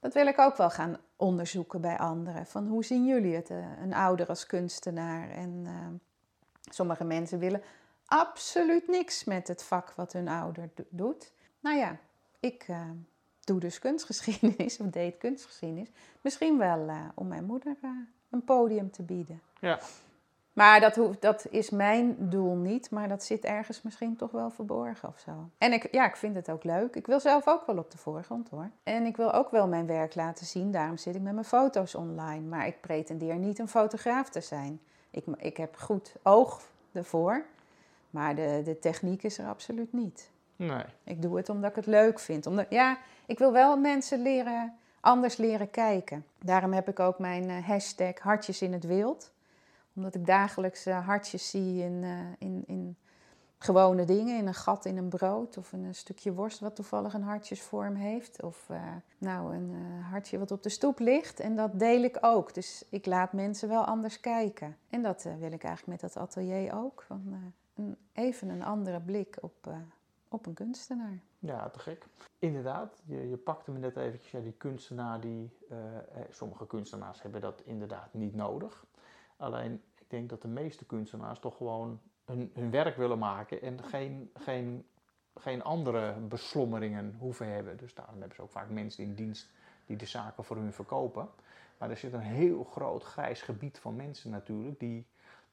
Dat 0.00 0.14
wil 0.14 0.26
ik 0.26 0.38
ook 0.38 0.56
wel 0.56 0.70
gaan 0.70 0.96
onderzoeken 1.16 1.80
bij 1.80 1.98
anderen. 1.98 2.46
Van 2.46 2.66
hoe 2.66 2.84
zien 2.84 3.06
jullie 3.06 3.34
het, 3.34 3.50
een 3.82 3.94
ouder 3.94 4.26
als 4.26 4.46
kunstenaar? 4.46 5.30
En 5.30 5.64
uh, 5.66 5.72
sommige 6.70 7.04
mensen 7.04 7.38
willen 7.38 7.62
absoluut 8.06 8.88
niks 8.88 9.24
met 9.24 9.48
het 9.48 9.62
vak 9.62 9.92
wat 9.96 10.12
hun 10.12 10.28
ouder 10.28 10.70
do 10.74 10.84
doet. 10.88 11.32
Nou 11.60 11.76
ja, 11.76 11.96
ik 12.40 12.66
doe 13.40 13.60
dus 13.60 13.78
kunstgeschiedenis, 13.78 14.78
of 14.80 14.86
deed 14.86 15.18
kunstgeschiedenis. 15.18 15.88
Misschien 16.20 16.58
wel 16.58 16.90
om 17.14 17.28
mijn 17.28 17.44
moeder 17.44 17.76
een 18.30 18.44
podium 18.44 18.90
te 18.90 19.02
bieden. 19.02 19.40
Ja. 19.60 19.78
Maar 20.58 20.80
dat, 20.80 20.96
hoeft, 20.96 21.22
dat 21.22 21.46
is 21.50 21.70
mijn 21.70 22.16
doel 22.18 22.54
niet, 22.54 22.90
maar 22.90 23.08
dat 23.08 23.24
zit 23.24 23.44
ergens 23.44 23.82
misschien 23.82 24.16
toch 24.16 24.30
wel 24.30 24.50
verborgen 24.50 25.08
of 25.08 25.18
zo. 25.18 25.30
En 25.58 25.72
ik, 25.72 25.88
ja, 25.90 26.06
ik 26.06 26.16
vind 26.16 26.34
het 26.34 26.50
ook 26.50 26.64
leuk. 26.64 26.94
Ik 26.94 27.06
wil 27.06 27.20
zelf 27.20 27.46
ook 27.46 27.66
wel 27.66 27.78
op 27.78 27.90
de 27.90 27.98
voorgrond 27.98 28.48
hoor. 28.48 28.70
En 28.82 29.06
ik 29.06 29.16
wil 29.16 29.32
ook 29.32 29.50
wel 29.50 29.68
mijn 29.68 29.86
werk 29.86 30.14
laten 30.14 30.46
zien, 30.46 30.70
daarom 30.70 30.96
zit 30.96 31.14
ik 31.14 31.22
met 31.22 31.32
mijn 31.32 31.44
foto's 31.44 31.94
online. 31.94 32.46
Maar 32.46 32.66
ik 32.66 32.80
pretendeer 32.80 33.36
niet 33.36 33.58
een 33.58 33.68
fotograaf 33.68 34.28
te 34.28 34.40
zijn. 34.40 34.80
Ik, 35.10 35.24
ik 35.36 35.56
heb 35.56 35.76
goed 35.76 36.12
oog 36.22 36.62
ervoor, 36.92 37.44
maar 38.10 38.34
de, 38.34 38.60
de 38.64 38.78
techniek 38.78 39.22
is 39.22 39.38
er 39.38 39.46
absoluut 39.46 39.92
niet. 39.92 40.30
Nee. 40.56 40.84
Ik 41.04 41.22
doe 41.22 41.36
het 41.36 41.48
omdat 41.48 41.70
ik 41.70 41.76
het 41.76 41.86
leuk 41.86 42.18
vind. 42.18 42.46
Omdat, 42.46 42.66
ja, 42.68 42.98
ik 43.26 43.38
wil 43.38 43.52
wel 43.52 43.76
mensen 43.76 44.22
leren, 44.22 44.74
anders 45.00 45.36
leren 45.36 45.70
kijken. 45.70 46.24
Daarom 46.38 46.72
heb 46.72 46.88
ik 46.88 47.00
ook 47.00 47.18
mijn 47.18 47.44
uh, 47.44 47.66
hashtag 47.66 48.18
Hartjes 48.18 48.62
in 48.62 48.72
het 48.72 48.84
Wild. 48.84 49.30
Omdat 49.98 50.14
ik 50.14 50.26
dagelijks 50.26 50.86
uh, 50.86 51.06
hartjes 51.06 51.50
zie 51.50 51.82
in, 51.82 52.02
uh, 52.02 52.18
in, 52.38 52.62
in 52.66 52.96
gewone 53.58 54.04
dingen. 54.04 54.38
In 54.38 54.46
een 54.46 54.54
gat 54.54 54.84
in 54.84 54.96
een 54.96 55.08
brood 55.08 55.56
of 55.56 55.72
in 55.72 55.84
een 55.84 55.94
stukje 55.94 56.32
worst 56.32 56.60
wat 56.60 56.76
toevallig 56.76 57.14
een 57.14 57.22
hartjesvorm 57.22 57.94
heeft. 57.94 58.42
Of 58.42 58.68
nou, 59.18 59.54
een 59.54 60.02
hartje 60.02 60.38
wat 60.38 60.50
op 60.50 60.62
de 60.62 60.68
stoep 60.68 60.98
ligt. 60.98 61.40
En 61.40 61.56
dat 61.56 61.78
deel 61.78 62.02
ik 62.02 62.18
ook. 62.20 62.54
Dus 62.54 62.84
ik 62.90 63.06
laat 63.06 63.32
mensen 63.32 63.68
wel 63.68 63.84
anders 63.84 64.20
kijken. 64.20 64.76
En 64.90 65.02
dat 65.02 65.22
wil 65.22 65.52
ik 65.52 65.64
eigenlijk 65.64 65.86
met 65.86 66.00
dat 66.00 66.22
atelier 66.22 66.74
ook. 66.74 67.02
Van, 67.02 67.52
een, 67.74 67.96
even 68.12 68.48
een 68.48 68.64
andere 68.64 69.00
blik 69.00 69.38
op 69.40 69.68
op 70.28 70.46
een 70.46 70.54
kunstenaar. 70.54 71.18
Ja, 71.38 71.68
te 71.68 71.78
gek. 71.78 72.06
Inderdaad, 72.38 73.02
je, 73.04 73.28
je 73.28 73.36
pakte 73.36 73.70
me 73.70 73.78
net 73.78 73.96
eventjes, 73.96 74.30
ja, 74.30 74.40
die 74.40 74.52
kunstenaar 74.52 75.20
die, 75.20 75.50
uh, 75.70 75.78
sommige 76.30 76.66
kunstenaars 76.66 77.22
hebben 77.22 77.40
dat 77.40 77.62
inderdaad 77.64 78.14
niet 78.14 78.34
nodig. 78.34 78.86
Alleen, 79.36 79.82
ik 80.08 80.14
denk 80.14 80.28
dat 80.28 80.42
de 80.42 80.48
meeste 80.48 80.84
kunstenaars 80.84 81.38
toch 81.38 81.56
gewoon 81.56 82.00
hun, 82.24 82.50
hun 82.54 82.70
werk 82.70 82.96
willen 82.96 83.18
maken 83.18 83.62
en 83.62 83.82
geen, 83.82 84.30
geen, 84.34 84.86
geen 85.34 85.62
andere 85.62 86.20
beslommeringen 86.20 87.16
hoeven 87.18 87.52
hebben. 87.52 87.76
Dus 87.76 87.94
daarom 87.94 88.18
hebben 88.18 88.36
ze 88.36 88.42
ook 88.42 88.50
vaak 88.50 88.70
mensen 88.70 89.04
in 89.04 89.14
dienst 89.14 89.50
die 89.86 89.96
de 89.96 90.06
zaken 90.06 90.44
voor 90.44 90.56
hun 90.56 90.72
verkopen. 90.72 91.28
Maar 91.78 91.90
er 91.90 91.96
zit 91.96 92.12
een 92.12 92.20
heel 92.20 92.64
groot 92.64 93.04
grijs 93.04 93.42
gebied 93.42 93.78
van 93.78 93.96
mensen 93.96 94.30
natuurlijk 94.30 94.80
die, 94.80 95.06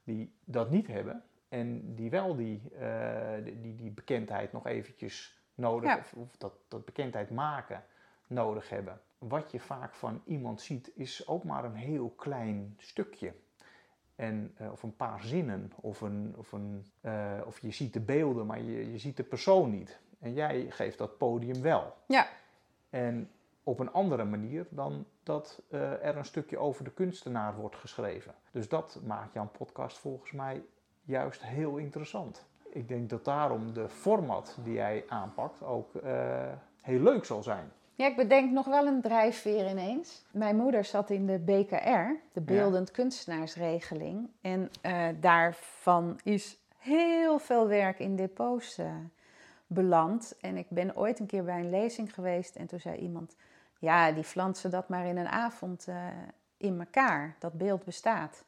die 0.04 0.32
dat 0.44 0.70
niet 0.70 0.86
hebben. 0.86 1.22
En 1.48 1.94
die 1.94 2.10
wel 2.10 2.36
die, 2.36 2.62
uh, 2.80 3.44
die, 3.44 3.76
die, 3.76 3.90
bekendheid 3.90 4.52
nog 4.52 4.66
eventjes 4.66 5.42
nodig, 5.54 5.90
ja. 5.90 5.98
of, 5.98 6.12
of, 6.12 6.36
dat, 6.36 6.52
dat 6.68 6.84
bekendheid 6.84 7.30
maken 7.30 7.84
nodig 8.26 8.68
hebben. 8.68 9.00
Wat 9.18 9.50
je 9.50 9.60
vaak 9.60 9.94
van 9.94 10.22
iemand 10.24 10.60
ziet, 10.60 10.90
is 10.94 11.26
ook 11.26 11.44
maar 11.44 11.64
een 11.64 11.74
heel 11.74 12.10
klein 12.10 12.74
stukje. 12.78 13.34
En, 14.16 14.54
uh, 14.60 14.72
of 14.72 14.82
een 14.82 14.96
paar 14.96 15.22
zinnen, 15.22 15.72
of, 15.80 16.00
een, 16.00 16.34
of, 16.36 16.52
een, 16.52 16.84
uh, 17.02 17.32
of 17.46 17.60
je 17.60 17.70
ziet 17.70 17.92
de 17.92 18.00
beelden, 18.00 18.46
maar 18.46 18.62
je, 18.62 18.92
je 18.92 18.98
ziet 18.98 19.16
de 19.16 19.22
persoon 19.22 19.70
niet. 19.70 19.98
En 20.18 20.32
jij 20.32 20.66
geeft 20.70 20.98
dat 20.98 21.18
podium 21.18 21.62
wel. 21.62 21.94
Ja. 22.06 22.28
En 22.90 23.30
op 23.62 23.78
een 23.78 23.92
andere 23.92 24.24
manier 24.24 24.66
dan 24.70 25.06
dat 25.22 25.62
uh, 25.68 26.04
er 26.04 26.16
een 26.16 26.24
stukje 26.24 26.58
over 26.58 26.84
de 26.84 26.90
kunstenaar 26.90 27.56
wordt 27.56 27.76
geschreven. 27.76 28.34
Dus 28.50 28.68
dat 28.68 29.00
maakt 29.04 29.32
jouw 29.32 29.48
podcast 29.58 29.98
volgens 29.98 30.32
mij 30.32 30.64
juist 31.02 31.42
heel 31.42 31.76
interessant. 31.76 32.46
Ik 32.70 32.88
denk 32.88 33.10
dat 33.10 33.24
daarom 33.24 33.72
de 33.72 33.88
format 33.88 34.58
die 34.64 34.74
jij 34.74 35.04
aanpakt 35.08 35.62
ook 35.62 35.92
heel 36.82 37.00
leuk 37.00 37.24
zal 37.24 37.42
zijn. 37.42 37.72
Ja, 37.96 38.06
ik 38.06 38.16
bedenk 38.16 38.52
nog 38.52 38.66
wel 38.66 38.86
een 38.86 39.00
drijfveer 39.00 39.70
ineens. 39.70 40.24
Mijn 40.30 40.56
moeder 40.56 40.84
zat 40.84 41.10
in 41.10 41.26
de 41.26 41.38
BKR, 41.38 42.20
de 42.32 42.40
Beeldend 42.40 42.88
ja. 42.88 42.94
Kunstenaarsregeling. 42.94 44.30
En 44.40 44.70
uh, 44.82 45.08
daarvan 45.20 46.20
is 46.22 46.58
heel 46.78 47.38
veel 47.38 47.66
werk 47.66 47.98
in 47.98 48.16
depots 48.16 48.78
uh, 48.78 48.86
beland. 49.66 50.36
En 50.40 50.56
ik 50.56 50.66
ben 50.68 50.96
ooit 50.96 51.18
een 51.18 51.26
keer 51.26 51.44
bij 51.44 51.60
een 51.60 51.70
lezing 51.70 52.14
geweest 52.14 52.56
en 52.56 52.66
toen 52.66 52.80
zei 52.80 52.96
iemand... 52.96 53.36
Ja, 53.78 54.12
die 54.12 54.24
flansen 54.24 54.70
dat 54.70 54.88
maar 54.88 55.06
in 55.06 55.16
een 55.16 55.28
avond 55.28 55.86
in 56.56 56.78
elkaar. 56.78 57.36
Dat 57.38 57.52
beeld 57.52 57.84
bestaat. 57.84 58.44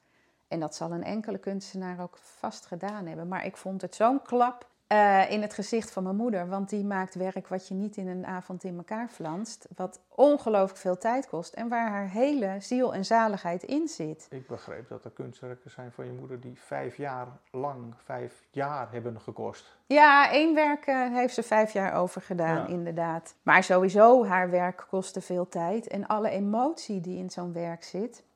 En 0.49 0.61
dat 0.61 0.75
zal 0.75 0.93
een 0.93 1.05
enkele 1.05 1.39
kunstenaar 1.39 2.01
ook 2.01 2.19
vast 2.19 2.67
gedaan 2.67 3.07
hebben. 3.07 3.29
Maar 3.29 3.45
ik 3.45 3.57
vond 3.57 3.83
het 3.83 3.95
zo'n 3.95 4.23
klap 4.23 4.69
uh, 4.93 5.31
in 5.31 5.43
het 5.43 5.55
gezicht 5.55 5.91
van 5.91 6.03
mijn 6.03 6.17
moeder. 6.17 6.49
Want 6.49 6.69
die 6.69 6.85
maakt 6.85 7.15
werk 7.15 7.49
wat 7.49 7.69
je 7.69 7.75
niet 7.75 7.97
in 7.97 8.09
een 8.09 8.27
avond 8.27 8.65
in 8.65 8.77
elkaar 8.77 9.09
flanst. 9.09 9.69
Wat 9.77 10.01
ongelooflijk 10.09 10.81
veel 10.81 10.99
tijd 10.99 11.29
kost. 11.29 11.55
En 11.55 11.69
waar 11.69 11.91
haar 11.91 12.09
hele 12.09 12.57
ziel 12.59 12.95
en 12.95 13.05
zaligheid 13.05 13.63
in 13.63 13.89
zit. 13.89 14.27
Ik 14.31 14.47
begreep 14.47 14.89
dat 14.89 15.05
er 15.05 15.11
kunstwerken 15.11 15.71
zijn 15.71 15.93
van 15.93 16.05
je 16.05 16.13
moeder 16.13 16.41
die 16.41 16.59
vijf 16.61 16.97
jaar 16.97 17.27
lang, 17.51 17.95
vijf 18.05 18.45
jaar 18.51 18.89
hebben 18.91 19.21
gekost. 19.21 19.77
Ja, 19.87 20.31
één 20.31 20.55
werk 20.55 20.87
uh, 20.87 21.15
heeft 21.15 21.35
ze 21.35 21.43
vijf 21.43 21.73
jaar 21.73 21.95
over 21.95 22.23
gedaan, 22.23 22.57
ja. 22.57 22.67
inderdaad. 22.67 23.35
Maar 23.43 23.63
sowieso, 23.63 24.27
haar 24.27 24.51
werk 24.51 24.87
kostte 24.91 25.21
veel 25.21 25.49
tijd. 25.49 25.87
En 25.87 26.07
alle 26.07 26.29
emotie 26.31 27.01
die 27.01 27.19
in 27.19 27.31
zo'n 27.31 27.53
werk 27.53 27.85
zit 27.85 28.27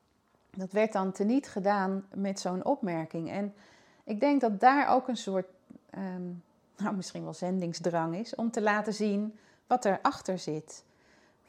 dat 0.57 0.73
werd 0.73 0.93
dan 0.93 1.13
teniet 1.13 1.49
gedaan 1.49 2.05
met 2.15 2.41
zo'n 2.41 2.65
opmerking. 2.65 3.31
En 3.31 3.55
ik 4.05 4.21
denk 4.21 4.41
dat 4.41 4.61
daar 4.61 4.89
ook 4.89 5.09
een 5.09 5.17
soort, 5.17 5.47
um, 5.99 6.43
nou 6.77 6.97
misschien 6.97 7.25
wel 7.25 7.35
zendingsdrang 7.35 8.17
is, 8.17 8.35
om 8.35 8.51
te 8.51 8.63
laten 8.63 8.95
zien 8.95 9.39
wat 9.67 9.85
erachter 9.85 10.39
zit. 10.39 10.85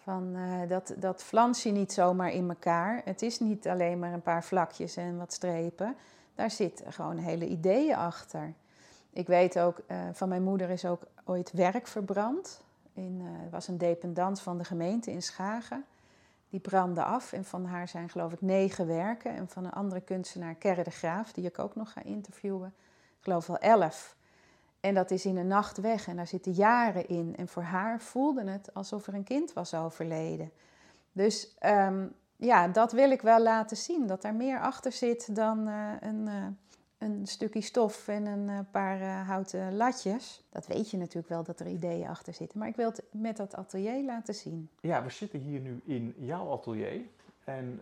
Van, 0.03 0.35
uh, 0.35 0.69
dat, 0.69 0.93
dat 0.97 1.23
flans 1.23 1.63
je 1.63 1.71
niet 1.71 1.93
zomaar 1.93 2.31
in 2.31 2.49
elkaar. 2.49 3.01
Het 3.05 3.21
is 3.21 3.39
niet 3.39 3.67
alleen 3.67 3.99
maar 3.99 4.13
een 4.13 4.21
paar 4.21 4.43
vlakjes 4.43 4.95
en 4.95 5.17
wat 5.17 5.33
strepen. 5.33 5.95
Daar 6.35 6.51
zitten 6.51 6.93
gewoon 6.93 7.17
hele 7.17 7.47
ideeën 7.47 7.95
achter. 7.95 8.53
Ik 9.09 9.27
weet 9.27 9.59
ook, 9.59 9.81
uh, 9.87 9.97
van 10.13 10.29
mijn 10.29 10.43
moeder 10.43 10.69
is 10.69 10.85
ook 10.85 11.01
ooit 11.23 11.51
werk 11.51 11.87
verbrand. 11.87 12.61
In, 12.93 13.19
uh, 13.21 13.51
was 13.51 13.67
een 13.67 13.77
dependant 13.77 14.41
van 14.41 14.57
de 14.57 14.63
gemeente 14.63 15.11
in 15.11 15.21
Schagen. 15.21 15.85
Die 16.49 16.59
brandde 16.59 17.03
af 17.03 17.33
en 17.33 17.45
van 17.45 17.65
haar 17.65 17.87
zijn 17.87 18.09
geloof 18.09 18.33
ik 18.33 18.41
negen 18.41 18.87
werken. 18.87 19.35
En 19.35 19.47
van 19.47 19.65
een 19.65 19.71
andere 19.71 20.01
kunstenaar, 20.01 20.55
Kerre 20.55 20.83
de 20.83 20.91
Graaf, 20.91 21.33
die 21.33 21.45
ik 21.45 21.59
ook 21.59 21.75
nog 21.75 21.91
ga 21.91 22.03
interviewen, 22.03 22.73
geloof 23.19 23.47
wel 23.47 23.57
elf. 23.57 24.15
En 24.83 24.93
dat 24.93 25.11
is 25.11 25.25
in 25.25 25.37
een 25.37 25.47
nacht 25.47 25.77
weg 25.77 26.07
en 26.07 26.15
daar 26.15 26.27
zitten 26.27 26.51
jaren 26.51 27.07
in. 27.07 27.35
En 27.35 27.47
voor 27.47 27.63
haar 27.63 28.01
voelde 28.01 28.43
het 28.43 28.73
alsof 28.73 29.07
er 29.07 29.13
een 29.13 29.23
kind 29.23 29.53
was 29.53 29.73
overleden. 29.73 30.51
Dus 31.11 31.55
um, 31.65 32.13
ja, 32.35 32.67
dat 32.67 32.91
wil 32.91 33.11
ik 33.11 33.21
wel 33.21 33.41
laten 33.41 33.77
zien. 33.77 34.07
Dat 34.07 34.23
er 34.23 34.33
meer 34.33 34.59
achter 34.59 34.91
zit 34.91 35.35
dan 35.35 35.67
uh, 35.67 35.91
een, 35.99 36.27
uh, 36.27 36.45
een 36.97 37.27
stukje 37.27 37.61
stof 37.61 38.07
en 38.07 38.25
een 38.25 38.47
uh, 38.49 38.59
paar 38.71 39.25
houten 39.25 39.75
latjes. 39.75 40.43
Dat 40.49 40.67
weet 40.67 40.89
je 40.89 40.97
natuurlijk 40.97 41.29
wel 41.29 41.43
dat 41.43 41.59
er 41.59 41.67
ideeën 41.67 42.07
achter 42.07 42.33
zitten. 42.33 42.59
Maar 42.59 42.67
ik 42.67 42.75
wil 42.75 42.89
het 42.89 43.03
met 43.11 43.37
dat 43.37 43.55
atelier 43.55 44.03
laten 44.03 44.33
zien. 44.33 44.69
Ja, 44.81 45.03
we 45.03 45.09
zitten 45.09 45.39
hier 45.39 45.59
nu 45.59 45.81
in 45.85 46.15
jouw 46.17 46.51
atelier. 46.51 47.01
En 47.43 47.79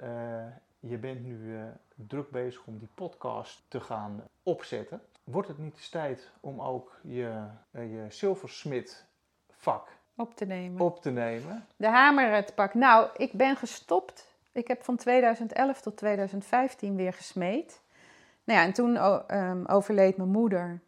je 0.79 0.97
bent 0.97 1.23
nu 1.25 1.59
druk 1.95 2.29
bezig 2.29 2.65
om 2.65 2.77
die 2.77 2.89
podcast 2.93 3.63
te 3.67 3.79
gaan 3.79 4.23
opzetten. 4.43 5.01
Wordt 5.31 5.47
het 5.47 5.57
niet 5.57 5.75
eens 5.75 5.89
tijd 5.89 6.31
om 6.39 6.61
ook 6.61 6.99
je, 7.01 7.43
je 7.71 8.05
zilversmid 8.09 9.05
vak 9.49 9.87
op 10.15 10.35
te 10.35 10.45
nemen? 10.45 10.81
Op 10.81 11.01
te 11.01 11.11
nemen? 11.11 11.65
De 11.75 11.87
hamer 11.87 12.33
het 12.33 12.55
pak. 12.55 12.73
Nou, 12.73 13.09
ik 13.17 13.33
ben 13.33 13.55
gestopt. 13.55 14.29
Ik 14.51 14.67
heb 14.67 14.83
van 14.83 14.95
2011 14.95 15.81
tot 15.81 15.97
2015 15.97 16.95
weer 16.95 17.13
gesmeed. 17.13 17.81
Nou 18.43 18.59
ja, 18.59 18.65
en 18.65 18.73
toen 18.73 18.95
um, 19.35 19.65
overleed 19.65 20.17
mijn 20.17 20.29
moeder. 20.29 20.81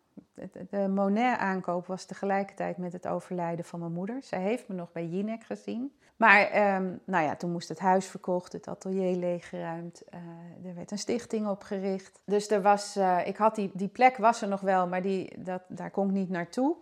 De, 0.70 0.88
Monet-aankoop 0.88 1.86
was 1.86 2.06
tegelijkertijd 2.06 2.78
met 2.78 2.94
het 2.94 3.08
overlijden 3.08 3.66
van 3.66 3.80
mijn 3.80 3.94
moeder. 3.94 4.24
Zij 4.24 4.42
heeft 4.42 4.68
me 4.68 4.76
nog 4.76 4.92
bij 4.92 5.06
Jinek 5.06 5.44
gezien. 5.44 5.94
Maar 6.16 6.76
um, 6.76 7.00
nou 7.06 7.24
ja, 7.24 7.36
toen 7.36 7.52
moest 7.52 7.70
het 7.70 7.80
huis 7.80 8.06
verkocht, 8.06 8.54
het 8.54 8.68
atelier 8.68 9.16
leeggeruimd. 9.16 10.02
Uh, 10.14 10.70
er 10.70 10.76
werd 10.76 10.92
een 10.92 10.98
stichting 10.98 11.48
opgericht. 11.48 12.20
Dus 12.26 12.50
er 12.50 12.62
was, 12.62 12.98
uh, 12.98 13.28
ik 13.28 13.38
had 13.38 13.56
die, 13.56 13.72
die 13.74 13.88
plek 13.88 14.18
was 14.18 14.42
er 14.42 14.48
nog 14.48 14.62
wel, 14.62 14.88
maar 14.88 15.02
die, 15.02 15.44
dat, 15.44 15.62
daar 15.68 15.92
kon 15.92 16.08
ik 16.08 16.14
niet 16.14 16.30
naartoe. 16.30 16.76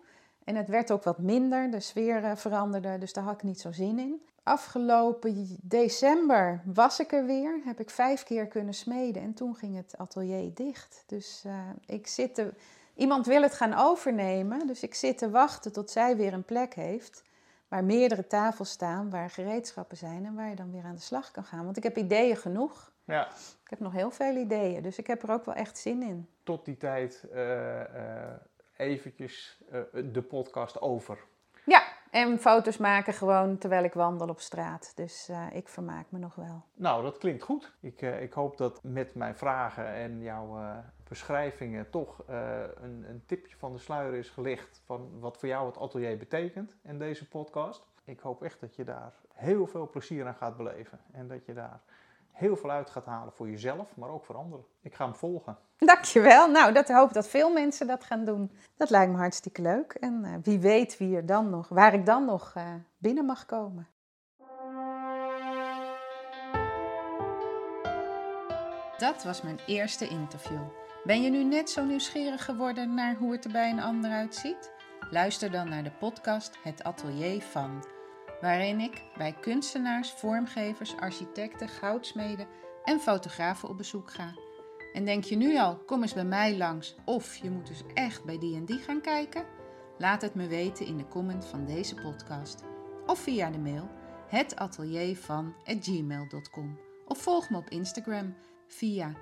En 0.44 0.56
het 0.56 0.68
werd 0.68 0.92
ook 0.92 1.04
wat 1.04 1.18
minder, 1.18 1.72
de 1.72 1.80
sfeer 1.80 2.24
uh, 2.24 2.36
veranderde, 2.36 2.98
dus 2.98 3.14
daar 3.14 3.24
had 3.24 3.34
ik 3.34 3.44
niet 3.44 3.60
zo 3.60 3.72
zin 3.72 4.00
in. 4.00 4.22
Afgelopen 4.44 5.58
december 5.62 6.62
was 6.66 7.00
ik 7.00 7.12
er 7.12 7.26
weer, 7.26 7.60
heb 7.66 7.80
ik 7.80 7.90
vijf 7.90 8.24
keer 8.24 8.48
kunnen 8.48 8.74
smeden 8.74 9.22
en 9.22 9.34
toen 9.34 9.56
ging 9.56 9.76
het 9.76 9.98
atelier 9.98 10.54
dicht. 10.54 11.04
Dus 11.08 11.46
ik 11.86 12.08
zit 12.08 12.36
te, 12.36 12.54
iemand 13.02 13.26
wil 13.26 13.42
het 13.42 13.54
gaan 13.54 13.74
overnemen, 13.74 14.68
dus 14.68 14.84
ik 14.84 14.94
zit 14.94 15.18
te 15.18 15.30
wachten 15.30 15.72
tot 15.72 15.92
zij 15.92 16.18
weer 16.18 16.34
een 16.34 16.44
plek 16.44 16.74
heeft 16.74 17.24
waar 17.68 17.84
meerdere 17.84 18.28
tafels 18.28 18.70
staan, 18.70 19.10
waar 19.10 19.30
gereedschappen 19.30 19.98
zijn 19.98 20.26
en 20.26 20.36
waar 20.36 20.50
je 20.50 20.56
dan 20.56 20.72
weer 20.72 20.84
aan 20.84 20.96
de 20.96 21.02
slag 21.02 21.32
kan 21.32 21.44
gaan. 21.44 21.64
Want 21.64 21.78
ik 21.78 21.84
heb 21.84 21.98
ideeën 21.98 22.38
genoeg. 22.38 22.92
Ja. 23.04 23.28
Ik 23.64 23.70
heb 23.70 23.80
nog 23.80 23.94
heel 23.94 24.12
veel 24.12 24.36
ideeën, 24.36 24.82
dus 24.82 24.98
ik 24.98 25.08
heb 25.08 25.24
er 25.24 25.32
ook 25.32 25.46
wel 25.46 25.56
echt 25.56 25.78
zin 25.78 26.04
in. 26.04 26.28
Tot 26.44 26.66
die 26.66 26.78
tijd 26.78 27.24
uh, 27.34 27.40
uh, 27.40 27.84
eventjes 28.78 29.62
uh, 29.72 29.82
de 30.14 30.22
podcast 30.22 30.82
over. 30.82 31.18
En 32.12 32.40
foto's 32.40 32.78
maken 32.78 33.14
gewoon 33.14 33.58
terwijl 33.58 33.84
ik 33.84 33.94
wandel 33.94 34.28
op 34.28 34.40
straat. 34.40 34.92
Dus 34.96 35.30
uh, 35.30 35.46
ik 35.54 35.70
vermaak 35.70 36.06
me 36.10 36.20
nog 36.20 36.36
wel. 36.36 36.64
Nou, 36.74 37.04
dat 37.04 37.18
klinkt 37.18 37.44
goed. 37.44 37.74
Ik, 37.80 38.02
uh, 38.02 38.22
ik 38.22 38.34
hoop 38.34 38.58
dat 38.58 38.80
met 38.84 39.16
mijn 39.16 39.36
vragen 39.36 39.88
en 39.88 40.22
jouw 40.22 40.58
uh, 40.58 40.78
beschrijvingen 41.08 41.90
toch 41.90 42.24
een, 42.28 43.06
een 43.10 43.24
tipje 43.26 43.56
van 43.58 43.74
de 43.74 43.80
sluier 43.80 44.14
is 44.14 44.30
gelicht 44.30 44.82
van 44.86 45.20
wat 45.20 45.38
voor 45.38 45.48
jou 45.48 45.68
het 45.68 45.78
atelier 45.78 46.18
betekent 46.18 46.76
in 46.84 47.00
deze 47.00 47.28
podcast. 47.28 47.88
Ik 48.04 48.20
hoop 48.20 48.44
echt 48.44 48.60
dat 48.60 48.76
je 48.76 48.84
daar 48.84 49.14
heel 49.34 49.68
veel 49.68 49.90
plezier 49.90 50.28
aan 50.28 50.36
gaat 50.36 50.58
beleven 50.58 51.00
en 51.12 51.28
dat 51.28 51.46
je 51.46 51.54
daar 51.54 51.82
heel 52.32 52.56
veel 52.56 52.72
uit 52.72 52.90
gaat 52.90 53.06
halen 53.06 53.34
voor 53.34 53.50
jezelf, 53.50 53.96
maar 53.96 54.10
ook 54.10 54.26
voor 54.26 54.36
anderen. 54.36 54.66
Ik 54.82 54.96
ga 54.96 55.06
hem 55.06 55.16
volgen. 55.16 55.58
Dankjewel. 55.78 56.52
Nou, 56.52 56.74
dat 56.74 56.88
hoop 56.88 57.14
dat 57.14 57.28
veel 57.28 57.52
mensen 57.52 57.88
dat 57.88 58.04
gaan 58.04 58.26
doen. 58.26 58.52
Dat 58.78 58.90
lijkt 58.90 59.12
me 59.12 59.18
hartstikke 59.18 59.62
leuk. 59.62 59.94
En 59.94 60.24
uh, 60.26 60.34
wie 60.44 60.60
weet 60.60 60.98
wie 60.98 61.16
er 61.16 61.26
dan 61.26 61.50
nog, 61.50 61.70
waar 61.70 61.94
ik 61.94 62.06
dan 62.06 62.26
nog 62.26 62.54
uh, 62.58 62.64
binnen 62.98 63.26
mag 63.26 63.46
komen. 63.46 63.88
Dat 68.98 69.24
was 69.24 69.42
mijn 69.42 69.60
eerste 69.66 70.08
interview. 70.08 70.62
Ben 71.04 71.22
je 71.22 71.30
nu 71.30 71.44
net 71.44 71.70
zo 71.70 71.84
nieuwsgierig 71.84 72.46
geworden 72.46 72.94
naar 72.94 73.16
hoe 73.16 73.32
het 73.32 73.46
er 73.46 73.52
bij 73.52 73.70
een 73.70 73.82
ander 73.82 74.12
uitziet? 74.12 74.72
Luister 75.10 75.52
dan 75.52 75.70
naar 75.70 75.84
de 75.84 75.92
podcast 75.92 76.58
Het 76.64 76.84
Atelier 76.84 77.42
van 77.42 77.84
waarin 78.42 78.80
ik 78.80 79.04
bij 79.18 79.34
kunstenaars, 79.34 80.12
vormgevers, 80.12 80.98
architecten, 80.98 81.70
goudsmeden 81.70 82.48
en 82.84 83.00
fotografen 83.00 83.70
op 83.70 83.78
bezoek 83.78 84.12
ga. 84.12 84.34
En 84.94 85.06
denk 85.06 85.24
je 85.24 85.36
nu 85.36 85.58
al, 85.58 85.78
kom 85.78 86.02
eens 86.02 86.14
bij 86.14 86.26
mij 86.26 86.58
langs 86.58 86.96
of 87.06 87.36
je 87.36 87.50
moet 87.50 87.68
dus 87.68 87.84
echt 87.94 88.24
bij 88.24 88.40
die 88.40 88.56
en 88.56 88.66
die 88.66 88.80
gaan 88.80 89.02
kijken? 89.02 89.46
Laat 89.98 90.22
het 90.22 90.36
me 90.36 90.48
weten 90.48 90.86
in 90.86 90.98
de 90.98 91.08
comment 91.08 91.46
van 91.46 91.66
deze 91.66 91.96
podcast 91.96 92.64
of 93.06 93.20
via 93.20 93.50
de 93.50 93.60
mail 93.60 93.90
hetateliervan@gmail.com 94.28 96.80
of 97.08 97.18
volg 97.18 97.50
me 97.50 97.58
op 97.58 97.70
Instagram 97.70 98.36
via 98.68 99.14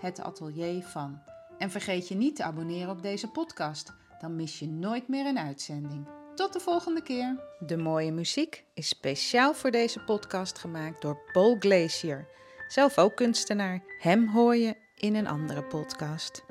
@hetateliervan. 0.00 1.20
En 1.58 1.70
vergeet 1.70 2.08
je 2.08 2.14
niet 2.14 2.36
te 2.36 2.42
abonneren 2.42 2.90
op 2.90 3.02
deze 3.02 3.30
podcast, 3.30 3.94
dan 4.20 4.36
mis 4.36 4.58
je 4.58 4.68
nooit 4.68 5.08
meer 5.08 5.26
een 5.26 5.38
uitzending. 5.38 6.17
Tot 6.38 6.52
de 6.52 6.60
volgende 6.60 7.02
keer. 7.02 7.36
De 7.58 7.76
mooie 7.76 8.12
muziek 8.12 8.64
is 8.74 8.88
speciaal 8.88 9.54
voor 9.54 9.70
deze 9.70 10.00
podcast 10.00 10.58
gemaakt 10.58 11.02
door 11.02 11.18
Paul 11.32 11.56
Glacier, 11.58 12.26
zelf 12.68 12.98
ook 12.98 13.16
kunstenaar. 13.16 13.82
Hem 13.98 14.28
hoor 14.28 14.56
je 14.56 14.76
in 14.96 15.14
een 15.14 15.26
andere 15.26 15.62
podcast. 15.62 16.42